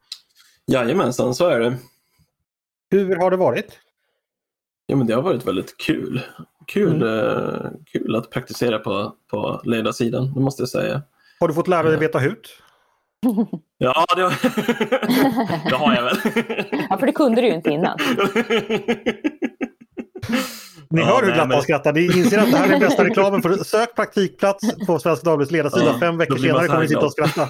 Jajamensan, 0.67 1.35
så 1.35 1.47
är 1.49 1.61
det. 1.61 1.77
Hur 2.91 3.17
har 3.17 3.31
det 3.31 3.37
varit? 3.37 3.79
Ja, 4.87 4.97
men 4.97 5.07
det 5.07 5.15
har 5.15 5.23
varit 5.23 5.47
väldigt 5.47 5.77
kul. 5.77 6.21
Kul, 6.67 7.03
eh, 7.03 7.71
kul 7.93 8.17
att 8.17 8.31
praktisera 8.31 8.79
på, 8.79 9.13
på 9.31 9.61
ledarsidan, 9.65 10.35
det 10.35 10.41
måste 10.41 10.63
jag 10.63 10.69
säga. 10.69 11.03
Har 11.41 11.49
du 11.49 11.55
fått 11.55 11.69
lära 11.69 11.89
dig 11.89 11.99
veta 11.99 12.19
hut? 12.19 12.49
Ja, 13.79 14.07
det 14.17 14.23
har, 14.23 14.31
det 15.71 15.77
har 15.77 15.95
jag 15.95 16.03
väl. 16.05 16.17
Ja, 16.91 16.99
för 16.99 17.07
det 17.07 17.13
kunde 17.13 17.41
du 17.41 17.47
ju 17.47 17.55
inte 17.55 17.71
innan. 17.71 17.99
Ni 20.95 21.01
Ja, 21.01 21.07
hör 21.07 21.23
hur 21.23 21.33
glatt 21.33 21.49
men- 21.49 21.55
han 21.55 21.63
skrattar. 21.63 21.93
Ni 21.93 22.05
inser 22.05 22.39
att 22.39 22.51
det 22.51 22.57
här 22.57 22.75
är 22.77 22.81
bästa 22.81 23.05
reklamen 23.11 23.43
för 23.43 23.65
sök 23.65 23.95
praktikplats 23.97 24.87
på 24.87 24.99
Svenska 24.99 25.25
Dagbladets 25.25 25.53
ledarsida. 25.53 25.85
Ja, 25.87 25.99
Fem 26.01 26.19
veckor 26.19 26.37
senare 26.37 26.67
kommer 26.67 26.81
ni 26.83 26.89
sitta 26.89 27.07
och 27.07 27.13
skratta. 27.13 27.43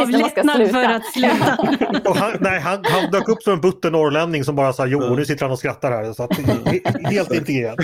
Av 0.00 0.10
lättnad 0.10 0.70
för 0.70 0.84
att 0.84 1.04
sluta. 1.12 1.58
Och 2.10 2.16
han, 2.16 2.32
nej, 2.40 2.60
han, 2.60 2.84
han 2.84 3.10
dök 3.10 3.28
upp 3.28 3.42
som 3.42 3.52
en 3.52 3.60
butter 3.60 3.90
norrlänning 3.90 4.44
som 4.44 4.56
bara 4.56 4.72
sa 4.72 4.86
jo, 4.86 5.02
och 5.02 5.16
nu 5.16 5.24
sitter 5.24 5.42
han 5.44 5.52
och 5.52 5.58
skrattar 5.58 5.90
här. 5.90 6.12
Så 6.12 6.22
att, 6.22 6.30
he- 6.30 7.06
helt 7.10 7.34
integrerat. 7.34 7.76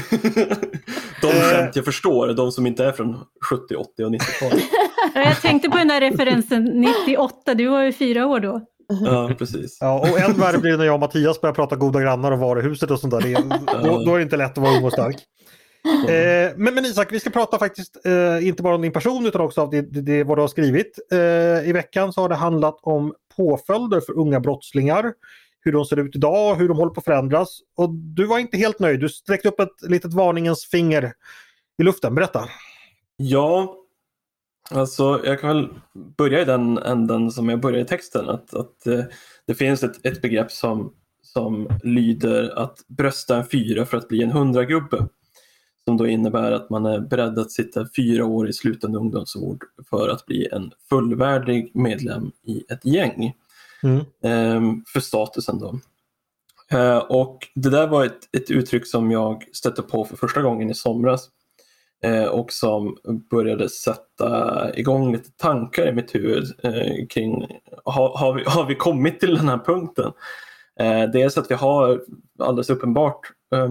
De 1.20 1.26
Eh. 1.28 1.32
skämt 1.42 1.76
jag 1.76 1.84
förstår, 1.84 2.32
de 2.34 2.52
som 2.52 2.66
inte 2.66 2.84
är 2.84 2.92
från 2.92 3.14
70, 3.50 3.74
80 3.76 4.04
och 4.04 4.10
90-talet. 4.10 4.64
Ja, 5.14 5.20
Jag 5.22 5.40
tänkte 5.42 5.70
på 5.70 5.76
den 5.78 5.88
där 5.88 6.00
referensen 6.00 6.64
98, 6.64 7.54
du 7.54 7.66
var 7.68 7.82
ju 7.82 7.92
fyra 7.92 8.26
år 8.26 8.40
då. 8.40 8.60
Ja, 9.04 9.34
precis. 9.38 9.78
Ja, 9.80 10.00
och 10.00 10.20
än 10.20 10.32
värre 10.32 10.58
blir 10.58 10.70
det 10.70 10.76
när 10.76 10.84
jag 10.84 10.94
och 10.94 11.00
Mattias 11.00 11.40
börjar 11.40 11.54
prata 11.54 11.76
goda 11.76 12.00
grannar 12.00 12.32
och 12.32 12.38
varuhuset 12.38 12.90
och 12.90 13.00
sånt 13.00 13.10
där. 13.10 13.20
Det 13.20 13.32
är, 13.32 13.84
då, 13.84 14.04
då 14.04 14.14
är 14.14 14.16
det 14.16 14.22
inte 14.22 14.36
lätt 14.36 14.58
att 14.58 14.58
vara 14.58 14.76
ung 14.76 14.84
och 14.84 14.92
stark. 14.92 15.16
Eh, 16.08 16.52
men, 16.56 16.74
men 16.74 16.84
Isak, 16.84 17.12
vi 17.12 17.20
ska 17.20 17.30
prata 17.30 17.58
faktiskt 17.58 18.06
eh, 18.06 18.46
inte 18.46 18.62
bara 18.62 18.74
om 18.74 18.82
din 18.82 18.92
person 18.92 19.26
utan 19.26 19.40
också 19.40 19.62
om 19.62 19.70
det, 19.70 19.82
det, 19.82 20.00
det, 20.00 20.24
vad 20.24 20.38
du 20.38 20.40
har 20.40 20.48
skrivit. 20.48 20.98
Eh, 21.12 21.68
I 21.68 21.72
veckan 21.72 22.12
så 22.12 22.20
har 22.20 22.28
det 22.28 22.34
handlat 22.34 22.78
om 22.82 23.14
påföljder 23.36 24.00
för 24.00 24.18
unga 24.18 24.40
brottslingar. 24.40 25.12
Hur 25.64 25.72
de 25.72 25.84
ser 25.84 25.98
ut 25.98 26.16
idag, 26.16 26.54
hur 26.54 26.68
de 26.68 26.76
håller 26.76 26.92
på 26.92 26.98
att 26.98 27.04
förändras. 27.04 27.58
Och 27.76 27.94
du 27.94 28.24
var 28.24 28.38
inte 28.38 28.56
helt 28.56 28.78
nöjd. 28.78 29.00
Du 29.00 29.08
sträckte 29.08 29.48
upp 29.48 29.60
ett 29.60 29.82
litet 29.88 30.14
varningens 30.14 30.64
finger 30.64 31.12
i 31.78 31.82
luften. 31.82 32.14
Berätta. 32.14 32.48
Ja, 33.16 33.76
alltså 34.70 35.20
jag 35.24 35.40
kan 35.40 35.56
väl 35.56 35.68
börja 36.16 36.42
i 36.42 36.44
den 36.44 36.78
änden 36.78 37.30
som 37.30 37.48
jag 37.48 37.60
börjar 37.60 37.80
i 37.80 37.84
texten. 37.84 38.28
Att, 38.28 38.54
att 38.54 38.86
eh, 38.86 39.04
det 39.46 39.54
finns 39.54 39.82
ett, 39.82 40.06
ett 40.06 40.22
begrepp 40.22 40.52
som, 40.52 40.92
som 41.22 41.68
lyder 41.82 42.58
att 42.58 42.78
brösta 42.88 43.36
en 43.36 43.46
fyra 43.46 43.86
för 43.86 43.96
att 43.96 44.08
bli 44.08 44.22
en 44.22 44.30
hundragubbe. 44.30 45.08
Som 45.84 45.96
då 45.96 46.06
innebär 46.06 46.52
att 46.52 46.70
man 46.70 46.86
är 46.86 47.00
beredd 47.00 47.38
att 47.38 47.50
sitta 47.50 47.86
fyra 47.96 48.24
år 48.24 48.48
i 48.48 48.52
sluten 48.52 48.94
ungdomsvård 48.94 49.64
för 49.90 50.08
att 50.08 50.26
bli 50.26 50.48
en 50.52 50.72
fullvärdig 50.88 51.70
medlem 51.74 52.30
i 52.46 52.64
ett 52.68 52.84
gäng. 52.84 53.32
Mm. 53.82 54.04
ehm, 54.22 54.84
för 54.92 55.00
statusen 55.00 55.58
då. 55.58 55.78
Eh, 56.70 56.98
och 56.98 57.38
det 57.54 57.70
där 57.70 57.86
var 57.86 58.04
ett, 58.04 58.36
ett 58.36 58.50
uttryck 58.50 58.86
som 58.86 59.10
jag 59.10 59.44
stötte 59.52 59.82
på 59.82 60.04
för 60.04 60.16
första 60.16 60.42
gången 60.42 60.70
i 60.70 60.74
somras 60.74 61.28
och 62.30 62.52
som 62.52 62.96
började 63.30 63.68
sätta 63.68 64.70
igång 64.74 65.12
lite 65.12 65.30
tankar 65.30 65.88
i 65.88 65.92
mitt 65.92 66.14
huvud 66.14 66.44
eh, 66.62 67.06
kring 67.08 67.46
har, 67.84 68.18
har, 68.18 68.34
vi, 68.34 68.44
har 68.46 68.66
vi 68.66 68.74
kommit 68.74 69.20
till 69.20 69.34
den 69.34 69.48
här 69.48 69.58
punkten? 69.58 70.12
Eh, 70.80 71.10
dels 71.10 71.38
att 71.38 71.50
vi 71.50 71.54
har 71.54 72.02
alldeles 72.38 72.70
uppenbart 72.70 73.20
eh, 73.54 73.70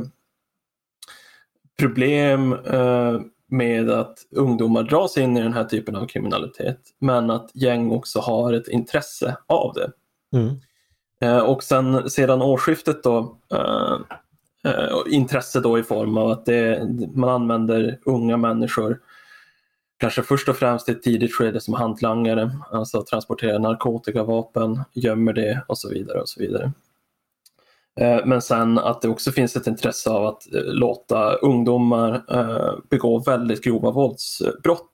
problem 1.80 2.54
eh, 2.54 3.20
med 3.48 3.90
att 3.90 4.18
ungdomar 4.36 4.84
dras 4.84 5.18
in 5.18 5.38
i 5.38 5.42
den 5.42 5.54
här 5.54 5.64
typen 5.64 5.96
av 5.96 6.08
kriminalitet 6.08 6.80
men 7.00 7.30
att 7.30 7.52
gäng 7.54 7.92
också 7.92 8.20
har 8.20 8.54
ett 8.54 8.68
intresse 8.68 9.38
av 9.48 9.74
det. 9.74 9.92
Mm. 10.38 10.56
Eh, 11.22 11.44
och 11.44 11.64
sen 11.64 12.10
sedan 12.10 12.42
årsskiftet 12.42 13.04
då 13.04 13.38
eh, 14.66 15.14
intresse 15.14 15.60
då 15.60 15.80
i 15.80 15.84
form 15.84 16.18
av 16.18 16.32
att 16.32 16.46
det, 16.46 16.88
man 17.16 17.30
använder 17.30 18.00
unga 18.06 18.38
människor 18.38 19.00
kanske 20.00 20.24
först 20.24 20.50
och 20.50 20.56
främst 20.56 20.90
i 20.90 20.92
ett 20.92 21.04
tidigt 21.04 21.36
skede 21.36 21.62
som 21.62 21.74
hantlangare, 21.74 22.52
alltså 22.72 23.04
transporterar 23.04 23.60
narkotika, 23.60 24.24
vapen, 24.24 24.84
gömmer 24.94 25.34
det 25.34 25.64
och 25.68 25.78
så 25.78 25.90
vidare 25.90 26.22
och 26.22 26.30
så 26.30 26.40
vidare. 26.40 26.72
Eh, 28.00 28.26
Men 28.26 28.42
sen 28.42 28.80
att 28.80 29.02
det 29.02 29.10
också 29.10 29.32
finns 29.32 29.56
ett 29.56 29.68
intresse 29.68 30.10
av 30.10 30.26
att 30.26 30.54
eh, 30.54 30.62
låta 30.64 31.34
ungdomar 31.34 32.22
begå 32.90 33.20
väldigt 33.20 33.64
grova 33.64 33.92
våldsbrott. 33.92 34.92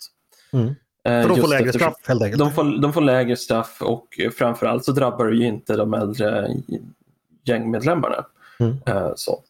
Mm. 0.53 0.75
För 1.03 1.29
de 1.29 1.41
får 1.41 1.47
lägre 1.47 1.73
straff 1.73 2.07
helt 2.07 2.21
enkelt. 2.21 2.39
de 2.39 2.51
får, 2.51 2.81
de 2.81 2.93
får 2.93 3.01
lägre 3.01 3.35
straff 3.35 3.77
och 3.81 4.07
framförallt 4.37 4.85
så 4.85 4.91
drabbar 4.91 5.25
det 5.25 5.35
ju 5.35 5.47
inte 5.47 5.75
de 5.75 5.93
äldre 5.93 6.47
gängmedlemmarna. 7.43 8.25
Mm. 8.59 8.77
Så. 9.15 9.43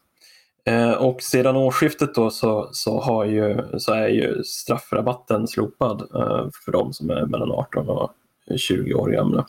Eh, 0.68 0.92
Och 0.92 1.22
sedan 1.22 1.56
årsskiftet 1.56 2.16
då 2.16 2.30
så, 2.30 2.70
så, 2.72 3.00
har 3.00 3.26
ju, 3.26 3.64
så 3.78 3.94
är 3.94 4.08
ju 4.08 4.44
straffrabatten 4.44 5.48
slopad 5.48 6.02
eh, 6.02 6.48
för 6.66 6.72
de 6.72 6.94
som 6.94 7.10
är 7.10 7.26
mellan 7.26 7.52
18 7.52 7.90
och 7.90 8.12
20 8.58 8.94
år 8.94 9.10
gamla. 9.10 9.48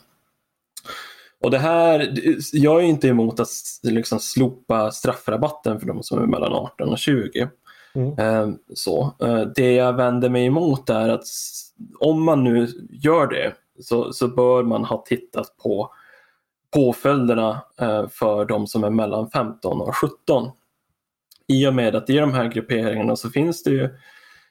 Och 1.43 1.51
det 1.51 1.57
här, 1.57 2.13
jag 2.53 2.79
är 2.79 2.85
inte 2.85 3.07
emot 3.07 3.39
att 3.39 3.47
liksom 3.83 4.19
slopa 4.19 4.91
straffrabatten 4.91 5.79
för 5.79 5.87
de 5.87 6.03
som 6.03 6.21
är 6.21 6.25
mellan 6.25 6.53
18 6.53 6.89
och 6.89 6.97
20. 6.97 7.49
Mm. 7.93 8.19
Eh, 8.19 8.55
Så. 8.73 9.13
Det 9.55 9.73
jag 9.73 9.93
vänder 9.93 10.29
mig 10.29 10.45
emot 10.45 10.89
är 10.89 11.09
att 11.09 11.25
om 11.99 12.23
man 12.23 12.43
nu 12.43 12.67
gör 12.89 13.27
det 13.27 13.53
så, 13.79 14.13
så 14.13 14.27
bör 14.27 14.63
man 14.63 14.85
ha 14.85 15.03
tittat 15.07 15.57
på 15.63 15.91
påföljderna 16.73 17.61
för 18.11 18.45
de 18.45 18.67
som 18.67 18.83
är 18.83 18.89
mellan 18.89 19.29
15 19.29 19.81
och 19.81 19.95
17. 19.95 20.51
I 21.49 21.67
och 21.67 21.75
med 21.75 21.95
att 21.95 22.09
i 22.09 22.17
de 22.17 22.33
här 22.33 22.47
grupperingarna 22.47 23.15
så 23.15 23.29
finns 23.29 23.63
det 23.63 23.71
ju 23.71 23.89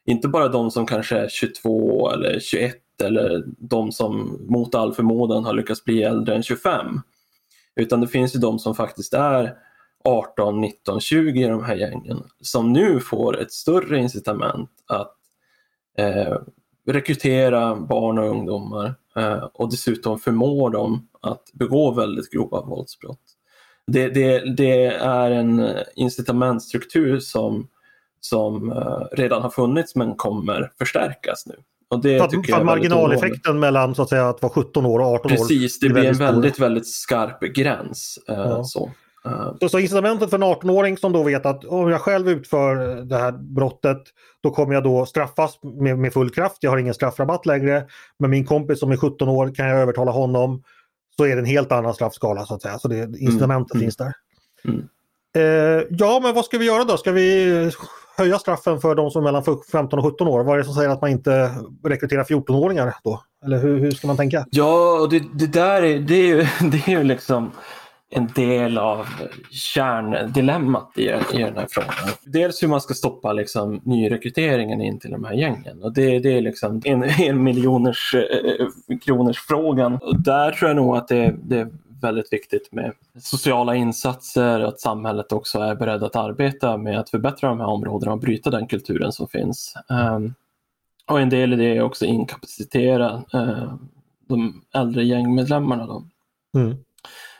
inte 0.04 0.28
bara 0.28 0.48
de 0.48 0.70
som 0.70 0.86
kanske 0.86 1.18
är 1.18 1.28
22 1.28 2.10
eller 2.10 2.40
21 2.40 2.74
eller 3.02 3.44
de 3.46 3.92
som 3.92 4.38
mot 4.48 4.74
all 4.74 4.94
förmodan 4.94 5.44
har 5.44 5.52
lyckats 5.52 5.84
bli 5.84 6.02
äldre 6.02 6.34
än 6.34 6.42
25. 6.42 7.00
Utan 7.76 8.00
det 8.00 8.08
finns 8.08 8.36
ju 8.36 8.38
de 8.38 8.58
som 8.58 8.74
faktiskt 8.74 9.14
är 9.14 9.54
18, 10.04 10.60
19, 10.60 11.00
20 11.00 11.44
i 11.44 11.48
de 11.48 11.64
här 11.64 11.76
gängen 11.76 12.22
som 12.40 12.72
nu 12.72 13.00
får 13.00 13.40
ett 13.40 13.52
större 13.52 13.98
incitament 13.98 14.70
att 14.86 15.14
eh, 15.98 16.36
rekrytera 16.86 17.76
barn 17.76 18.18
och 18.18 18.28
ungdomar 18.28 18.94
eh, 19.16 19.44
och 19.54 19.70
dessutom 19.70 20.18
förmå 20.18 20.68
dem 20.68 21.08
att 21.20 21.50
begå 21.52 21.90
väldigt 21.90 22.30
grova 22.30 22.60
våldsbrott. 22.60 23.27
Det, 23.88 24.08
det, 24.08 24.56
det 24.56 24.84
är 24.94 25.30
en 25.30 25.68
incitamentstruktur 25.94 27.20
som, 27.20 27.68
som 28.20 28.72
eh, 28.72 29.00
redan 29.12 29.42
har 29.42 29.50
funnits 29.50 29.94
men 29.94 30.14
kommer 30.14 30.72
förstärkas 30.78 31.46
nu. 31.46 31.54
Och 31.90 32.02
det 32.02 32.18
För 32.18 32.28
tycker 32.28 32.52
för 32.52 32.58
jag 32.58 32.66
marginaleffekten 32.66 33.60
mellan 33.60 33.94
så 33.94 34.02
att 34.02 34.08
säga 34.08 34.28
att 34.28 34.42
vara 34.42 34.52
17 34.52 34.86
år 34.86 34.98
och 34.98 35.06
18 35.06 35.32
år. 35.32 35.36
Precis, 35.36 35.80
det 35.80 35.88
blir 35.88 36.04
en 36.04 36.04
väldigt 36.04 36.16
stor. 36.16 36.32
väldigt, 36.32 36.58
väldigt 36.58 36.88
skarp 36.88 37.40
gräns. 37.40 38.18
Eh, 38.28 38.34
Ja. 38.34 38.64
så. 38.64 38.90
Eh, 39.24 39.52
Så, 39.60 39.68
så 39.68 39.78
incitamentet 39.78 40.30
för 40.30 40.36
en 40.36 40.42
18-åring 40.44 40.96
som 40.96 41.12
då 41.12 41.22
vet 41.22 41.46
att 41.46 41.64
om 41.64 41.90
jag 41.90 42.00
själv 42.00 42.28
utför 42.28 42.76
det 43.04 43.16
här 43.18 43.32
brottet 43.32 44.02
då 44.42 44.50
kommer 44.50 44.74
jag 44.74 44.82
då 44.84 45.06
straffas 45.06 45.58
med, 45.62 45.98
med 45.98 46.12
full 46.12 46.30
kraft. 46.30 46.56
Jag 46.60 46.70
har 46.70 46.78
ingen 46.78 46.94
straffrabatt 46.94 47.46
längre. 47.46 47.84
Men 48.18 48.30
min 48.30 48.46
kompis 48.46 48.80
som 48.80 48.92
är 48.92 48.96
17 48.96 49.28
år 49.28 49.54
kan 49.54 49.68
jag 49.68 49.80
övertala 49.80 50.10
honom. 50.10 50.62
Så 51.18 51.24
är 51.24 51.36
det 51.36 51.42
en 51.42 51.46
helt 51.46 51.72
annan 51.72 51.94
straffskala 51.94 52.46
så 52.46 52.54
att 52.54 52.62
säga. 52.62 52.78
Så 52.78 52.88
det, 52.88 53.18
incitamentet 53.18 53.74
mm. 53.74 53.84
finns 53.84 53.96
där. 53.96 54.12
Mm. 54.64 54.88
Eh, 55.36 55.86
ja 55.90 56.20
men 56.22 56.34
vad 56.34 56.44
ska 56.44 56.58
vi 56.58 56.66
göra 56.66 56.84
då? 56.84 56.96
Ska 56.96 57.12
vi 57.12 57.70
höja 58.16 58.38
straffen 58.38 58.80
för 58.80 58.94
de 58.94 59.10
som 59.10 59.26
är 59.26 59.32
mellan 59.32 59.44
15 59.72 59.98
och 59.98 60.04
17 60.04 60.28
år? 60.28 60.44
Vad 60.44 60.54
är 60.54 60.58
det 60.58 60.64
som 60.64 60.74
säger 60.74 60.90
att 60.90 61.00
man 61.00 61.10
inte 61.10 61.54
rekryterar 61.84 62.24
14-åringar 62.24 62.94
då? 63.04 63.22
Eller 63.44 63.58
hur, 63.58 63.78
hur 63.78 63.90
ska 63.90 64.06
man 64.06 64.16
tänka? 64.16 64.46
Ja, 64.50 65.08
det, 65.10 65.22
det 65.34 65.46
där 65.46 65.82
är, 65.82 65.98
det 65.98 66.14
är, 66.14 66.26
ju, 66.26 66.36
det 66.70 66.76
är 66.86 66.90
ju 66.90 67.04
liksom 67.04 67.50
en 68.10 68.26
del 68.34 68.78
av 68.78 69.06
kärndilemmat 69.50 70.92
i, 70.96 71.02
i 71.02 71.38
den 71.38 71.56
här 71.56 71.66
frågan. 71.70 72.14
Dels 72.24 72.62
hur 72.62 72.68
man 72.68 72.80
ska 72.80 72.94
stoppa 72.94 73.32
liksom, 73.32 73.80
nyrekryteringen 73.84 74.80
in 74.80 74.98
till 74.98 75.10
de 75.10 75.24
här 75.24 75.32
gängen. 75.32 75.82
Och 75.82 75.92
det, 75.92 76.18
det 76.18 76.36
är 76.36 76.40
liksom 76.40 76.82
en, 76.84 77.02
en 77.02 77.42
miljoners 77.42 78.14
eh, 78.14 78.66
kronors 78.98 79.38
frågan. 79.38 79.94
Och 79.94 80.22
där 80.22 80.52
tror 80.52 80.68
jag 80.68 80.76
nog 80.76 80.96
att 80.96 81.08
det, 81.08 81.34
det 81.42 81.58
är 81.58 81.68
väldigt 82.00 82.32
viktigt 82.32 82.72
med 82.72 82.92
sociala 83.20 83.74
insatser 83.74 84.60
och 84.60 84.68
att 84.68 84.80
samhället 84.80 85.32
också 85.32 85.58
är 85.58 85.74
beredd 85.74 86.02
att 86.02 86.16
arbeta 86.16 86.76
med 86.76 87.00
att 87.00 87.10
förbättra 87.10 87.48
de 87.48 87.60
här 87.60 87.66
områdena 87.66 88.12
och 88.12 88.18
bryta 88.18 88.50
den 88.50 88.66
kulturen 88.66 89.12
som 89.12 89.28
finns. 89.28 89.74
Um, 89.88 90.34
och 91.06 91.20
en 91.20 91.30
del 91.30 91.52
i 91.52 91.56
det 91.56 91.76
är 91.76 91.82
också 91.82 92.04
inkapacitera 92.04 93.22
uh, 93.34 93.40
eh, 93.40 93.74
de 94.28 94.62
äldre 94.74 95.04
gängmedlemmarna. 95.04 95.86
Då. 95.86 96.04
Mm. 96.54 96.76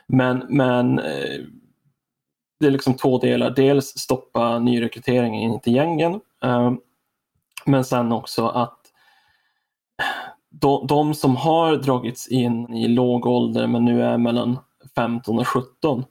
Men, 0.09 0.47
men 0.49 0.99
eh, 0.99 1.41
det 2.61 2.67
är 2.67 2.71
liksom 2.71 2.95
två 2.95 3.19
delar. 3.19 3.51
Dels 3.51 3.87
stoppa 3.87 4.59
nyrekryteringen 4.59 5.41
in 5.41 5.61
till 5.61 5.75
gängen. 5.75 6.21
Eh, 6.43 6.73
men 7.67 7.85
sen 7.85 8.13
också 8.13 8.49
att 8.49 8.79
de, 10.51 10.87
de 10.87 11.15
som 11.15 11.37
har 11.37 11.77
dragits 11.77 12.29
in 12.29 12.75
i 12.75 12.89
låg 12.89 13.27
ålder 13.27 13.67
men 13.67 13.85
nu 13.85 14.03
är 14.03 14.19
mellan 14.19 14.59
15 14.95 15.39
och 15.39 15.49
17 15.49 16.05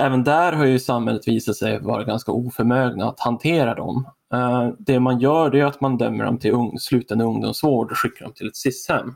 Även 0.00 0.24
där 0.24 0.52
har 0.52 0.64
ju 0.64 0.78
samhället 0.78 1.28
visat 1.28 1.56
sig 1.56 1.80
vara 1.80 2.04
ganska 2.04 2.32
oförmögna 2.32 3.08
att 3.08 3.20
hantera 3.20 3.74
dem. 3.74 4.08
Eh, 4.32 4.68
det 4.78 5.00
man 5.00 5.20
gör 5.20 5.50
det 5.50 5.60
är 5.60 5.64
att 5.64 5.80
man 5.80 5.98
dömer 5.98 6.24
dem 6.24 6.38
till 6.38 6.54
sluten 6.78 7.20
ungdomsvård 7.20 7.90
och 7.90 7.98
skickar 7.98 8.24
dem 8.24 8.34
till 8.34 8.48
ett 8.48 8.56
SIS-hem. 8.56 9.14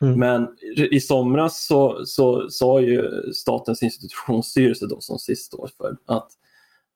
Mm. 0.00 0.18
Men 0.18 0.48
i 0.90 1.00
somras 1.00 1.66
så, 1.66 2.06
så 2.06 2.50
sa 2.50 2.80
ju 2.80 3.22
Statens 3.32 3.82
institutionsstyrelse 3.82 4.86
då, 4.86 5.00
som 5.00 5.18
SIS 5.18 5.44
står 5.44 5.70
för 5.76 5.96
att 6.06 6.28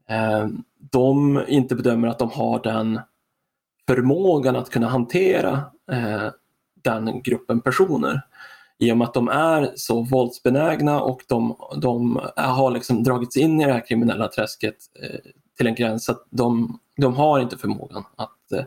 eh, 0.08 0.48
de 0.90 1.42
inte 1.48 1.74
bedömer 1.74 2.08
att 2.08 2.18
de 2.18 2.30
har 2.30 2.62
den 2.62 3.00
förmågan 3.86 4.56
att 4.56 4.70
kunna 4.70 4.88
hantera 4.88 5.52
eh, 5.92 6.28
den 6.82 7.22
gruppen 7.22 7.60
personer. 7.60 8.20
I 8.78 8.92
och 8.92 8.96
med 8.96 9.08
att 9.08 9.14
de 9.14 9.28
är 9.28 9.72
så 9.76 10.02
våldsbenägna 10.02 11.00
och 11.00 11.22
de, 11.28 11.56
de 11.76 12.20
har 12.36 12.70
liksom 12.70 13.02
dragits 13.02 13.36
in 13.36 13.60
i 13.60 13.66
det 13.66 13.72
här 13.72 13.86
kriminella 13.86 14.28
träsket 14.28 14.76
eh, 15.02 15.20
till 15.56 15.66
en 15.66 15.74
gräns 15.74 16.08
att 16.08 16.26
de, 16.30 16.78
de 16.96 17.14
har 17.14 17.40
inte 17.40 17.58
förmågan 17.58 18.04
att, 18.16 18.52
eh, 18.52 18.64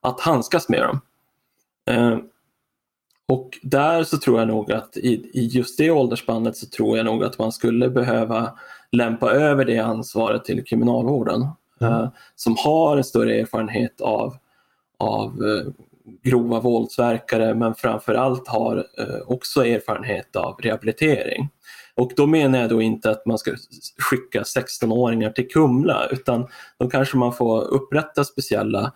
att 0.00 0.20
handskas 0.20 0.68
med 0.68 0.82
dem. 0.82 1.00
Eh, 1.86 2.18
och 3.28 3.58
där 3.62 4.04
så 4.04 4.18
tror 4.18 4.38
jag 4.38 4.48
nog 4.48 4.72
att 4.72 4.96
i, 4.96 5.30
i 5.32 5.46
just 5.46 5.78
det 5.78 5.90
åldersspannet 5.90 6.56
så 6.56 6.66
tror 6.66 6.96
jag 6.96 7.06
nog 7.06 7.24
att 7.24 7.38
man 7.38 7.52
skulle 7.52 7.90
behöva 7.90 8.52
lämpa 8.92 9.30
över 9.30 9.64
det 9.64 9.78
ansvaret 9.78 10.44
till 10.44 10.64
kriminalvården. 10.64 11.46
Mm. 11.80 11.92
Eh, 11.92 12.08
som 12.34 12.56
har 12.58 12.96
en 12.96 13.04
större 13.04 13.40
erfarenhet 13.40 14.00
av, 14.00 14.36
av 14.98 15.44
eh, 15.44 15.72
grova 16.22 16.60
våldsverkare 16.60 17.54
men 17.54 17.74
framförallt 17.74 18.48
har 18.48 18.76
eh, 18.98 19.20
också 19.26 19.66
erfarenhet 19.66 20.36
av 20.36 20.60
rehabilitering. 20.62 21.48
Och 21.94 22.12
då 22.16 22.26
menar 22.26 22.58
jag 22.58 22.70
då 22.70 22.82
inte 22.82 23.10
att 23.10 23.26
man 23.26 23.38
ska 23.38 23.54
skicka 23.98 24.42
16-åringar 24.42 25.30
till 25.30 25.48
Kumla 25.48 26.06
utan 26.10 26.46
då 26.78 26.90
kanske 26.90 27.16
man 27.16 27.32
får 27.32 27.62
upprätta 27.62 28.24
speciella 28.24 28.92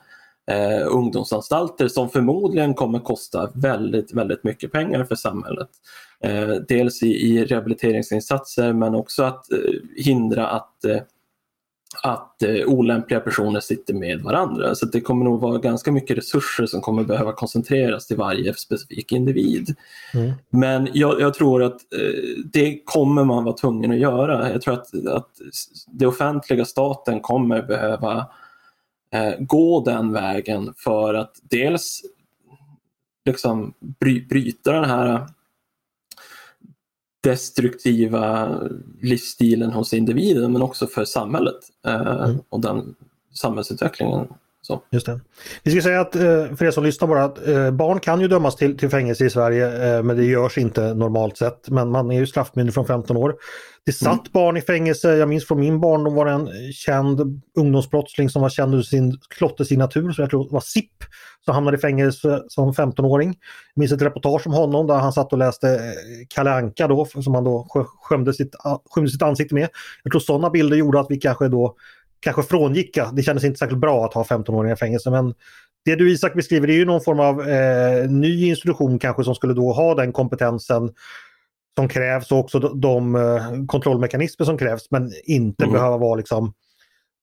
eh, 0.48 0.86
ungdomsanstalter 0.86 1.88
som 1.88 2.08
förmodligen 2.08 2.74
kommer 2.74 2.98
kosta 2.98 3.50
väldigt, 3.54 4.14
väldigt 4.14 4.44
mycket 4.44 4.72
pengar 4.72 5.04
för 5.04 5.14
samhället. 5.14 5.68
Eh, 6.20 6.48
dels 6.68 7.02
i, 7.02 7.06
i 7.06 7.44
rehabiliteringsinsatser 7.44 8.72
men 8.72 8.94
också 8.94 9.22
att 9.22 9.52
eh, 9.52 9.58
hindra 9.96 10.46
att 10.48 10.84
eh, 10.84 11.00
att 12.02 12.42
eh, 12.42 12.66
olämpliga 12.66 13.20
personer 13.20 13.60
sitter 13.60 13.94
med 13.94 14.22
varandra. 14.22 14.74
Så 14.74 14.86
det 14.86 15.00
kommer 15.00 15.24
nog 15.24 15.40
vara 15.40 15.58
ganska 15.58 15.92
mycket 15.92 16.18
resurser 16.18 16.66
som 16.66 16.80
kommer 16.80 17.04
behöva 17.04 17.32
koncentreras 17.32 18.06
till 18.06 18.16
varje 18.16 18.54
specifik 18.54 19.12
individ. 19.12 19.74
Mm. 20.14 20.32
Men 20.50 20.88
jag, 20.92 21.20
jag, 21.20 21.34
tror 21.34 21.62
att 21.62 21.72
eh, 21.72 22.44
det 22.52 22.80
kommer 22.84 23.24
man 23.24 23.44
vara 23.44 23.56
tvungen 23.56 23.90
att 23.90 23.98
göra. 23.98 24.52
Jag 24.52 24.62
tror 24.62 24.74
att, 24.74 25.06
att 25.08 25.30
det 25.86 26.06
offentliga, 26.06 26.64
staten, 26.64 27.20
kommer 27.20 27.62
behöva 27.62 28.16
eh, 28.16 28.24
gå 29.38 29.84
den 29.84 30.12
vägen 30.12 30.74
för 30.76 31.14
att 31.14 31.36
dels 31.42 32.02
liksom 33.24 33.74
bry, 33.80 34.26
bryta 34.26 34.72
den 34.72 34.84
här 34.84 35.26
destruktiva 37.20 38.54
livsstilen 39.00 39.72
hos 39.72 39.94
individen 39.94 40.52
men 40.52 40.62
också 40.62 40.86
för 40.86 41.04
samhället 41.04 41.56
eh, 41.86 42.24
mm. 42.24 42.38
och 42.48 42.60
den 42.60 42.94
samhällsutvecklingen. 43.34 44.28
Så. 44.68 44.82
Just 44.90 45.06
det. 45.06 45.20
Vi 45.62 45.70
ska 45.70 45.82
säga 45.82 46.00
att 46.00 46.16
eh, 46.16 46.56
för 46.56 46.64
er 46.64 46.70
som 46.70 46.84
lyssnar 46.84 47.08
bara 47.08 47.24
att 47.24 47.48
eh, 47.48 47.70
barn 47.70 48.00
kan 48.00 48.20
ju 48.20 48.28
dömas 48.28 48.56
till, 48.56 48.78
till 48.78 48.90
fängelse 48.90 49.24
i 49.24 49.30
Sverige 49.30 50.02
men 50.02 50.16
det 50.16 50.24
görs 50.24 50.58
inte 50.58 50.94
normalt 50.94 51.36
sett. 51.36 51.68
Men 51.68 51.90
man 51.90 52.10
är 52.10 52.18
ju 52.18 52.26
straffmyndig 52.26 52.74
från 52.74 52.86
15 52.86 53.16
år. 53.16 53.34
Det 53.88 53.92
satt 53.92 54.12
mm. 54.12 54.30
barn 54.32 54.56
i 54.56 54.60
fängelse, 54.60 55.16
jag 55.16 55.28
minns 55.28 55.46
från 55.46 55.60
min 55.60 55.80
barndom 55.80 56.14
var 56.14 56.26
det 56.26 56.32
en 56.32 56.72
känd 56.72 57.42
ungdomsbrottsling 57.58 58.30
som 58.30 58.42
var 58.42 58.48
känd 58.48 58.74
ur 58.74 58.82
sin 58.82 59.18
klottersignatur, 59.28 60.12
så 60.12 60.22
jag 60.22 60.30
tror 60.30 60.48
var 60.50 60.60
SIP, 60.60 60.92
som 61.44 61.54
hamnade 61.54 61.76
i 61.76 61.80
fängelse 61.80 62.42
som 62.48 62.72
15-åring. 62.72 63.28
Jag 63.74 63.80
minns 63.80 63.92
ett 63.92 64.02
reportage 64.02 64.46
om 64.46 64.52
honom 64.52 64.86
där 64.86 64.94
han 64.94 65.12
satt 65.12 65.32
och 65.32 65.38
läste 65.38 65.68
eh, 65.68 66.26
Kalle 66.28 66.50
Anka 66.50 66.88
då, 66.88 67.04
som 67.04 67.34
han 67.34 67.44
då 67.44 67.66
skymde 68.02 68.34
sitt, 68.34 68.54
skymde 68.90 69.10
sitt 69.10 69.22
ansikte 69.22 69.54
med. 69.54 69.68
Jag 70.02 70.12
tror 70.12 70.20
sådana 70.20 70.50
bilder 70.50 70.76
gjorde 70.76 71.00
att 71.00 71.10
vi 71.10 71.16
kanske 71.16 71.48
då 71.48 71.76
kanske 72.20 72.42
frångick, 72.42 72.98
det 73.12 73.22
kändes 73.22 73.44
inte 73.44 73.58
särskilt 73.58 73.80
bra 73.80 74.04
att 74.04 74.14
ha 74.14 74.22
15-åringar 74.22 74.74
i 74.74 74.78
fängelse 74.78 75.10
men 75.10 75.34
det 75.84 75.96
du 75.96 76.12
Isak 76.12 76.34
beskriver 76.34 76.70
är 76.70 76.74
ju 76.74 76.84
någon 76.84 77.00
form 77.00 77.20
av 77.20 77.48
eh, 77.48 78.10
ny 78.10 78.48
institution 78.48 78.98
kanske 78.98 79.24
som 79.24 79.34
skulle 79.34 79.54
då 79.54 79.72
ha 79.72 79.94
den 79.94 80.12
kompetensen 80.12 80.90
som 81.78 81.88
krävs 81.88 82.32
och 82.32 82.38
också 82.38 82.58
de, 82.58 82.80
de 82.80 83.14
uh, 83.14 83.66
kontrollmekanismer 83.66 84.46
som 84.46 84.58
krävs 84.58 84.90
men 84.90 85.12
inte 85.24 85.64
mm. 85.64 85.72
behöva 85.72 85.96
vara 85.96 86.14
liksom 86.14 86.52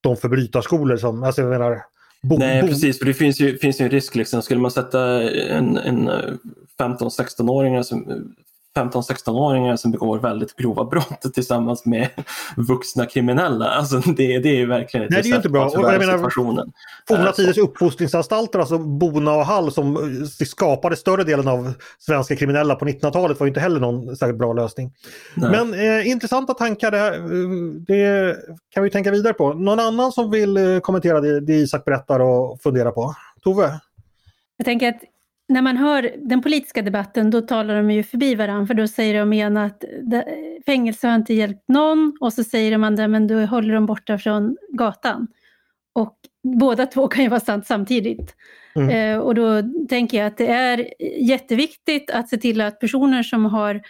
de 0.01 0.17
förbrytarskolor 0.17 0.97
som, 0.97 1.23
alltså 1.23 1.41
jag 1.41 1.49
menar 1.49 1.81
Bo, 2.23 2.37
Nej 2.37 2.61
bo. 2.61 2.67
precis, 2.67 2.99
för 2.99 3.05
det 3.05 3.13
finns 3.13 3.39
ju, 3.39 3.57
finns 3.57 3.81
ju 3.81 3.85
en 3.85 3.91
risk. 3.91 4.15
Liksom. 4.15 4.41
Skulle 4.41 4.59
man 4.59 4.71
sätta 4.71 5.23
en, 5.31 5.77
en 5.77 6.09
15-16-åringar 6.79 7.83
som 7.83 8.31
15-16-åringar 8.75 9.75
som 9.75 9.91
begår 9.91 10.19
väldigt 10.19 10.55
grova 10.55 10.85
brott 10.85 11.33
tillsammans 11.33 11.85
med 11.85 12.09
vuxna 12.57 13.05
kriminella. 13.05 13.65
Alltså 13.65 13.99
det, 13.99 14.39
det 14.39 14.61
är 14.61 14.65
verkligen 14.65 15.05
ett 15.05 15.11
Nej, 15.11 15.21
det 15.21 15.29
är 15.29 15.35
inte 15.35 15.49
bra. 15.49 15.65
Och 15.65 15.93
jag 15.93 15.99
menar, 15.99 16.29
forna 17.07 17.31
tiders 17.31 17.57
uppfostringsanstalter, 17.57 18.59
alltså 18.59 18.77
Bona 18.77 19.35
och 19.35 19.45
Hall 19.45 19.71
som 19.71 19.95
eh, 19.95 20.45
skapade 20.45 20.95
större 20.95 21.23
delen 21.23 21.47
av 21.47 21.73
svenska 21.99 22.35
kriminella 22.35 22.75
på 22.75 22.85
1900-talet 22.85 23.39
var 23.39 23.47
inte 23.47 23.59
heller 23.59 23.79
någon 23.79 24.15
särskilt 24.15 24.39
bra 24.39 24.53
lösning. 24.53 24.91
Nej. 25.35 25.51
Men 25.51 25.73
eh, 25.73 26.07
intressanta 26.07 26.53
tankar, 26.53 26.91
det, 26.91 27.19
det, 27.87 28.35
kan 28.69 28.83
vi 28.83 28.89
tänka 28.89 29.11
vidare 29.11 29.33
på. 29.33 29.53
Någon 29.53 29.79
annan 29.79 30.11
som 30.11 30.31
vill 30.31 30.57
eh, 30.57 30.79
kommentera 30.79 31.21
det, 31.21 31.39
det 31.39 31.53
Isak 31.53 31.85
berättar 31.85 32.19
och 32.19 32.61
fundera 32.61 32.91
på? 32.91 33.15
Tove? 33.43 33.79
Jag 34.57 34.65
tänker 34.65 34.89
att 34.89 35.01
när 35.47 35.61
man 35.61 35.77
hör 35.77 36.15
den 36.17 36.41
politiska 36.41 36.81
debatten 36.81 37.31
då 37.31 37.41
talar 37.41 37.75
de 37.75 37.91
ju 37.91 38.03
förbi 38.03 38.35
varandra 38.35 38.67
för 38.67 38.73
då 38.73 38.87
säger 38.87 39.19
de 39.19 39.33
igen 39.33 39.57
att 39.57 39.83
fängelse 40.65 41.07
har 41.07 41.15
inte 41.15 41.33
hjälpt 41.33 41.67
någon 41.67 42.17
och 42.19 42.33
så 42.33 42.43
säger 42.43 42.71
de 42.71 42.83
andra 42.83 43.07
men 43.07 43.27
då 43.27 43.45
håller 43.45 43.73
de 43.73 43.85
borta 43.85 44.17
från 44.17 44.57
gatan. 44.69 45.27
Och 45.93 46.17
båda 46.43 46.85
två 46.85 47.07
kan 47.07 47.23
ju 47.23 47.29
vara 47.29 47.39
sant 47.39 47.67
samtidigt. 47.67 48.35
Mm. 48.75 48.89
Eh, 48.89 49.19
och 49.19 49.35
då 49.35 49.61
tänker 49.89 50.17
jag 50.17 50.27
att 50.27 50.37
det 50.37 50.47
är 50.47 50.93
jätteviktigt 51.19 52.11
att 52.11 52.29
se 52.29 52.37
till 52.37 52.61
att 52.61 52.79
personer 52.79 53.23
som 53.23 53.45
har 53.45 53.81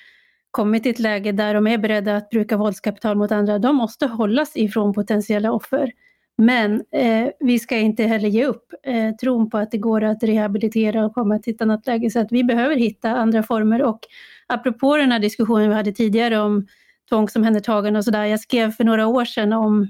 kommit 0.51 0.85
i 0.85 0.89
ett 0.89 0.99
läge 0.99 1.31
där 1.31 1.53
de 1.53 1.67
är 1.67 1.77
beredda 1.77 2.15
att 2.15 2.29
bruka 2.29 2.57
våldskapital 2.57 3.17
mot 3.17 3.31
andra, 3.31 3.59
de 3.59 3.75
måste 3.75 4.07
hållas 4.07 4.57
ifrån 4.57 4.93
potentiella 4.93 5.51
offer. 5.51 5.91
Men 6.37 6.83
eh, 6.91 7.29
vi 7.39 7.59
ska 7.59 7.77
inte 7.77 8.03
heller 8.03 8.29
ge 8.29 8.45
upp 8.45 8.73
eh, 8.83 9.15
tron 9.15 9.49
på 9.49 9.57
att 9.57 9.71
det 9.71 9.77
går 9.77 10.03
att 10.03 10.23
rehabilitera 10.23 11.05
och 11.05 11.13
komma 11.13 11.39
till 11.39 11.55
ett 11.55 11.61
annat 11.61 11.87
läge. 11.87 12.09
Så 12.09 12.19
att 12.19 12.31
vi 12.31 12.43
behöver 12.43 12.75
hitta 12.75 13.09
andra 13.09 13.43
former. 13.43 13.81
Och 13.81 13.99
apropå 14.47 14.97
den 14.97 15.11
här 15.11 15.19
diskussionen 15.19 15.69
vi 15.69 15.75
hade 15.75 15.91
tidigare 15.91 16.39
om 16.39 16.67
tvångsomhändertagande 17.09 17.97
och 17.99 18.05
sådär. 18.05 18.25
Jag 18.25 18.39
skrev 18.39 18.71
för 18.71 18.83
några 18.83 19.07
år 19.07 19.25
sedan 19.25 19.53
om 19.53 19.89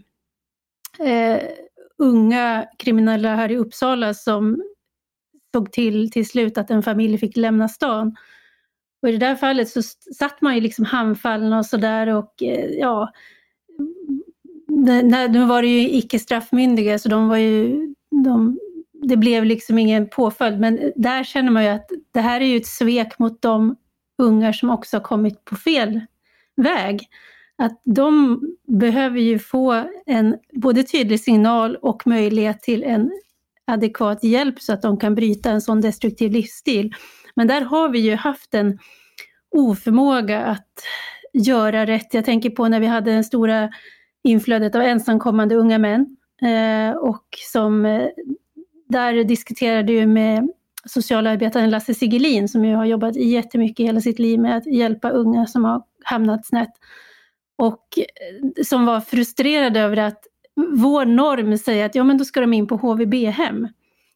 eh, 1.00 1.42
unga 1.98 2.66
kriminella 2.78 3.36
här 3.36 3.52
i 3.52 3.58
Uppsala 3.58 4.14
som 4.14 4.64
såg 5.54 5.72
till 5.72 6.12
till 6.12 6.30
slut 6.30 6.58
att 6.58 6.72
en 6.72 6.84
familj 6.84 7.18
fick 7.18 7.38
lämna 7.38 7.70
stan. 7.70 8.16
Och 9.02 9.10
i 9.10 9.12
det 9.12 9.18
där 9.18 9.36
fallet 9.36 9.70
så 9.70 9.82
satt 10.18 10.42
man 10.42 10.56
ju 10.56 10.62
liksom 10.62 10.86
handfallen 10.86 11.54
och 11.54 11.66
sådär 11.66 12.08
och 12.08 12.44
eh, 12.44 12.70
ja, 15.12 15.28
nu 15.28 15.46
var 15.46 15.62
det 15.62 15.68
ju 15.68 15.90
icke 15.90 16.20
straffmyndiga 16.20 17.00
så 17.00 17.10
de 17.10 17.28
var 17.28 17.38
ju, 17.38 17.80
de, 18.26 18.60
det 18.94 19.18
blev 19.18 19.46
liksom 19.46 19.78
ingen 19.78 20.10
påföljd. 20.10 20.60
Men 20.60 20.92
där 20.96 21.24
känner 21.24 21.52
man 21.52 21.64
ju 21.64 21.70
att 21.70 21.90
det 22.14 22.22
här 22.22 22.42
är 22.42 22.46
ju 22.46 22.58
ett 22.58 22.68
svek 22.68 23.20
mot 23.20 23.42
de 23.42 23.76
ungar 24.18 24.52
som 24.52 24.70
också 24.70 24.98
har 24.98 25.02
kommit 25.04 25.46
på 25.46 25.56
fel 25.56 26.02
väg. 26.56 27.08
Att 27.58 27.82
de 27.86 28.42
behöver 28.68 29.20
ju 29.20 29.40
få 29.40 29.84
en 30.06 30.38
både 30.54 30.84
tydlig 30.84 31.20
signal 31.20 31.76
och 31.76 32.08
möjlighet 32.08 32.62
till 32.62 32.84
en 32.84 33.12
adekvat 33.68 34.24
hjälp 34.24 34.62
så 34.62 34.74
att 34.74 34.82
de 34.82 35.00
kan 35.00 35.16
bryta 35.16 35.52
en 35.52 35.62
sån 35.62 35.82
destruktiv 35.82 36.32
livsstil. 36.32 36.94
Men 37.36 37.48
där 37.48 37.62
har 37.62 37.90
vi 37.90 38.00
ju 38.00 38.16
haft 38.16 38.54
en 38.54 38.80
oförmåga 39.52 40.46
att 40.46 40.74
göra 41.34 41.86
rätt. 41.86 42.14
Jag 42.14 42.26
tänker 42.26 42.50
på 42.50 42.68
när 42.68 42.80
vi 42.80 42.86
hade 42.88 43.12
den 43.12 43.24
stora 43.24 43.70
inflödet 44.26 44.76
av 44.76 44.82
ensamkommande 44.82 45.56
unga 45.56 45.78
män 45.78 46.18
eh, 46.42 46.98
och 46.98 47.26
som 47.52 47.86
eh, 47.86 48.08
där 48.90 49.24
diskuterade 49.24 49.94
ju 49.94 50.08
med 50.08 50.50
socialarbetaren 50.86 51.70
Lasse 51.70 51.94
Sigelin 51.94 52.50
som 52.50 52.66
ju 52.66 52.76
har 52.76 52.86
jobbat 52.86 53.16
jättemycket 53.16 53.86
hela 53.86 54.02
sitt 54.02 54.20
liv 54.20 54.40
med 54.40 54.58
att 54.58 54.66
hjälpa 54.66 55.10
unga 55.10 55.48
som 55.48 55.64
har 55.64 55.84
hamnat 56.04 56.46
snett. 56.46 56.72
Och 57.58 57.88
eh, 57.98 58.64
som 58.64 58.86
var 58.86 59.02
frustrerad 59.02 59.78
över 59.78 59.98
att 59.98 60.20
vår 60.76 61.06
norm 61.06 61.58
säger 61.58 61.86
att 61.86 61.96
ja 61.96 62.04
men 62.04 62.18
då 62.18 62.26
ska 62.26 62.42
de 62.42 62.54
in 62.54 62.68
på 62.68 62.76
HVB-hem. 62.76 63.68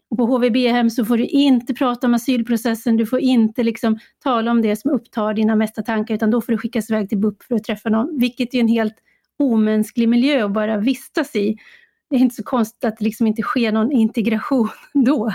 Och 0.10 0.18
på 0.18 0.26
HVB-hem 0.26 0.89
så 0.89 1.05
får 1.05 1.18
du 1.18 1.26
inte 1.26 1.74
prata 1.74 2.07
om 2.07 2.14
asylprocessen, 2.14 2.97
du 2.97 3.05
får 3.05 3.20
inte 3.20 3.64
liksom 3.64 3.99
tala 4.24 4.51
om 4.51 4.62
det 4.62 4.76
som 4.76 4.91
upptar 4.91 5.34
dina 5.34 5.55
mesta 5.55 5.82
tankar 5.82 6.16
utan 6.16 6.32
då 6.32 6.41
får 6.41 6.51
du 6.51 6.57
skickas 6.57 6.89
iväg 6.89 7.10
till 7.10 7.18
BUP 7.18 7.43
för 7.43 7.55
att 7.55 7.64
träffa 7.64 7.89
någon, 7.89 8.20
vilket 8.20 8.53
är 8.53 8.60
en 8.60 8.68
helt 8.68 8.95
omänsklig 9.39 10.09
miljö 10.09 10.45
att 10.45 10.53
bara 10.53 10.77
vistas 10.77 11.35
i. 11.35 11.57
Det 12.09 12.15
är 12.15 12.19
inte 12.19 12.35
så 12.35 12.43
konstigt 12.43 12.83
att 12.83 12.97
det 12.97 13.05
liksom 13.05 13.27
inte 13.27 13.41
sker 13.41 13.71
någon 13.71 13.91
integration 13.91 14.69
då. 14.93 15.27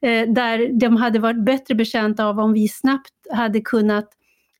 Eh, 0.00 0.28
där 0.28 0.80
de 0.80 0.96
hade 0.96 1.18
varit 1.18 1.44
bättre 1.44 1.74
betjänta 1.74 2.24
av 2.24 2.38
om 2.38 2.52
vi 2.52 2.68
snabbt 2.68 3.12
hade 3.32 3.60
kunnat 3.60 4.08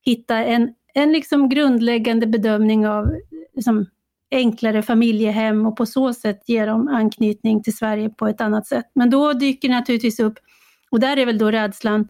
hitta 0.05 0.37
en, 0.37 0.73
en 0.93 1.11
liksom 1.11 1.49
grundläggande 1.49 2.27
bedömning 2.27 2.87
av 2.87 3.15
liksom, 3.55 3.85
enklare 4.31 4.81
familjehem 4.81 5.65
och 5.65 5.77
på 5.77 5.85
så 5.85 6.13
sätt 6.13 6.41
ge 6.45 6.65
dem 6.65 6.87
anknytning 6.87 7.63
till 7.63 7.77
Sverige 7.77 8.09
på 8.09 8.27
ett 8.27 8.41
annat 8.41 8.67
sätt. 8.67 8.85
Men 8.95 9.09
då 9.09 9.33
dyker 9.33 9.67
det 9.67 9.75
naturligtvis 9.75 10.19
upp, 10.19 10.39
och 10.91 10.99
där 10.99 11.17
är 11.17 11.25
väl 11.25 11.37
då 11.37 11.51
rädslan 11.51 12.07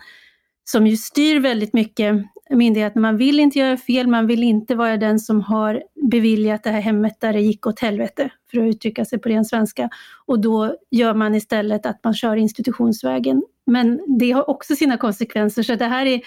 som 0.63 0.88
ju 0.88 0.97
styr 0.97 1.39
väldigt 1.39 1.74
mycket 1.74 2.15
myndigheterna. 2.50 3.02
Man 3.02 3.18
vill 3.18 3.39
inte 3.39 3.60
göra 3.60 3.78
fel, 3.78 4.08
man 4.08 4.28
vill 4.28 4.44
inte 4.44 4.76
vara 4.76 4.98
den 4.98 5.20
som 5.20 5.41
har 5.41 5.84
beviljat 6.12 6.64
det 6.64 6.70
här 6.70 6.82
hemmet 6.82 7.20
där 7.20 7.34
det 7.34 7.41
gick 7.41 7.68
åt 7.68 7.80
helvete, 7.80 8.30
för 8.52 8.58
att 8.58 8.76
uttrycka 8.76 9.06
sig 9.06 9.20
på 9.20 9.30
ren 9.30 9.46
svenska. 9.46 9.89
Och 10.26 10.39
då 10.39 10.76
gör 10.91 11.14
man 11.14 11.36
istället 11.36 11.86
att 11.86 12.04
man 12.04 12.14
kör 12.14 12.36
institutionsvägen. 12.36 13.44
Men 13.66 14.18
det 14.20 14.32
har 14.32 14.50
också 14.50 14.76
sina 14.76 14.98
konsekvenser, 14.98 15.64
så 15.64 15.76
det 15.76 15.86
här 15.86 16.06
är 16.06 16.22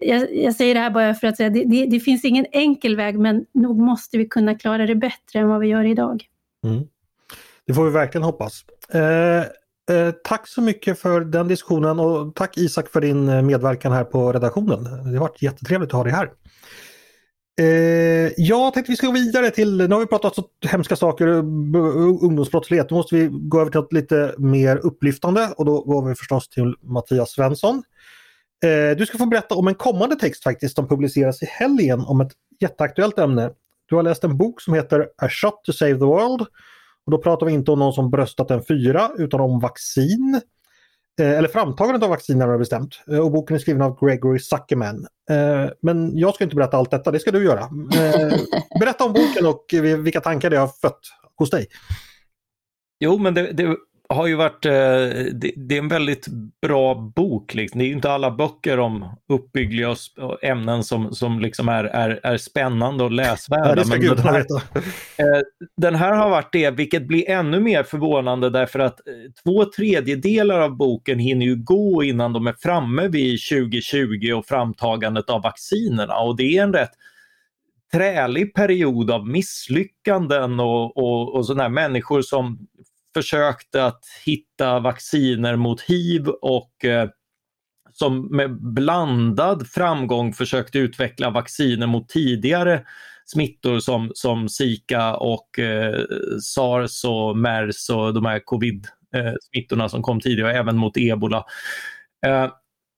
jag, 0.00 0.36
jag, 0.36 0.54
säger 0.54 0.74
det 0.74 0.80
här 0.80 0.90
bara 0.90 1.14
för 1.14 1.26
att 1.26 1.36
säga, 1.36 1.50
det, 1.50 1.64
det, 1.64 1.86
det, 1.86 2.00
finns 2.00 2.24
ingen 2.24 2.46
enkel 2.52 2.96
väg, 2.96 3.18
men 3.18 3.46
nog 3.54 3.78
måste 3.78 4.18
vi 4.18 4.28
kunna 4.28 4.54
klara 4.54 4.86
det 4.86 4.94
bättre 4.94 5.38
än 5.38 5.48
vad 5.48 5.60
vi 5.60 5.66
gör 5.66 5.84
idag. 5.84 6.24
Mm. 6.64 6.84
Det 7.66 7.74
får 7.74 7.84
vi 7.84 7.90
verkligen 7.90 8.24
hoppas. 8.24 8.64
Eh, 8.94 9.44
eh, 9.90 10.10
tack 10.24 10.48
så 10.48 10.62
mycket 10.62 10.98
för 10.98 11.20
den 11.20 11.48
diskussionen 11.48 12.00
och 12.00 12.34
tack 12.34 12.58
Isak 12.58 12.88
för 12.88 13.00
din 13.00 13.28
eh, 13.28 13.42
medverkan 13.42 13.92
här 13.92 14.04
på 14.04 14.32
redaktionen. 14.32 14.84
Det 14.84 15.18
har 15.18 15.28
varit 15.28 15.42
jättetrevligt 15.42 15.88
att 15.88 15.96
ha 15.96 16.04
dig 16.04 16.12
här. 16.12 16.30
Eh, 17.60 18.32
jag 18.36 18.74
tänkte 18.74 18.92
vi 18.92 18.96
ska 18.96 19.06
gå 19.06 19.12
vidare 19.12 19.50
till, 19.50 19.76
nu 19.76 19.94
har 19.94 20.00
vi 20.00 20.06
pratat 20.06 20.34
så 20.34 20.44
hemska 20.66 20.96
saker, 20.96 21.26
eh, 21.26 21.38
ungdomsbrottslighet, 22.22 22.88
då 22.88 22.94
måste 22.94 23.14
vi 23.14 23.28
gå 23.32 23.60
över 23.60 23.70
till 23.70 23.80
något 23.80 23.92
lite 23.92 24.34
mer 24.38 24.76
upplyftande 24.76 25.54
och 25.56 25.64
då 25.64 25.80
går 25.80 26.08
vi 26.08 26.14
förstås 26.14 26.48
till 26.48 26.74
Mattias 26.80 27.30
Svensson. 27.30 27.82
Eh, 28.64 28.96
du 28.96 29.06
ska 29.06 29.18
få 29.18 29.26
berätta 29.26 29.54
om 29.54 29.68
en 29.68 29.74
kommande 29.74 30.16
text 30.16 30.42
faktiskt 30.42 30.74
som 30.74 30.88
publiceras 30.88 31.42
i 31.42 31.46
helgen 31.46 32.00
om 32.00 32.20
ett 32.20 32.32
jätteaktuellt 32.60 33.18
ämne. 33.18 33.50
Du 33.86 33.96
har 33.96 34.02
läst 34.02 34.24
en 34.24 34.36
bok 34.36 34.60
som 34.60 34.74
heter 34.74 35.08
A 35.22 35.28
shot 35.28 35.64
to 35.64 35.72
save 35.72 35.92
the 35.92 36.04
world. 36.04 36.46
Och 37.06 37.12
Då 37.12 37.18
pratar 37.18 37.46
vi 37.46 37.52
inte 37.52 37.70
om 37.70 37.78
någon 37.78 37.92
som 37.92 38.10
bröstat 38.10 38.50
en 38.50 38.64
fyra 38.64 39.10
utan 39.18 39.40
om 39.40 39.60
vaccin. 39.60 40.40
Eh, 41.20 41.30
eller 41.30 41.48
framtagandet 41.48 42.02
av 42.02 42.10
vaccin 42.10 42.38
närmare 42.38 42.58
bestämt. 42.58 43.00
Eh, 43.10 43.18
och 43.18 43.32
boken 43.32 43.56
är 43.56 43.60
skriven 43.60 43.82
av 43.82 43.98
Gregory 44.00 44.38
Zuckerman. 44.38 45.06
Eh, 45.30 45.70
men 45.82 46.18
jag 46.18 46.34
ska 46.34 46.44
inte 46.44 46.56
berätta 46.56 46.76
allt 46.76 46.90
detta, 46.90 47.10
det 47.10 47.18
ska 47.18 47.30
du 47.30 47.44
göra. 47.44 47.68
Berätta 48.80 49.04
om 49.04 49.12
boken 49.12 49.46
och 49.46 49.64
vilka 50.04 50.20
tankar 50.20 50.50
det 50.50 50.56
har 50.56 50.68
fött 50.68 51.00
hos 51.38 51.50
dig. 51.50 51.66
Jo, 53.00 53.18
men 53.18 53.34
det, 53.34 53.52
det, 53.52 53.76
har 54.08 54.26
ju 54.26 54.34
varit, 54.34 54.64
eh, 54.64 54.72
det, 55.56 55.74
är 55.74 55.78
en 55.78 55.88
väldigt 55.88 56.26
bra 56.62 56.94
bok. 56.94 57.54
Liksom. 57.54 57.78
Det 57.78 57.84
är 57.84 57.92
inte 57.92 58.10
alla 58.10 58.30
böcker 58.30 58.78
om 58.78 59.16
uppbyggliga 59.28 59.94
ämnen 60.42 60.84
som, 60.84 61.14
som 61.14 61.40
liksom 61.40 61.68
är, 61.68 61.84
är, 61.84 62.20
är 62.22 62.36
spännande 62.36 63.04
och 63.04 63.10
läsvärda. 63.10 63.68
Ja, 63.68 63.74
det 63.74 63.84
ska 63.84 63.98
men 63.98 64.16
den, 64.16 64.18
här, 64.18 64.40
eh, 65.16 65.42
den 65.76 65.94
här 65.94 66.12
har 66.12 66.30
varit 66.30 66.52
det, 66.52 66.70
vilket 66.70 67.06
blir 67.06 67.30
ännu 67.30 67.60
mer 67.60 67.82
förvånande 67.82 68.50
därför 68.50 68.78
att 68.78 69.00
eh, 69.08 69.14
två 69.44 69.64
tredjedelar 69.64 70.60
av 70.60 70.76
boken 70.76 71.18
hinner 71.18 71.46
ju 71.46 71.56
gå 71.56 72.02
innan 72.02 72.32
de 72.32 72.46
är 72.46 72.54
framme 72.58 73.08
vid 73.08 73.38
2020 73.50 74.32
och 74.32 74.46
framtagandet 74.46 75.30
av 75.30 75.42
vaccinerna 75.42 76.18
och 76.18 76.36
det 76.36 76.56
är 76.56 76.62
en 76.62 76.72
rätt 76.72 76.92
trälig 77.92 78.54
period 78.54 79.10
av 79.10 79.28
misslyckanden 79.28 80.60
och, 80.60 80.96
och, 80.96 81.34
och 81.34 81.46
sådana 81.46 81.68
människor 81.68 82.22
som 82.22 82.58
försökte 83.16 83.84
att 83.84 84.04
hitta 84.24 84.80
vacciner 84.80 85.56
mot 85.56 85.80
hiv 85.80 86.28
och 86.28 86.84
eh, 86.84 87.08
som 87.92 88.36
med 88.36 88.62
blandad 88.62 89.66
framgång 89.68 90.32
försökte 90.32 90.78
utveckla 90.78 91.30
vacciner 91.30 91.86
mot 91.86 92.08
tidigare 92.08 92.84
smittor 93.24 93.78
som, 93.78 94.10
som 94.14 94.48
Zika 94.48 95.16
och 95.16 95.58
eh, 95.58 96.00
sars 96.42 97.04
och 97.04 97.36
mers 97.36 97.90
och 97.90 98.14
de 98.14 98.26
här 98.26 98.40
covid-smittorna 98.44 99.84
eh, 99.84 99.88
som 99.88 100.02
kom 100.02 100.20
tidigare, 100.20 100.58
även 100.58 100.76
mot 100.76 100.96
ebola. 100.96 101.44
Eh, 102.26 102.50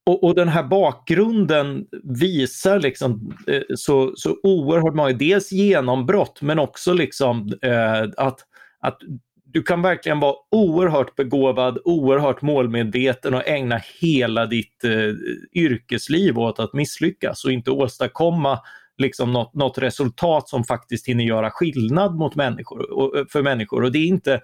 och, 0.06 0.24
och, 0.24 0.34
den 0.34 0.48
här 0.48 0.62
bakgrunden 0.62 1.86
visar 2.02 2.80
liksom 2.80 3.36
eh, 3.46 3.62
så, 3.76 4.12
så 4.16 4.36
oerhört 4.42 4.94
många, 4.94 5.12
dels 5.12 5.52
genombrott 5.52 6.42
men 6.42 6.58
också 6.58 6.92
liksom 6.92 7.52
eh, 7.62 8.02
att, 8.16 8.38
att 8.80 8.98
du 9.53 9.62
kan 9.62 9.82
verkligen 9.82 10.20
vara 10.20 10.34
oerhört 10.51 11.16
begåvad, 11.16 11.78
oerhört 11.84 12.42
målmedveten 12.42 13.34
och 13.34 13.49
ägna 13.49 13.80
hela 14.01 14.46
ditt 14.46 14.84
eh, 14.84 15.14
yrkesliv 15.53 16.38
åt 16.38 16.59
att 16.59 16.72
misslyckas 16.72 17.44
och 17.44 17.53
inte 17.53 17.70
åstadkomma 17.70 18.61
liksom 18.99 19.32
något, 19.32 19.55
något, 19.55 19.78
resultat 19.78 20.49
som 20.49 20.64
faktiskt 20.64 21.09
hinner 21.09 21.24
göra 21.24 21.51
skillnad 21.51 22.14
mot 22.14 22.34
människor, 22.34 22.92
och, 22.92 23.30
för 23.30 23.42
människor. 23.42 23.82
Och 23.82 23.92
det 23.92 23.99
är, 23.99 24.07
inte, 24.07 24.40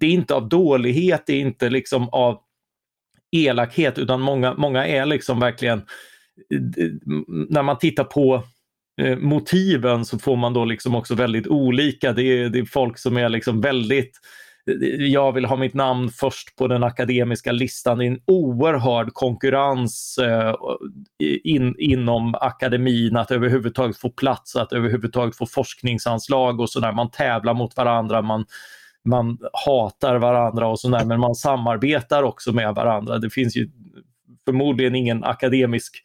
det 0.00 0.06
är 0.06 0.10
inte 0.10 0.34
av 0.34 0.48
dålighet, 0.48 1.22
det 1.26 1.32
är 1.32 1.40
inte 1.40 1.70
liksom 1.70 2.08
av 2.08 2.40
elakhet 3.30 3.98
utan 3.98 4.20
många, 4.20 4.54
många 4.54 4.86
är 4.86 5.06
liksom 5.06 5.40
verkligen 5.40 5.78
eh, 5.78 6.90
när 7.48 7.62
man 7.62 7.78
tittar 7.78 8.04
på 8.04 8.42
Eh, 9.02 9.16
motiven 9.16 10.04
så 10.04 10.18
får 10.18 10.36
man 10.36 10.52
då 10.52 10.64
liksom 10.64 10.94
också 10.94 11.14
väldigt 11.14 11.46
olika. 11.46 12.12
Det 12.12 12.22
är, 12.22 12.48
det 12.48 12.58
är 12.58 12.64
folk 12.64 12.98
som 12.98 13.16
är 13.16 13.28
liksom 13.28 13.60
väldigt 13.60 14.20
eh, 14.70 15.06
jag 15.06 15.32
vill 15.32 15.44
ha 15.44 15.56
mitt 15.56 15.74
namn 15.74 16.08
först 16.08 16.56
på 16.56 16.68
den 16.68 16.84
akademiska 16.84 17.52
listan. 17.52 17.98
Det 17.98 18.04
är 18.04 18.10
en 18.10 18.20
oerhörd 18.26 19.12
konkurrens 19.12 20.18
eh, 20.18 20.54
in, 21.44 21.74
inom 21.78 22.34
akademin 22.34 23.16
att 23.16 23.30
överhuvudtaget 23.30 23.96
få 23.96 24.10
plats, 24.10 24.56
att 24.56 24.72
överhuvudtaget 24.72 25.36
få 25.36 25.46
forskningsanslag 25.46 26.60
och 26.60 26.70
sådär. 26.70 26.92
Man 26.92 27.10
tävlar 27.10 27.54
mot 27.54 27.76
varandra, 27.76 28.22
man, 28.22 28.44
man 29.04 29.38
hatar 29.66 30.16
varandra 30.16 30.68
och 30.68 30.80
sådär, 30.80 31.04
men 31.04 31.20
man 31.20 31.34
samarbetar 31.34 32.22
också 32.22 32.52
med 32.52 32.74
varandra. 32.74 33.18
Det 33.18 33.30
finns 33.30 33.56
ju 33.56 33.70
förmodligen 34.44 34.94
ingen 34.94 35.24
akademisk 35.24 36.02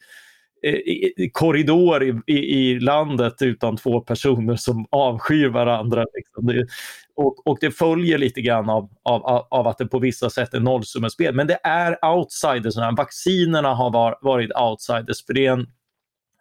Eh, 0.62 1.28
korridor 1.32 2.02
i, 2.02 2.20
i, 2.26 2.38
i, 2.38 2.80
landet 2.80 3.42
utan 3.42 3.76
två 3.76 4.00
personer 4.00 4.56
som 4.56 4.86
avskyr 4.90 5.48
varandra. 5.48 6.04
Liksom. 6.14 6.46
Det, 6.46 6.66
och, 7.14 7.46
och, 7.46 7.58
det 7.60 7.70
följer 7.70 8.18
lite 8.18 8.40
grann 8.40 8.70
av, 8.70 8.90
av, 9.02 9.46
av 9.50 9.68
att 9.68 9.78
det 9.78 9.86
på 9.86 9.98
vissa 9.98 10.30
sätt 10.30 10.54
är 10.54 10.60
nollsummespel. 10.60 11.34
Men 11.34 11.46
det 11.46 11.58
är 11.62 12.14
outsiders. 12.14 12.76
Vaccinerna 12.96 13.74
har 13.74 13.90
var, 13.90 14.18
varit 14.22 14.50
outsiders 14.56 15.26
för 15.26 15.34
det 15.34 15.46
är 15.46 15.52
en, 15.52 15.66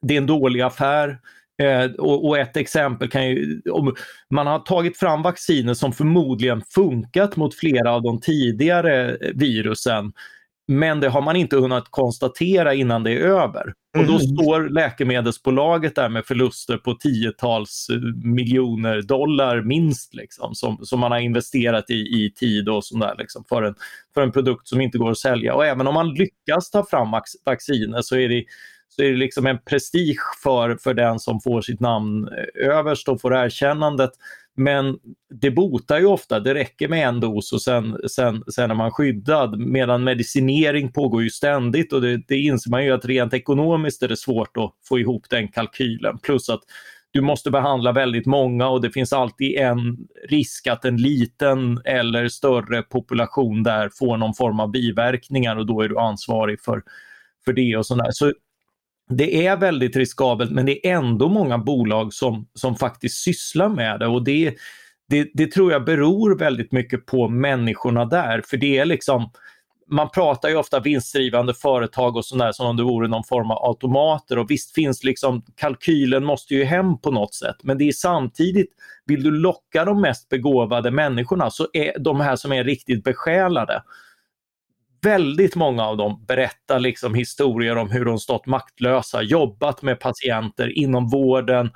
det 0.01 0.13
är 0.13 0.17
en 0.17 0.28
dålig 0.28 0.61
affär. 0.61 1.19
Eh, 1.61 1.91
och, 1.91 2.28
och, 2.28 2.38
ett 2.38 2.57
exempel 2.57 3.09
kan 3.09 3.30
ju, 3.30 3.61
om 3.72 3.95
man 4.30 4.47
har 4.47 4.59
tagit 4.59 4.97
fram 4.97 5.22
vacciner 5.22 5.74
som 5.74 5.93
förmodligen 5.93 6.61
funkat 6.61 7.36
mot 7.36 7.55
flera 7.55 7.91
av 7.91 8.01
de 8.01 8.19
tidigare 8.19 9.17
virusen. 9.34 10.13
Men 10.72 10.99
det 10.99 11.09
har 11.09 11.22
man 11.22 11.36
inte 11.36 11.55
kunnat 11.55 11.88
konstatera 11.89 12.74
innan 12.74 13.03
det 13.03 13.11
är 13.11 13.19
över. 13.19 13.74
Och 13.97 14.05
då 14.05 14.13
Mm. 14.13 14.19
står 14.19 14.69
läkemedelsbolaget 14.69 15.95
där 15.95 16.09
med 16.09 16.26
förluster 16.26 16.78
på 16.78 16.93
tiotals 16.93 17.88
eh, 17.89 17.97
miljoner 18.24 19.01
dollar 19.01 19.61
minst 19.61 20.13
liksom, 20.13 20.55
som, 20.55 20.78
som 20.82 20.99
man 20.99 21.11
har 21.11 21.19
investerat 21.19 21.89
i, 21.89 21.93
i 21.93 22.34
tid 22.36 22.69
och 22.69 22.86
sådär 22.86 23.15
liksom, 23.17 23.43
för, 23.49 23.63
en, 23.63 23.76
för 24.13 24.22
en 24.22 24.32
produkt 24.32 24.67
som 24.67 24.82
inte 24.82 24.97
går 24.97 25.11
att 25.11 25.17
sälja. 25.17 25.55
Och 25.55 25.65
även 25.65 25.88
om 25.88 25.93
man 25.93 26.13
lyckas 26.13 26.72
ta 26.72 26.86
fram 26.86 27.11
vacciner 27.45 28.01
så 28.01 28.15
är 28.15 28.30
det 28.30 28.43
så 28.95 29.01
är 29.01 29.11
det 29.11 29.17
liksom 29.17 29.47
en 29.47 29.57
prestige 29.69 30.22
för, 30.43 30.76
för 30.76 30.93
den 30.93 31.19
som 31.19 31.41
får 31.41 31.61
sitt 31.61 31.80
namn 31.80 32.28
eh, 32.28 32.69
överst 32.69 33.07
och 33.07 33.22
får 33.22 33.36
erkännandet. 33.36 34.11
Men 34.57 34.97
det 35.29 35.51
botar 35.51 35.99
ju 35.99 36.05
ofta, 36.05 36.39
det 36.39 36.53
räcker 36.53 36.87
med 36.87 37.07
en 37.07 37.19
dos 37.19 37.53
och 37.53 37.61
sen, 37.61 37.97
sen, 38.09 38.43
sen 38.53 38.71
är 38.71 38.75
man 38.75 38.91
skyddad. 38.91 39.59
Medan 39.59 40.03
medicinering 40.03 40.91
pågår 40.91 41.23
ju 41.23 41.29
ständigt 41.29 41.93
och 41.93 42.01
det, 42.01 42.17
det 42.27 42.37
inser 42.37 42.71
man 42.71 42.85
ju 42.85 42.91
att 42.91 43.05
rent 43.05 43.33
ekonomiskt 43.33 44.03
är 44.03 44.07
det 44.07 44.17
svårt 44.17 44.57
att 44.57 44.73
få 44.89 44.99
ihop 44.99 45.29
den 45.29 45.47
kalkylen. 45.47 46.17
Plus 46.17 46.49
att 46.49 46.61
du 47.11 47.21
måste 47.21 47.51
behandla 47.51 47.91
väldigt 47.91 48.25
många 48.25 48.67
och 48.67 48.81
det 48.81 48.91
finns 48.91 49.13
alltid 49.13 49.57
en 49.57 49.97
risk 50.29 50.67
att 50.67 50.85
en 50.85 50.97
liten 50.97 51.81
eller 51.85 52.27
större 52.27 52.81
population 52.81 53.63
där 53.63 53.89
får 53.99 54.17
någon 54.17 54.33
form 54.33 54.59
av 54.59 54.71
biverkningar 54.71 55.55
och 55.55 55.65
då 55.65 55.81
är 55.81 55.89
du 55.89 55.99
ansvarig 55.99 56.61
för, 56.61 56.83
för 57.45 57.53
det 57.53 57.77
och 57.77 57.85
sådär. 57.85 58.07
Så 58.11 58.33
det 59.12 59.47
är 59.47 59.57
väldigt 59.57 59.95
riskabelt 59.95 60.51
men 60.51 60.66
det 60.66 60.88
är 60.88 60.95
ändå 60.95 61.30
många 61.30 61.57
bolag 61.57 62.14
som, 62.14 62.47
som 62.53 62.76
faktiskt 62.76 63.24
sysslar 63.24 63.70
med 63.70 63.99
det. 63.99 64.07
Och 64.07 64.24
det, 64.24 64.55
det, 65.09 65.32
det 65.34 65.51
tror 65.51 65.72
jag 65.72 65.86
beror 65.86 66.38
väldigt 66.38 66.72
mycket 66.72 67.05
på 67.05 67.28
människorna 67.28 68.05
där. 68.05 68.41
För 68.45 68.57
det 68.57 68.78
är 68.78 68.86
liksom 68.86 69.30
man 69.91 70.09
pratar 70.09 70.49
ju 70.49 70.55
ofta 70.55 70.80
vinstdrivande 70.80 71.53
företag 71.53 72.16
och 72.16 72.26
sådär 72.26 72.51
som 72.51 72.68
om 72.68 72.78
det 72.78 72.84
vore 72.84 73.07
någon 73.07 73.24
form 73.24 73.51
av 73.51 73.66
automater. 73.66 74.38
Och 74.38 74.51
visst 74.51 74.74
finns 74.74 75.03
liksom 75.03 75.43
kalkylen 75.55 76.26
måste 76.26 76.55
ju 76.55 76.64
hem 76.64 76.97
på 76.97 77.12
något 77.12 77.34
sätt. 77.34 77.55
Men 77.64 77.78
det 77.78 77.88
är 77.88 77.91
samtidigt, 77.91 78.70
vill 79.05 79.24
du 79.24 79.32
locka 79.32 79.86
de 79.86 80.01
mest 80.01 80.30
begåvade 80.30 80.91
människorna 80.91 81.49
så 81.49 81.68
är 81.74 81.99
de 81.99 82.20
här 82.20 82.36
som 82.36 82.51
är 82.51 82.64
riktigt 82.64 83.03
besjälade 83.03 83.84
väldigt 85.01 85.55
många 85.55 85.83
av 85.83 85.97
dem 85.97 86.25
berättar 86.27 86.79
liksom 86.79 87.15
historier 87.15 87.77
om 87.77 87.91
hur 87.91 88.05
de 88.05 88.19
stått 88.19 88.45
maktlösa, 88.45 89.21
jobbat 89.21 89.81
med 89.81 89.99
patienter 89.99 90.77
inom 90.77 91.09
vården, 91.09 91.71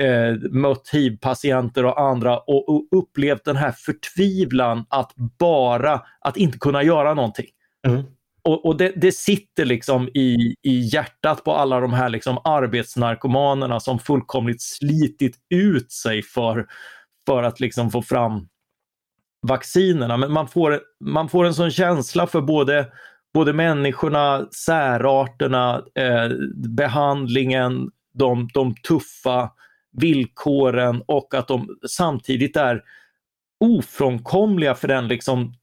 eh, 0.00 0.50
mött 0.50 0.88
hiv-patienter 0.92 1.84
och 1.84 2.00
andra 2.00 2.38
och, 2.38 2.68
och 2.68 2.88
upplevt 2.96 3.44
den 3.44 3.56
här 3.56 3.72
förtvivlan 3.72 4.84
att 4.88 5.12
bara, 5.38 6.02
att 6.20 6.36
inte 6.36 6.58
kunna 6.58 6.82
göra 6.82 7.14
någonting. 7.14 7.46
Mm. 7.86 8.02
Och, 8.42 8.66
och 8.66 8.76
det, 8.76 8.92
det, 8.96 9.12
sitter 9.12 9.64
liksom 9.64 10.08
i, 10.08 10.54
i 10.62 10.80
hjärtat 10.92 11.44
på 11.44 11.52
alla 11.52 11.80
de 11.80 11.92
här 11.92 12.08
liksom 12.08 12.38
arbetsnarkomanerna 12.44 13.80
som 13.80 13.98
fullkomligt 13.98 14.62
slitit 14.62 15.36
ut 15.54 15.92
sig 15.92 16.22
för, 16.22 16.66
för 17.26 17.42
att 17.42 17.60
liksom 17.60 17.90
få 17.90 18.02
fram 18.02 18.48
vaccinerna. 19.42 20.16
Men 20.16 20.32
man 20.32 20.48
får, 20.48 20.80
man 21.04 21.28
får 21.28 21.44
en 21.44 21.54
sån 21.54 21.70
känsla 21.70 22.26
för 22.26 22.40
både, 22.40 22.86
både 23.34 23.52
människorna, 23.52 24.46
särarterna, 24.66 25.82
eh, 25.94 26.28
behandlingen, 26.76 27.90
de, 28.14 28.48
de 28.54 28.74
tuffa 28.74 29.50
villkoren 30.00 31.02
och 31.06 31.34
att 31.34 31.48
de 31.48 31.68
samtidigt 31.88 32.56
är 32.56 32.82
ofrånkomliga 33.64 34.74
för 34.74 34.88
den 34.88 35.08
liksom 35.08 35.54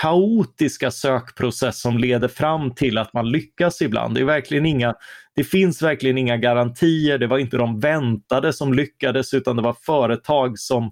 kaotiska 0.00 0.90
sökprocess 0.90 1.80
som 1.80 1.98
leder 1.98 2.28
fram 2.28 2.74
till 2.74 2.98
att 2.98 3.12
man 3.12 3.30
lyckas 3.30 3.82
ibland. 3.82 4.14
Det, 4.14 4.20
är 4.20 4.24
verkligen 4.24 4.66
inga, 4.66 4.94
det 5.34 5.44
finns 5.44 5.82
verkligen 5.82 6.18
inga 6.18 6.36
garantier, 6.36 7.18
det 7.18 7.26
var 7.26 7.38
inte 7.38 7.56
de 7.56 7.80
väntade 7.80 8.52
som 8.52 8.74
lyckades 8.74 9.34
utan 9.34 9.56
det 9.56 9.62
var 9.62 9.76
företag 9.80 10.58
som 10.58 10.90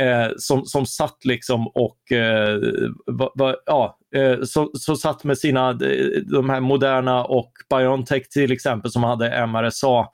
Eh, 0.00 0.28
som, 0.36 0.64
som 0.64 0.86
satt 0.86 1.24
liksom 1.24 1.68
och 1.68 2.12
eh, 2.12 2.58
va, 3.06 3.32
va, 3.34 3.54
ja, 3.66 3.98
eh, 4.16 4.42
så, 4.42 4.70
så 4.74 4.96
satt 4.96 5.24
med 5.24 5.38
sina, 5.38 5.72
de 6.32 6.50
här 6.50 6.60
moderna 6.60 7.24
och 7.24 7.52
Biontech 7.70 8.28
till 8.28 8.52
exempel 8.52 8.90
som 8.90 9.04
hade 9.04 9.46
MRSA 9.46 10.08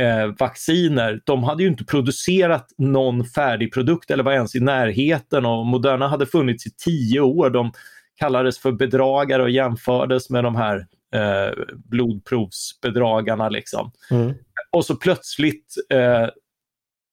eh, 0.00 0.26
vacciner, 0.38 1.20
de 1.24 1.44
hade 1.44 1.62
ju 1.62 1.68
inte 1.68 1.84
producerat 1.84 2.66
någon 2.78 3.24
färdig 3.24 3.72
produkt 3.72 4.10
eller 4.10 4.24
var 4.24 4.32
ens 4.32 4.54
i 4.54 4.60
närheten 4.60 5.46
och 5.46 5.66
Moderna 5.66 6.08
hade 6.08 6.26
funnits 6.26 6.66
i 6.66 6.70
tio 6.70 7.20
år. 7.20 7.50
De 7.50 7.72
kallades 8.16 8.58
för 8.58 8.72
bedragare 8.72 9.42
och 9.42 9.50
jämfördes 9.50 10.30
med 10.30 10.44
de 10.44 10.56
här 10.56 10.86
eh, 11.14 11.54
blodprovsbedragarna. 11.74 13.48
Liksom. 13.48 13.92
Mm. 14.10 14.34
Och 14.72 14.86
så 14.86 14.96
plötsligt 14.96 15.74
eh, 15.92 16.28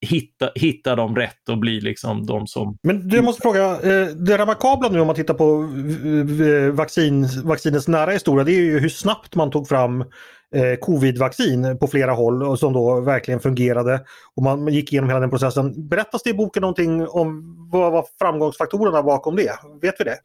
hitta, 0.01 0.49
hitta 0.55 0.95
dem 0.95 1.15
rätt 1.15 1.49
och 1.49 1.57
bli 1.57 1.81
liksom 1.81 2.25
de 2.25 2.47
som... 2.47 2.77
Men 2.83 3.07
du, 3.07 3.21
måste 3.21 3.41
fråga, 3.41 3.71
eh, 3.71 4.07
det 4.07 4.37
remarkabla 4.37 4.89
nu 4.89 4.99
om 4.99 5.07
man 5.07 5.15
tittar 5.15 5.33
på 5.33 5.69
eh, 6.41 6.47
eh, 6.47 6.71
vaccin, 6.71 7.27
vaccinets 7.43 7.87
nära 7.87 8.11
historia 8.11 8.43
det 8.43 8.51
är 8.51 8.61
ju 8.61 8.79
hur 8.79 8.89
snabbt 8.89 9.35
man 9.35 9.51
tog 9.51 9.67
fram 9.67 10.01
eh, 10.55 10.75
covid-vaccin 10.81 11.77
på 11.79 11.87
flera 11.87 12.11
håll 12.11 12.43
och 12.43 12.59
som 12.59 12.73
då 12.73 13.01
verkligen 13.01 13.39
fungerade. 13.39 14.01
Och 14.35 14.43
man 14.43 14.67
gick 14.67 14.91
igenom 14.91 15.09
hela 15.09 15.19
den 15.19 15.29
processen. 15.29 15.87
Berättas 15.89 16.23
det 16.23 16.29
i 16.29 16.33
boken 16.33 16.61
någonting 16.61 17.07
om 17.07 17.55
vad 17.71 17.91
var 17.91 18.05
framgångsfaktorerna 18.19 19.03
bakom 19.03 19.35
det? 19.35 19.51
Vet 19.81 19.95
vi 19.99 20.03
det? 20.03 20.17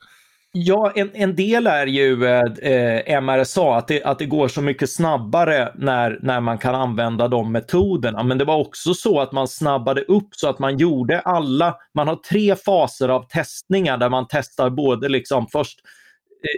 Ja, 0.55 0.93
en, 0.95 1.11
en 1.15 1.37
del 1.37 1.67
är 1.67 1.87
ju 1.87 2.27
eh, 2.27 3.21
MRSA, 3.23 3.77
att 3.77 3.89
det, 3.89 4.03
att 4.05 4.19
det 4.19 4.27
går 4.27 4.49
så 4.49 4.63
mycket 4.63 4.91
snabbare 4.91 5.73
när, 5.75 6.19
när 6.23 6.41
man 6.41 6.59
kan 6.59 6.75
använda 6.75 7.29
de 7.29 7.53
metoderna. 7.53 8.23
Men 8.23 8.39
det 8.39 8.45
var 8.45 8.57
också 8.57 8.95
så 8.95 9.21
att 9.21 9.33
man 9.33 9.49
snabbade 9.49 10.03
upp 10.03 10.29
så 10.31 10.49
att 10.49 10.59
man 10.59 10.79
gjorde 10.79 11.21
alla, 11.21 11.77
man 11.95 12.09
har 12.09 12.17
tre 12.17 12.57
faser 12.57 13.09
av 13.09 13.29
testningar 13.29 13.99
där 13.99 14.09
man 14.09 14.27
testar 14.29 14.71
både 14.71 15.09
liksom 15.09 15.47
först 15.47 15.81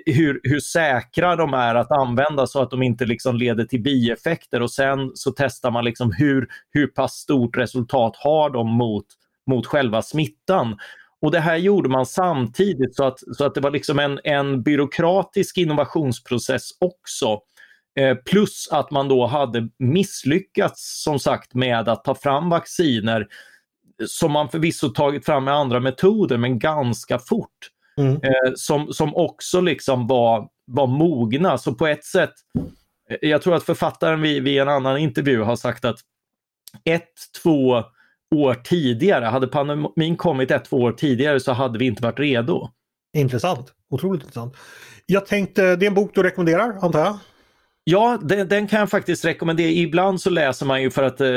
eh, 0.07 0.14
hur, 0.14 0.40
hur 0.42 0.61
säkra 0.61 1.36
de 1.36 1.55
är 1.55 1.74
att 1.74 1.92
använda 1.92 2.47
så 2.47 2.62
att 2.62 2.70
de 2.70 2.82
inte 2.82 3.05
liksom 3.05 3.36
leder 3.36 3.64
till 3.64 3.82
bieffekter 3.82 4.62
och 4.62 4.70
sen 4.70 5.11
så 5.14 5.30
testar 5.36 5.70
man 5.70 5.84
liksom 5.84 6.12
hur, 6.12 6.49
hur 6.70 6.86
pass 6.86 7.12
stort 7.12 7.57
resultat 7.57 8.16
har 8.16 8.51
de 8.51 8.68
mot, 8.68 9.07
mot 9.47 9.66
själva 9.66 10.03
smittan. 10.03 10.76
Och 11.24 11.30
det 11.30 11.40
här 11.40 11.56
gjorde 11.56 11.88
man 11.88 12.06
samtidigt 12.06 12.96
så 12.96 13.04
att, 13.04 13.18
så 13.36 13.44
att 13.44 13.54
det 13.54 13.60
var 13.60 13.70
liksom 13.70 13.98
en, 13.98 14.20
en 14.24 14.62
byråkratisk 14.62 15.58
innovationsprocess 15.58 16.70
också. 16.80 17.40
Eh, 17.98 18.16
plus 18.16 18.68
att 18.70 18.90
man 18.90 19.08
då 19.08 19.26
hade 19.26 19.68
misslyckats 19.78 21.02
som 21.02 21.18
sagt 21.18 21.54
med 21.54 21.88
att 21.88 22.04
ta 22.04 22.14
fram 22.14 22.50
vacciner 22.50 23.26
som 24.06 24.32
man 24.32 24.48
förvisso 24.48 24.88
tagit 24.88 25.24
fram 25.24 25.44
med 25.44 25.54
andra 25.54 25.80
metoder 25.80 26.38
men 26.38 26.58
ganska 26.58 27.18
fort. 27.18 27.70
Mm. 27.96 28.12
Eh, 28.14 28.52
som, 28.54 28.92
som 28.92 29.14
också 29.14 29.60
liksom 29.60 30.06
var, 30.06 30.48
var 30.66 30.86
mogna. 30.86 31.58
Så 31.58 31.74
på 31.74 31.86
ett 31.86 32.04
sätt, 32.04 32.34
eh, 33.10 33.28
jag 33.28 33.42
tror 33.42 33.54
att 33.54 33.64
författaren 33.64 34.22
vid, 34.22 34.42
vid 34.42 34.60
en 34.60 34.68
annan 34.68 34.98
intervju 34.98 35.42
har 35.42 35.56
sagt 35.56 35.84
att 35.84 35.98
ett, 36.84 37.12
två 37.42 37.84
år 38.43 38.55
tidigare, 38.55 39.24
hade 39.24 39.47
pandemin 39.47 40.16
kommit 40.16 40.51
ett, 40.51 40.64
två 40.64 40.76
år 40.76 40.93
tidigare 40.93 41.41
så 41.41 41.53
hade 41.53 41.78
vi 41.78 41.87
inte 41.87 42.03
varit 42.03 42.18
redo. 42.18 42.68
Intressant, 43.16 43.72
otroligt 43.91 44.22
intressant. 44.22 44.57
Jag 45.07 45.26
tänkte, 45.26 45.76
det 45.76 45.87
är 45.87 45.89
en 45.89 45.95
bok 45.95 46.11
du 46.14 46.22
rekommenderar 46.22 46.78
antar 46.82 47.01
jag? 47.01 47.18
Ja, 47.87 48.18
den, 48.22 48.49
den, 48.49 48.66
kan 48.66 48.78
jag 48.78 48.91
faktiskt 48.91 49.24
rekommendera. 49.24 49.68
Ibland 49.68 50.20
så 50.20 50.30
läser 50.30 50.66
man 50.66 50.82
ju 50.82 50.91
för 50.91 51.03
att 51.03 51.20
eh, 51.20 51.28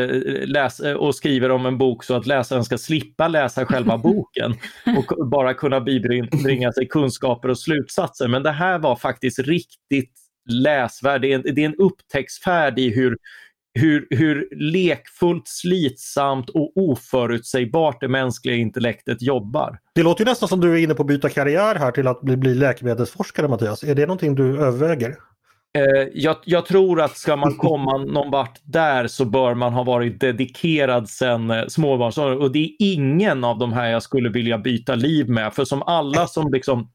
läsa 0.45 0.97
och 0.97 1.15
skriver 1.15 1.51
om 1.51 1.65
en 1.65 1.77
bok 1.77 2.03
så 2.03 2.15
att 2.15 2.25
läsaren 2.25 2.63
ska 2.63 2.77
slippa 2.77 3.27
läsa 3.27 3.65
själva 3.65 3.97
boken 4.03 4.55
och 4.97 5.27
bara 5.27 5.53
kunna 5.53 5.81
bibringa 5.81 6.71
sig 6.71 6.87
kunskaper 6.87 7.49
och 7.49 7.59
slutsatser. 7.59 8.27
Men 8.27 8.43
det 8.43 8.51
här 8.51 8.79
var 8.79 8.95
faktiskt 8.95 9.39
riktigt 9.39 10.13
läsvärd. 10.49 11.21
Det 11.21 11.31
är 11.31 11.35
en, 11.35 11.55
det 11.55 11.61
är 11.61 11.65
en 11.65 11.75
upptäcktsfärd 11.75 12.79
i 12.79 12.93
hur, 12.95 13.17
hur, 13.77 14.07
hur 14.09 14.47
lekfullt, 14.51 15.47
slitsamt 15.47 16.49
och 16.49 16.71
oförutsägbart 16.75 18.01
det 18.01 18.07
mänskliga 18.07 18.55
intellektet 18.55 19.21
jobbar. 19.21 19.79
Det 19.95 20.03
låter 20.03 20.25
ju 20.25 20.29
nästan 20.29 20.49
som 20.49 20.59
du 20.59 20.73
är 20.73 20.77
inne 20.77 20.93
på 20.93 21.03
att 21.03 21.07
byta 21.07 21.29
karriär 21.29 21.75
här 21.75 21.91
till 21.91 22.07
att 22.07 22.21
bli, 22.21 22.37
bli 22.37 22.55
läkemedelsforskare 22.55 23.47
Mattias. 23.47 23.83
Är 23.83 23.95
det 23.95 24.01
någonting 24.01 24.35
du 24.35 24.61
överväger? 24.61 25.15
Eh, 25.77 26.07
jag, 26.13 26.35
jag, 26.43 26.65
tror 26.65 27.01
att 27.01 27.17
ska 27.17 27.35
man 27.35 27.55
komma 27.55 27.97
någon 28.07 28.31
vart 28.31 28.59
där 28.63 29.07
så 29.07 29.25
bör 29.25 29.53
man 29.53 29.73
ha 29.73 29.83
varit 29.83 30.19
dedikerad 30.19 31.09
sedan 31.09 31.51
eh, 31.51 31.67
småbarnsåren 31.67 32.37
och 32.37 32.51
det 32.51 32.59
är 32.59 32.71
ingen 32.79 33.43
av 33.43 33.57
de 33.57 33.73
här 33.73 33.89
jag 33.89 34.03
skulle 34.03 34.29
vilja 34.29 34.57
byta 34.57 34.95
liv 34.95 35.29
med. 35.29 35.53
För 35.53 35.65
som 35.65 35.83
alla 35.83 36.27
som 36.27 36.51
liksom 36.51 36.91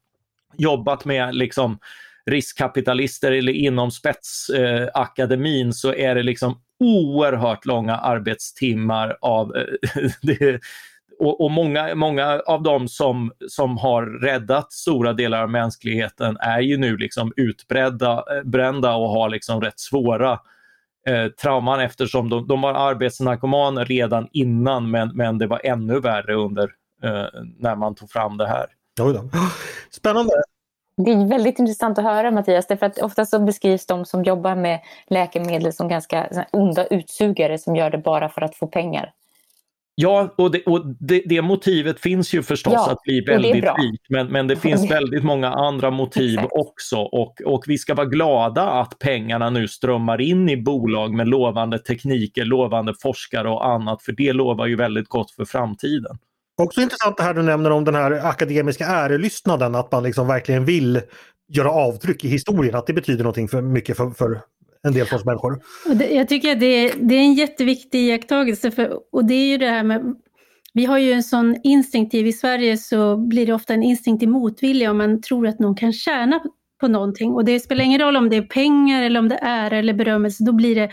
jobbat 0.57 1.05
med 1.05 1.35
liksom 1.35 1.79
riskkapitalister 2.25 3.31
eller 3.31 3.53
inom 3.53 3.91
spetsakademin 3.91 5.67
eh, 5.67 5.71
så 5.71 5.93
är 5.93 6.15
det 6.15 6.23
liksom 6.23 6.61
oerhört 6.79 7.65
långa 7.65 7.97
arbetstimmar 7.97 9.17
av 9.21 9.55
eh, 9.55 9.63
det, 10.21 10.59
och, 11.19 11.41
och, 11.41 11.51
många, 11.51 11.95
många 11.95 12.41
av 12.45 12.63
dem 12.63 12.87
som, 12.87 13.31
som 13.47 13.77
har 13.77 14.05
räddat 14.05 14.73
stora 14.73 15.13
delar 15.13 15.43
av 15.43 15.49
mänskligheten 15.49 16.37
är 16.39 16.59
ju 16.59 16.77
nu 16.77 16.97
liksom 16.97 17.33
utbrända 17.35 18.11
eh, 18.11 18.43
brända 18.43 18.95
och 18.95 19.09
har 19.09 19.29
liksom 19.29 19.61
rätt 19.61 19.79
svåra 19.79 20.39
eh, 21.07 21.27
trauman 21.27 21.79
eftersom 21.79 22.29
de, 22.29 22.47
de 22.47 22.61
var 22.61 22.73
arbetsnarkomaner 22.73 23.85
redan 23.85 24.27
innan 24.31 24.91
men, 24.91 25.11
men 25.15 25.37
det 25.37 25.47
var 25.47 25.61
ännu 25.63 25.99
värre 25.99 26.35
under 26.35 26.63
eh, 27.03 27.25
när 27.59 27.75
man 27.75 27.95
tog 27.95 28.09
fram 28.09 28.37
det 28.37 28.47
här. 28.47 28.65
Spännande! 29.91 30.33
Det 30.97 31.11
är 31.11 31.27
väldigt 31.27 31.59
intressant 31.59 31.97
att 31.97 32.03
höra 32.03 32.31
Mattias, 32.31 32.67
därför 32.67 32.85
att 32.85 33.01
ofta 33.01 33.25
så 33.25 33.39
beskrivs 33.39 33.85
de 33.85 34.05
som 34.05 34.23
jobbar 34.23 34.55
med 34.55 34.79
läkemedel 35.07 35.73
som 35.73 35.87
ganska 35.87 36.45
onda 36.51 36.85
utsugare 36.85 37.57
som 37.57 37.75
gör 37.75 37.89
det 37.89 37.97
bara 37.97 38.29
för 38.29 38.41
att 38.41 38.55
få 38.55 38.67
pengar. 38.67 39.13
Ja, 39.95 40.33
och 40.37 40.51
det, 40.51 40.63
och 40.63 40.85
det, 40.99 41.23
det 41.25 41.41
motivet 41.41 41.99
finns 41.99 42.33
ju 42.33 42.43
förstås 42.43 42.73
ja, 42.73 42.91
att 42.91 43.01
bli 43.01 43.21
väldigt 43.21 43.63
rik, 43.63 44.01
men, 44.09 44.27
men 44.27 44.47
det 44.47 44.55
finns 44.55 44.91
väldigt 44.91 45.23
många 45.23 45.49
andra 45.49 45.91
motiv 45.91 46.39
också 46.51 46.97
och, 46.97 47.41
och 47.45 47.63
vi 47.67 47.77
ska 47.77 47.93
vara 47.93 48.07
glada 48.07 48.61
att 48.61 48.99
pengarna 48.99 49.49
nu 49.49 49.67
strömmar 49.67 50.21
in 50.21 50.49
i 50.49 50.57
bolag 50.57 51.13
med 51.13 51.27
lovande 51.27 51.79
tekniker, 51.79 52.45
lovande 52.45 52.93
forskare 53.01 53.49
och 53.49 53.67
annat, 53.67 54.03
för 54.03 54.11
det 54.11 54.33
lovar 54.33 54.65
ju 54.65 54.75
väldigt 54.75 55.07
gott 55.07 55.31
för 55.31 55.45
framtiden. 55.45 56.17
Också 56.61 56.81
intressant 56.81 57.17
det 57.17 57.23
här 57.23 57.33
du 57.33 57.41
nämner 57.41 57.71
om 57.71 57.83
den 57.83 57.95
här 57.95 58.11
akademiska 58.11 58.85
ärelystnaden, 58.85 59.75
att 59.75 59.91
man 59.91 60.03
liksom 60.03 60.27
verkligen 60.27 60.65
vill 60.65 61.01
göra 61.53 61.71
avtryck 61.71 62.23
i 62.23 62.27
historien, 62.27 62.75
att 62.75 62.87
det 62.87 62.93
betyder 62.93 63.23
någonting 63.23 63.47
för 63.47 63.61
mycket 63.61 63.97
för, 63.97 64.09
för 64.09 64.41
en 64.87 64.93
del 64.93 65.07
sorts 65.07 65.25
människor. 65.25 65.59
Jag 66.09 66.29
tycker 66.29 66.51
att 66.51 66.59
det 66.59 66.65
är, 66.65 66.93
det 66.95 67.15
är 67.15 67.19
en 67.19 67.33
jätteviktig 67.33 67.99
iakttagelse, 67.99 68.71
för, 68.71 68.99
och 69.11 69.25
det 69.25 69.33
är 69.33 69.45
ju 69.45 69.57
det 69.57 69.69
här 69.69 69.83
med 69.83 70.15
vi 70.73 70.85
har 70.85 70.97
ju 70.97 71.11
en 71.11 71.23
sån 71.23 71.57
instinktiv, 71.63 72.27
i 72.27 72.33
Sverige 72.33 72.77
så 72.77 73.17
blir 73.17 73.45
det 73.45 73.53
ofta 73.53 73.73
en 73.73 73.83
instinktiv 73.83 74.29
motvilja 74.29 74.91
om 74.91 74.97
man 74.97 75.21
tror 75.21 75.47
att 75.47 75.59
någon 75.59 75.75
kan 75.75 75.93
tjäna 75.93 76.39
på 76.81 76.87
någonting. 76.87 77.31
Och 77.31 77.45
det 77.45 77.59
spelar 77.59 77.83
ingen 77.83 78.01
roll 78.01 78.17
om 78.17 78.29
det 78.29 78.35
är 78.35 78.41
pengar 78.41 79.03
eller 79.03 79.19
om 79.19 79.29
det 79.29 79.35
är 79.35 79.65
ära 79.65 79.77
eller 79.77 79.93
berömmelse, 79.93 80.43
då 80.43 80.51
blir 80.51 80.75
det 80.75 80.91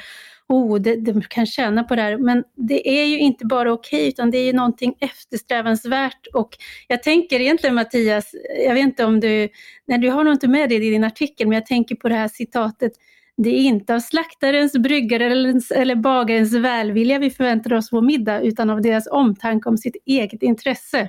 oh, 0.51 0.81
de, 0.81 0.97
de 0.97 1.23
kan 1.23 1.47
tjäna 1.47 1.85
på 1.85 1.97
det 1.97 2.03
här. 2.03 2.17
Men 2.17 2.45
det 2.55 2.89
är 2.89 3.07
ju 3.07 3.19
inte 3.19 3.47
bara 3.47 3.73
okej, 3.73 3.99
okay, 3.99 4.09
utan 4.09 4.31
det 4.31 4.39
är 4.39 4.45
ju 4.45 4.53
någonting 4.53 4.95
eftersträvansvärt. 5.01 6.27
Och 6.35 6.57
jag 6.89 7.03
tänker 7.03 7.41
egentligen 7.41 7.75
Mattias, 7.75 8.35
jag 8.67 8.75
vet 8.75 8.83
inte 8.83 9.05
om 9.05 9.21
du, 9.21 9.49
nej 9.87 9.99
du 9.99 10.11
har 10.11 10.25
nog 10.25 10.35
inte 10.35 10.49
med 10.49 10.69
det 10.69 10.75
i 10.75 10.91
din 10.91 11.05
artikel, 11.05 11.49
men 11.49 11.55
jag 11.55 11.67
tänker 11.67 11.95
på 11.95 12.09
det 12.09 12.15
här 12.15 12.29
citatet, 12.29 12.93
det 13.37 13.51
är 13.51 13.63
inte 13.63 13.95
av 13.95 14.01
slaktarens, 14.01 14.73
bryggarens 14.73 15.71
eller 15.71 15.95
bagarens 15.95 16.55
välvilja 16.55 17.19
vi 17.19 17.31
förväntar 17.31 17.73
oss 17.73 17.93
vår 17.93 18.03
middag, 18.03 18.41
utan 18.41 18.71
av 18.71 18.83
deras 18.83 19.07
omtanke 19.07 19.69
om 19.69 19.79
sitt 19.79 19.97
eget 20.07 20.43
intresse. 20.43 21.01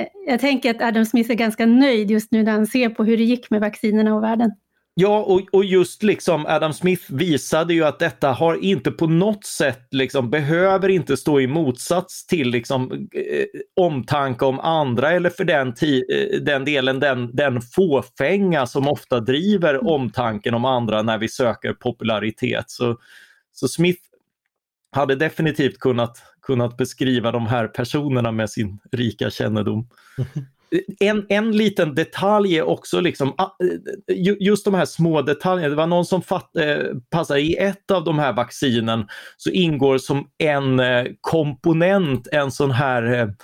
Eh, 0.00 0.06
jag 0.26 0.40
tänker 0.40 0.70
att 0.70 0.82
Adam 0.82 1.06
Smith 1.06 1.30
är 1.30 1.34
ganska 1.34 1.66
nöjd 1.66 2.10
just 2.10 2.32
nu 2.32 2.42
när 2.42 2.52
han 2.52 2.66
ser 2.66 2.88
på 2.88 3.04
hur 3.04 3.16
det 3.16 3.24
gick 3.24 3.50
med 3.50 3.60
vaccinerna 3.60 4.14
och 4.14 4.22
världen. 4.22 4.50
Ja, 4.98 5.18
och, 5.18 5.42
och 5.52 5.64
just 5.64 6.02
liksom 6.02 6.46
Adam 6.46 6.72
Smith 6.72 7.04
visade 7.08 7.74
ju 7.74 7.84
att 7.84 7.98
detta 7.98 8.32
har 8.32 8.54
inte 8.54 8.90
på 8.90 9.06
något 9.06 9.44
sätt 9.44 9.86
liksom 9.90 10.30
behöver 10.30 10.88
inte 10.88 11.16
stå 11.16 11.40
i 11.40 11.46
motsats 11.46 12.26
till 12.26 12.50
liksom 12.50 13.08
eh, 13.12 13.44
omtanke 13.76 14.44
om 14.44 14.60
andra 14.60 15.10
eller 15.10 15.30
för 15.30 15.44
den, 15.44 15.68
eh, 15.68 16.40
den 16.40 16.64
delen 16.64 17.00
den, 17.00 17.36
den 17.36 17.60
fåfänga 17.60 18.66
som 18.66 18.88
ofta 18.88 19.20
driver 19.20 19.74
mm. 19.74 19.86
omtanken 19.86 20.54
om 20.54 20.64
andra 20.64 21.02
när 21.02 21.18
vi 21.18 21.28
söker 21.28 21.72
popularitet. 21.72 22.70
Så, 22.70 22.98
så 23.52 23.68
Smith 23.68 24.02
hade 24.92 25.14
definitivt 25.14 25.78
kunnat, 25.78 26.22
kunnat 26.42 26.76
beskriva 26.76 27.32
de 27.32 27.46
här 27.46 27.68
personerna 27.68 28.32
med 28.32 28.50
sin 28.50 28.78
rika 28.92 29.30
kännedom. 29.30 29.88
en, 31.00 31.26
en 31.28 31.56
liten 31.56 31.94
detalj 31.94 32.58
är 32.58 32.62
också 32.62 33.00
liksom, 33.00 33.34
ah, 33.38 33.56
eh, 34.10 34.34
just 34.40 34.64
de 34.64 34.74
här 34.74 34.84
små 34.84 35.22
detaljerna. 35.22 35.68
Det 35.68 35.76
var 35.76 35.86
någon 35.86 36.06
som 36.06 36.22
fatt, 36.22 36.56
eh, 36.56 36.78
passade 37.10 37.40
i 37.40 37.56
ett 37.56 37.90
av 37.90 38.04
de 38.04 38.18
här 38.18 38.32
vaccinen 38.32 39.06
så 39.36 39.50
ingår 39.50 39.98
som 39.98 40.28
en 40.38 40.80
eh, 40.80 41.06
komponent 41.20 42.28
en 42.32 42.50
sån 42.50 42.70
här 42.70 43.34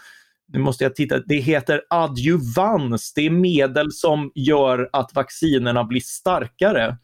nu 0.53 0.59
måste 0.59 0.85
jag 0.85 0.95
titta, 0.95 1.19
det 1.19 1.37
heter 1.37 1.83
adjuvans. 1.91 3.13
Det 3.15 3.27
är 3.27 3.31
medel 3.31 3.93
som 3.93 4.33
gör 4.35 4.89
att 4.93 5.15
vaccinerna 5.15 5.85
blir 5.85 6.01
starkare. 6.01 6.97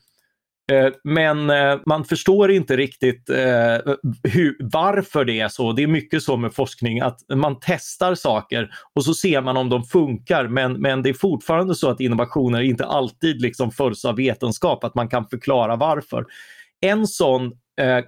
Eh, 0.73 0.93
men 1.05 1.51
eh, 1.51 1.79
man 1.87 2.05
förstår 2.05 2.51
inte 2.51 2.77
riktigt 2.77 3.31
eh, 3.31 3.95
hur, 4.23 4.57
varför 4.73 5.25
det 5.25 5.41
är 5.41 5.49
så. 5.49 5.73
Det 5.73 5.83
är 5.83 5.87
mycket 5.87 6.23
så 6.23 6.37
med 6.37 6.55
forskning 6.55 7.01
att 7.01 7.19
man 7.35 7.57
testar 7.61 8.15
saker 8.15 8.71
och 8.95 9.05
så 9.05 9.15
ser 9.15 9.41
man 9.41 9.57
om 9.57 9.69
de 9.69 9.85
funkar 9.85 10.49
men, 10.49 10.73
men 10.73 11.03
det 11.03 11.09
är 11.09 11.15
fortfarande 11.15 11.75
så 11.75 11.91
att 11.91 12.01
innovationer 12.01 12.61
inte 12.61 12.85
alltid 12.85 13.43
liksom 13.43 13.71
följs 13.71 14.05
av 14.05 14.17
vetenskap, 14.17 14.85
att 14.85 14.95
man 14.95 15.09
kan 15.09 15.27
förklara 15.29 15.77
varför. 15.77 16.27
En 16.81 17.07
sån 17.07 17.53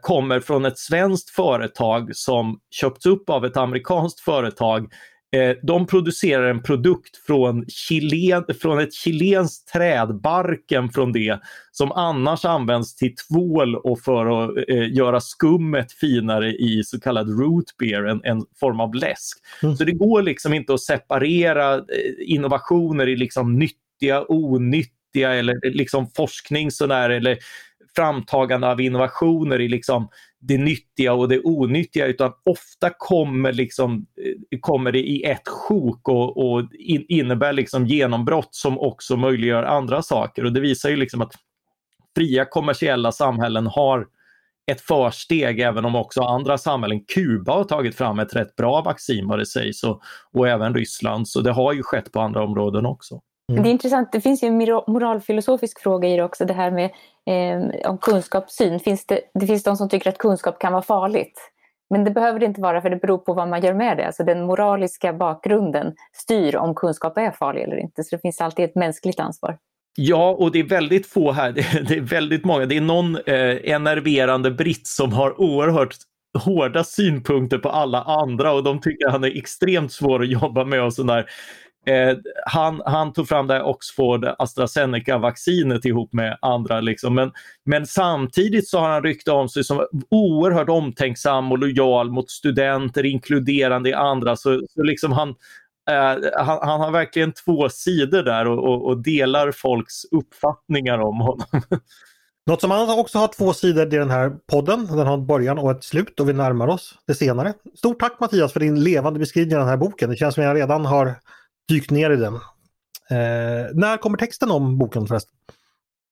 kommer 0.00 0.40
från 0.40 0.64
ett 0.64 0.78
svenskt 0.78 1.30
företag 1.30 2.16
som 2.16 2.58
köpts 2.70 3.06
upp 3.06 3.30
av 3.30 3.44
ett 3.44 3.56
amerikanskt 3.56 4.20
företag 4.20 4.92
Eh, 5.32 5.56
de 5.62 5.86
producerar 5.86 6.50
en 6.50 6.62
produkt 6.62 7.16
från, 7.26 7.64
chilen, 7.68 8.44
från 8.60 8.78
ett 8.78 8.94
chilenskt 8.94 9.72
träd, 9.72 10.20
barken 10.20 10.88
från 10.88 11.12
det, 11.12 11.40
som 11.70 11.92
annars 11.92 12.44
används 12.44 12.94
till 12.94 13.14
tvål 13.14 13.76
och 13.76 14.00
för 14.00 14.26
att 14.26 14.68
eh, 14.68 14.92
göra 14.92 15.20
skummet 15.20 15.92
finare 15.92 16.52
i 16.52 16.82
så 16.84 17.00
kallad 17.00 17.40
root 17.40 17.76
beer, 17.78 18.04
en, 18.04 18.20
en 18.24 18.44
form 18.60 18.80
av 18.80 18.94
läsk. 18.94 19.38
Mm. 19.62 19.76
Så 19.76 19.84
det 19.84 19.92
går 19.92 20.22
liksom 20.22 20.54
inte 20.54 20.74
att 20.74 20.80
separera 20.80 21.74
eh, 21.74 21.82
innovationer 22.18 23.08
i 23.08 23.16
liksom 23.16 23.58
nyttiga, 23.58 24.24
onyttiga 24.28 25.34
eller 25.34 25.70
liksom 25.70 26.10
forskning 26.16 26.70
sådär, 26.70 27.10
eller 27.10 27.38
framtagande 27.96 28.70
av 28.70 28.80
innovationer 28.80 29.60
i 29.60 29.68
liksom 29.68 30.08
det 30.40 30.58
nyttiga 30.58 31.12
och 31.12 31.28
det 31.28 31.40
onyttiga 31.40 32.06
utan 32.06 32.32
ofta 32.44 32.90
kommer, 32.98 33.52
liksom, 33.52 34.06
eh, 34.52 34.58
kommer 34.60 34.92
det 34.92 35.08
i 35.08 35.22
ett 35.22 35.48
sjok 35.48 36.08
och, 36.08 36.52
och 36.52 36.68
innebär 37.08 37.52
liksom 37.52 37.86
genombrott 37.86 38.54
som 38.54 38.78
också 38.78 39.16
möjliggör 39.16 39.62
andra 39.62 40.02
saker. 40.02 40.44
Och 40.44 40.52
det 40.52 40.60
visar 40.60 40.90
ju 40.90 40.96
liksom 40.96 41.22
att 41.22 41.32
fria 42.16 42.44
kommersiella 42.44 43.12
samhällen 43.12 43.66
har 43.66 44.06
ett 44.70 44.80
försteg 44.80 45.60
även 45.60 45.84
om 45.84 45.94
också 45.94 46.20
andra 46.22 46.58
samhällen, 46.58 47.04
Kuba 47.04 47.52
har 47.52 47.64
tagit 47.64 47.96
fram 47.96 48.18
ett 48.18 48.36
rätt 48.36 48.56
bra 48.56 48.82
vaccin 48.82 49.28
vad 49.28 49.38
det 49.38 49.46
sägs 49.46 49.84
och, 49.84 50.02
och 50.32 50.48
även 50.48 50.74
Ryssland, 50.74 51.28
så 51.28 51.40
det 51.40 51.52
har 51.52 51.72
ju 51.72 51.82
skett 51.82 52.12
på 52.12 52.20
andra 52.20 52.42
områden 52.42 52.86
också. 52.86 53.20
Mm. 53.50 53.62
Det 53.62 53.68
är 53.68 53.70
intressant, 53.70 54.12
det 54.12 54.20
finns 54.20 54.42
ju 54.42 54.48
en 54.48 54.82
moralfilosofisk 54.86 55.80
fråga 55.80 56.08
i 56.08 56.16
det 56.16 56.22
också, 56.22 56.44
det 56.44 56.54
här 56.54 56.70
med 56.70 56.90
eh, 57.26 57.90
om 57.90 57.98
kunskapssyn. 57.98 58.80
Finns 58.80 59.06
det, 59.06 59.20
det 59.34 59.46
finns 59.46 59.62
de 59.62 59.76
som 59.76 59.88
tycker 59.88 60.10
att 60.10 60.18
kunskap 60.18 60.58
kan 60.58 60.72
vara 60.72 60.82
farligt. 60.82 61.40
Men 61.90 62.04
det 62.04 62.10
behöver 62.10 62.40
det 62.40 62.46
inte 62.46 62.60
vara 62.60 62.82
för 62.82 62.90
det 62.90 62.96
beror 62.96 63.18
på 63.18 63.32
vad 63.34 63.48
man 63.48 63.62
gör 63.62 63.74
med 63.74 63.96
det. 63.96 64.06
Alltså 64.06 64.24
den 64.24 64.46
moraliska 64.46 65.12
bakgrunden 65.12 65.94
styr 66.12 66.56
om 66.56 66.74
kunskap 66.74 67.18
är 67.18 67.30
farlig 67.30 67.62
eller 67.62 67.76
inte. 67.76 68.04
Så 68.04 68.16
det 68.16 68.20
finns 68.20 68.40
alltid 68.40 68.64
ett 68.64 68.74
mänskligt 68.74 69.20
ansvar. 69.20 69.58
Ja, 69.96 70.30
och 70.30 70.52
det 70.52 70.58
är 70.58 70.68
väldigt 70.68 71.06
få 71.06 71.32
här. 71.32 71.52
Det 71.88 71.96
är 71.96 72.00
väldigt 72.00 72.44
många. 72.44 72.66
Det 72.66 72.76
är 72.76 72.80
någon 72.80 73.16
eh, 73.16 73.72
enerverande 73.74 74.50
britt 74.50 74.86
som 74.86 75.12
har 75.12 75.40
oerhört 75.40 75.94
hårda 76.38 76.84
synpunkter 76.84 77.58
på 77.58 77.68
alla 77.68 78.02
andra 78.02 78.52
och 78.52 78.62
de 78.62 78.80
tycker 78.80 79.08
han 79.08 79.24
är 79.24 79.36
extremt 79.36 79.92
svår 79.92 80.22
att 80.22 80.28
jobba 80.28 80.64
med 80.64 80.82
och 80.82 80.94
sådär. 80.94 81.26
Eh, 81.90 82.16
han, 82.46 82.82
han, 82.84 83.12
tog 83.12 83.28
fram 83.28 83.46
det 83.46 83.54
här 83.54 83.62
Oxford 83.62 84.24
AstraZeneca-vaccinet 84.38 85.84
ihop 85.84 86.12
med 86.12 86.38
andra. 86.42 86.80
Liksom. 86.80 87.14
Men, 87.14 87.32
men 87.64 87.86
samtidigt 87.86 88.68
så 88.68 88.78
har 88.78 88.88
han 88.88 89.02
ryktat 89.02 89.34
om 89.34 89.48
sig 89.48 89.64
som 89.64 89.86
oerhört 90.10 90.68
omtänksam 90.68 91.52
och 91.52 91.58
lojal 91.58 92.10
mot 92.10 92.30
studenter, 92.30 93.06
inkluderande 93.06 93.90
i 93.90 93.94
andra. 93.94 94.36
Så, 94.36 94.62
så 94.70 94.82
liksom 94.82 95.12
han, 95.12 95.28
eh, 95.90 96.44
han, 96.44 96.58
han, 96.62 96.80
har 96.80 96.90
verkligen 96.90 97.32
två 97.32 97.68
sidor 97.68 98.22
där 98.22 98.46
och, 98.46 98.58
och, 98.58 98.86
och 98.86 99.02
delar 99.02 99.52
folks 99.52 100.04
uppfattningar 100.10 100.98
om 100.98 101.20
honom. 101.20 101.46
Något 102.46 102.60
som 102.60 102.98
också 102.98 103.18
har 103.18 103.28
två 103.28 103.52
sidor 103.52 103.86
i 103.94 103.96
den 103.96 104.10
här 104.10 104.32
podden, 104.52 104.86
den 104.86 105.06
har 105.06 105.14
en 105.14 105.26
början 105.26 105.58
och 105.58 105.70
ett 105.70 105.84
slut 105.84 106.20
och 106.20 106.28
vi 106.28 106.32
närmar 106.32 106.68
oss 106.68 106.94
det 107.06 107.14
senare. 107.14 107.52
Stort 107.74 108.00
tack 108.00 108.20
Mattias 108.20 108.52
för 108.52 108.60
din 108.60 108.84
levande 108.84 109.18
beskrivning 109.18 109.56
av 109.56 109.60
den 109.60 109.68
här 109.68 109.76
boken. 109.76 110.10
Det 110.10 110.16
känns 110.16 110.34
som 110.34 110.44
jag 110.44 110.56
redan 110.56 110.84
har 110.84 111.14
dykt 111.70 111.90
ner 111.90 112.10
i 112.10 112.16
den. 112.16 112.34
Eh, 112.34 113.70
när 113.74 113.96
kommer 113.96 114.18
texten 114.18 114.50
om 114.50 114.78
boken 114.78 115.06
förresten? 115.06 115.34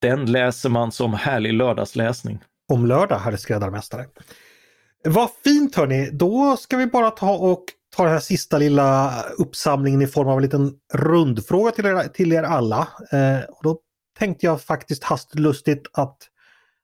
Den 0.00 0.32
läser 0.32 0.68
man 0.68 0.92
som 0.92 1.14
härlig 1.14 1.52
lördagsläsning. 1.52 2.38
Om 2.68 2.86
lördag, 2.86 3.18
herr 3.18 3.36
skräddarmästare. 3.36 4.06
Vad 5.04 5.30
fint 5.44 5.76
hörni, 5.76 6.10
då 6.12 6.56
ska 6.56 6.76
vi 6.76 6.86
bara 6.86 7.10
ta 7.10 7.32
och 7.32 7.64
ta 7.96 8.02
den 8.02 8.12
här 8.12 8.20
sista 8.20 8.58
lilla 8.58 9.14
uppsamlingen 9.38 10.02
i 10.02 10.06
form 10.06 10.28
av 10.28 10.36
en 10.36 10.42
liten 10.42 10.74
rundfråga 10.94 11.70
till 11.70 11.86
er, 11.86 12.08
till 12.08 12.32
er 12.32 12.42
alla. 12.42 12.88
Eh, 13.12 13.44
och 13.48 13.62
då 13.62 13.78
tänkte 14.18 14.46
jag 14.46 14.62
faktiskt 14.62 15.04
hastigt 15.04 15.86
att 15.92 16.18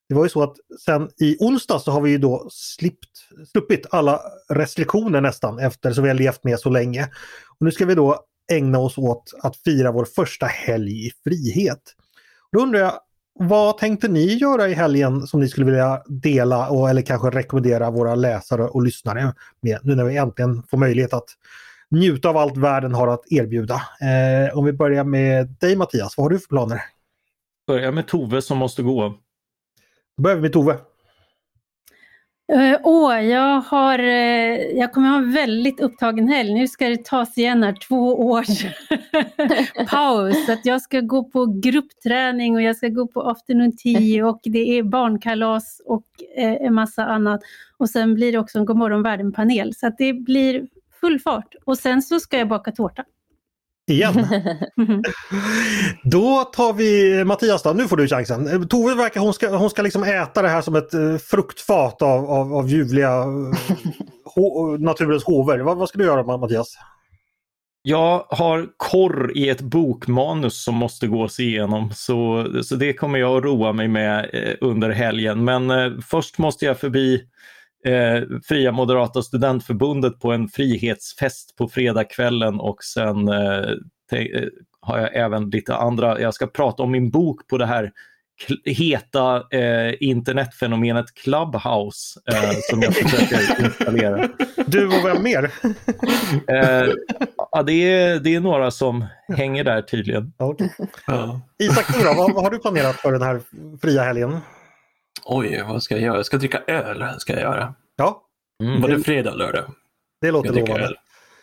det 0.08 0.14
var 0.14 0.24
ju 0.24 0.28
så 0.28 0.42
att 0.42 0.56
sen 0.84 1.10
i 1.16 1.36
onsdag 1.40 1.78
så 1.78 1.90
har 1.90 2.00
vi 2.00 2.10
ju 2.10 2.18
då 2.18 2.48
slippt, 2.50 3.10
sluppit 3.52 3.86
alla 3.90 4.20
restriktioner 4.48 5.20
nästan 5.20 5.58
efter 5.58 5.92
så 5.92 6.02
vi 6.02 6.08
har 6.08 6.14
levt 6.14 6.44
med 6.44 6.58
så 6.58 6.70
länge. 6.70 7.04
Och 7.58 7.64
nu 7.64 7.72
ska 7.72 7.86
vi 7.86 7.94
då 7.94 8.24
ägna 8.52 8.78
oss 8.78 8.98
åt 8.98 9.34
att 9.42 9.56
fira 9.56 9.92
vår 9.92 10.04
första 10.04 10.46
helg 10.46 11.06
i 11.06 11.10
frihet. 11.24 11.82
Då 12.52 12.60
undrar 12.60 12.80
jag, 12.80 12.92
vad 13.38 13.78
tänkte 13.78 14.08
ni 14.08 14.34
göra 14.34 14.68
i 14.68 14.74
helgen 14.74 15.26
som 15.26 15.40
ni 15.40 15.48
skulle 15.48 15.66
vilja 15.66 16.02
dela 16.06 16.68
och, 16.68 16.90
eller 16.90 17.02
kanske 17.02 17.30
rekommendera 17.30 17.90
våra 17.90 18.14
läsare 18.14 18.62
och 18.62 18.82
lyssnare 18.82 19.34
med 19.60 19.78
nu 19.82 19.94
när 19.94 20.04
vi 20.04 20.16
äntligen 20.16 20.62
får 20.62 20.78
möjlighet 20.78 21.12
att 21.12 21.28
njuta 21.90 22.28
av 22.28 22.36
allt 22.36 22.56
världen 22.56 22.94
har 22.94 23.08
att 23.08 23.32
erbjuda. 23.32 23.74
Eh, 23.74 24.58
om 24.58 24.64
vi 24.64 24.72
börjar 24.72 25.04
med 25.04 25.48
dig 25.60 25.76
Mattias, 25.76 26.16
vad 26.16 26.24
har 26.24 26.30
du 26.30 26.38
för 26.38 26.48
planer? 26.48 26.80
Börja 27.66 27.92
med 27.92 28.06
Tove 28.06 28.42
som 28.42 28.58
måste 28.58 28.82
gå. 28.82 29.08
Då 30.16 30.22
börjar 30.22 30.36
vi 30.36 30.42
med 30.42 30.52
Tove. 30.52 30.78
Uh, 32.52 32.76
åh, 32.82 33.24
jag, 33.24 33.60
har, 33.60 33.98
uh, 33.98 34.78
jag 34.78 34.92
kommer 34.92 35.08
ha 35.08 35.16
en 35.16 35.32
väldigt 35.32 35.80
upptagen 35.80 36.28
helg. 36.28 36.54
Nu 36.54 36.68
ska 36.68 36.88
det 36.88 37.04
tas 37.04 37.38
igen 37.38 37.62
här, 37.62 37.76
två 37.88 38.26
års 38.26 38.64
paus. 39.90 40.48
Att 40.48 40.66
jag 40.66 40.82
ska 40.82 41.00
gå 41.00 41.24
på 41.24 41.46
gruppträning 41.46 42.54
och 42.54 42.62
jag 42.62 42.76
ska 42.76 42.88
gå 42.88 43.06
på 43.06 43.22
afternoon 43.22 43.76
tea 43.76 44.26
och 44.26 44.40
det 44.42 44.78
är 44.78 44.82
barnkalas 44.82 45.80
och 45.86 46.04
uh, 46.38 46.44
en 46.44 46.74
massa 46.74 47.04
annat. 47.04 47.40
Och 47.76 47.90
sen 47.90 48.14
blir 48.14 48.32
det 48.32 48.38
också 48.38 48.58
en 48.58 48.64
Godmorgon 48.64 49.02
världen-panel. 49.02 49.74
Så 49.74 49.92
det 49.98 50.12
blir 50.12 50.66
full 51.00 51.20
fart. 51.20 51.54
Och 51.64 51.78
sen 51.78 52.02
så 52.02 52.20
ska 52.20 52.38
jag 52.38 52.48
baka 52.48 52.72
tårta. 52.72 53.04
Igen. 53.86 54.14
då 56.04 56.44
tar 56.44 56.72
vi 56.72 57.24
Mattias 57.24 57.62
då, 57.62 57.72
nu 57.72 57.88
får 57.88 57.96
du 57.96 58.08
chansen. 58.08 58.68
Tove 58.68 58.94
verkar, 58.94 59.20
hon 59.20 59.34
ska, 59.34 59.56
hon 59.56 59.70
ska 59.70 59.82
liksom 59.82 60.02
äta 60.04 60.42
det 60.42 60.48
här 60.48 60.62
som 60.62 60.76
ett 60.76 60.94
uh, 60.94 61.16
fruktfat 61.18 62.02
av, 62.02 62.30
av, 62.30 62.54
av 62.54 62.68
ljuvliga 62.68 63.18
uh, 63.18 63.54
ho, 64.34 64.76
naturens 64.76 65.24
hover. 65.24 65.58
Vad, 65.58 65.76
vad 65.76 65.88
ska 65.88 65.98
du 65.98 66.04
göra 66.04 66.36
Mattias? 66.36 66.76
Jag 67.86 68.26
har 68.28 68.66
korr 68.76 69.32
i 69.34 69.48
ett 69.48 69.60
bokmanus 69.60 70.64
som 70.64 70.74
måste 70.74 71.06
gås 71.06 71.40
igenom 71.40 71.90
så, 71.94 72.46
så 72.62 72.76
det 72.76 72.92
kommer 72.92 73.18
jag 73.18 73.36
att 73.36 73.44
roa 73.44 73.72
mig 73.72 73.88
med 73.88 74.30
eh, 74.32 74.54
under 74.60 74.90
helgen. 74.90 75.44
Men 75.44 75.70
eh, 75.70 75.92
först 76.06 76.38
måste 76.38 76.64
jag 76.64 76.80
förbi 76.80 77.22
eh, 77.84 78.22
Fria 78.44 78.72
Moderata 78.72 79.22
Studentförbundet 79.22 80.20
på 80.20 80.32
en 80.32 80.48
frihetsfest 80.48 81.56
på 81.56 81.68
fredagskvällen 81.68 82.60
och 82.60 82.84
sen 82.84 83.28
eh, 83.28 83.64
te, 84.10 84.36
eh, 84.36 84.48
har 84.80 84.98
jag 84.98 85.16
även 85.16 85.50
lite 85.50 85.76
andra, 85.76 86.20
jag 86.20 86.34
ska 86.34 86.46
prata 86.46 86.82
om 86.82 86.90
min 86.90 87.10
bok 87.10 87.48
på 87.48 87.58
det 87.58 87.66
här 87.66 87.92
heta 88.64 89.44
eh, 89.50 89.94
internetfenomenet 90.00 91.14
Clubhouse 91.14 92.20
eh, 92.32 92.50
som 92.70 92.82
jag 92.82 92.94
försöker 92.94 93.64
installera. 93.64 94.28
Du 94.66 94.86
och 94.86 95.04
vem 95.04 95.22
mer? 95.22 95.50
eh, 96.48 96.94
ja, 97.52 97.62
det, 97.62 97.72
är, 97.72 98.20
det 98.20 98.34
är 98.34 98.40
några 98.40 98.70
som 98.70 99.04
hänger 99.28 99.64
där 99.64 99.82
tydligen. 99.82 100.32
Okay. 100.38 100.68
Ja. 101.06 101.40
Isak, 101.58 101.98
du 101.98 102.04
då, 102.04 102.14
vad, 102.14 102.34
vad 102.34 102.44
har 102.44 102.50
du 102.50 102.58
planerat 102.58 102.96
för 102.96 103.12
den 103.12 103.22
här 103.22 103.40
fria 103.82 104.02
helgen? 104.02 104.40
Oj, 105.26 105.62
vad 105.68 105.82
ska 105.82 105.94
jag 105.94 106.02
göra? 106.02 106.16
Jag 106.16 106.26
ska 106.26 106.36
dricka 106.36 106.62
öl. 106.66 107.04
ska 107.18 107.32
jag 107.32 107.42
göra. 107.42 107.74
Ja. 107.96 108.22
Mm. 108.62 108.80
Var 108.80 108.88
det 108.88 109.00
fredag, 109.00 109.34
lördag? 109.34 109.64
Det 110.20 110.30
låter 110.30 110.52
lovande. 110.52 110.94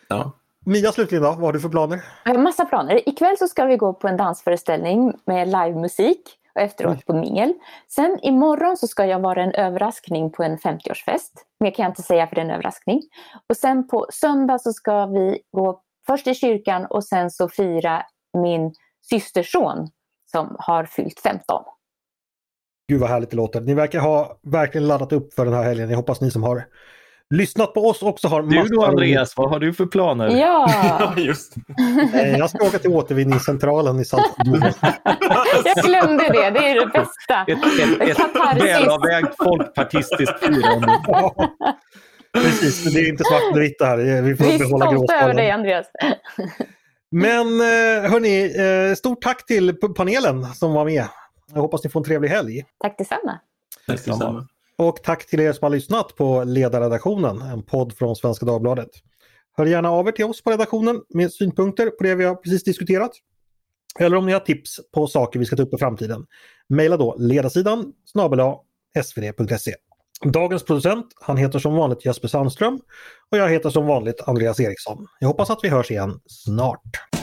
Ja. 0.08 0.32
Mia 0.66 0.92
slutligen 0.92 1.24
då, 1.24 1.30
vad 1.30 1.40
har 1.40 1.54
du 1.54 1.60
för 1.60 1.70
planer? 1.70 2.04
Jag 2.26 2.34
har 2.34 2.42
massa 2.42 2.66
planer. 2.66 3.10
Ikväll 3.10 3.38
så 3.38 3.48
ska 3.48 3.66
vi 3.66 3.78
gå 3.78 3.94
på 3.94 4.08
en 4.08 4.18
dansföreställning 4.18 5.14
med 5.26 5.48
livemusik 5.48 6.22
och 6.56 6.62
efteråt 6.62 6.98
Oj. 6.98 7.04
på 7.06 7.14
mingel. 7.14 7.54
Sen 7.88 8.20
imorgon 8.22 8.78
så 8.78 8.88
ska 8.88 9.06
jag 9.06 9.20
vara 9.20 9.44
en 9.44 9.52
överraskning 9.52 10.32
på 10.32 10.44
en 10.44 10.58
50-årsfest. 10.58 11.32
Mer 11.60 11.72
kan 11.72 11.84
jag 11.84 11.92
inte 11.92 12.04
säga 12.04 12.28
för 12.28 12.36
det 12.36 12.42
är 12.42 12.46
en 12.46 12.52
överraskning. 12.52 13.02
Och 13.50 13.58
sen 13.58 13.88
på 13.88 14.08
söndag 14.14 14.60
så 14.60 14.74
ska 14.74 15.06
vi 15.06 15.40
gå 15.52 15.82
först 16.08 16.28
i 16.28 16.36
kyrkan 16.36 16.86
och 16.86 17.04
sen 17.04 17.32
så 17.32 17.50
fira 17.50 18.06
min 18.38 18.74
systerson 19.10 19.90
som 20.32 20.56
har 20.60 20.86
fyllt 20.86 21.20
15. 21.20 21.64
Gud 22.92 23.00
vad 23.00 23.10
härligt 23.10 23.30
det 23.30 23.36
låter. 23.36 23.62
Ni 23.62 23.74
verkar 23.74 24.00
ha 24.00 24.40
verkligen 24.44 24.88
laddat 24.88 25.14
upp 25.14 25.34
för 25.34 25.46
den 25.46 25.54
här 25.54 25.64
helgen. 25.64 25.90
Jag 25.90 25.98
hoppas 25.98 26.22
ni 26.22 26.32
som 26.32 26.44
har 26.44 26.64
lyssnat 27.30 27.74
på 27.74 27.88
oss 27.90 28.02
också 28.02 28.28
har 28.28 28.44
Du 28.44 28.64
då 28.64 28.86
Andreas, 28.86 29.38
vad 29.38 29.50
har 29.50 29.60
du 29.60 29.74
för 29.74 29.86
planer? 29.86 30.30
Ja, 30.30 31.14
just 31.18 31.54
Jag 32.38 32.50
ska 32.50 32.66
åka 32.66 32.80
till 32.80 32.90
återvinningscentralen 32.90 34.00
i 34.00 34.06
Saltboden. 34.06 34.74
Jag 35.66 35.86
glömde 35.86 36.24
det, 36.24 36.50
det 36.50 36.70
är 36.70 36.80
det 36.80 36.86
bästa. 36.86 37.46
Ett, 37.48 38.10
ett, 38.10 38.20
ett 38.20 38.64
välavvägt 38.64 39.36
folkpartistiskt 39.44 40.40
firande. 40.40 40.88
Ja, 42.34 42.42
precis, 42.42 42.94
det 42.94 43.00
är 43.00 43.10
inte 43.10 43.24
svart 43.24 43.56
och 43.56 43.62
vitt 43.62 43.82
här. 43.82 44.22
Vi 44.22 44.36
får 44.36 44.46
Vi 44.46 44.54
är 44.54 44.66
stolta 44.66 45.16
över 45.16 45.34
dig 45.34 45.52
Andreas. 45.52 45.86
Men 47.12 47.62
eh, 47.62 48.12
hörni, 48.12 48.44
eh, 48.90 48.96
stort 48.96 49.22
tack 49.22 49.46
till 49.46 49.76
panelen 49.96 50.46
som 50.46 50.74
var 50.74 50.86
med. 50.86 51.06
Jag 51.54 51.62
hoppas 51.62 51.84
ni 51.84 51.90
får 51.90 52.00
en 52.00 52.04
trevlig 52.04 52.30
helg. 52.30 52.66
Tack 52.80 52.98
detsamma. 52.98 53.40
Tack 53.88 54.06
detsamma. 54.06 54.48
Och 54.78 55.04
tack 55.04 55.26
till 55.26 55.40
er 55.40 55.54
som 55.54 55.66
har 55.66 55.70
lyssnat 55.70 56.16
på 56.16 56.44
Ledarredaktionen, 56.44 57.42
en 57.42 57.64
podd 57.64 57.98
från 57.98 58.16
Svenska 58.16 58.46
Dagbladet. 58.46 58.90
Hör 59.58 59.66
gärna 59.66 59.92
av 59.92 60.08
er 60.08 60.12
till 60.12 60.26
oss 60.26 60.44
på 60.44 60.52
redaktionen 60.52 61.02
med 61.10 61.34
synpunkter 61.34 61.90
på 61.90 62.04
det 62.04 62.16
vi 62.16 62.24
har 62.24 62.36
precis 62.36 62.64
diskuterat. 62.64 63.12
Eller 64.00 64.18
om 64.18 64.26
ni 64.26 64.34
har 64.34 64.40
tips 64.40 64.80
på 64.94 65.08
saker 65.08 65.40
vi 65.40 65.46
ska 65.46 65.56
ta 65.56 65.64
upp 65.64 65.74
i 65.74 65.78
framtiden. 65.78 66.26
Maila 66.70 66.98
då 66.98 67.16
ledarsidan 67.20 67.94
snabel 68.06 68.40
svd.se. 69.04 69.76
Dagens 70.26 70.64
producent, 70.64 71.06
han 71.22 71.38
heter 71.38 71.60
som 71.60 71.76
vanligt 71.76 72.06
Jesper 72.06 72.28
Sandström 72.28 72.80
och 73.32 73.38
jag 73.38 73.50
heter 73.50 73.70
som 73.70 73.88
vanligt 73.88 74.22
Andreas 74.22 74.60
Eriksson. 74.60 75.08
Jag 75.20 75.28
hoppas 75.28 75.50
att 75.50 75.60
vi 75.64 75.70
hörs 75.70 75.92
igen 75.92 76.20
snart. 76.26 77.21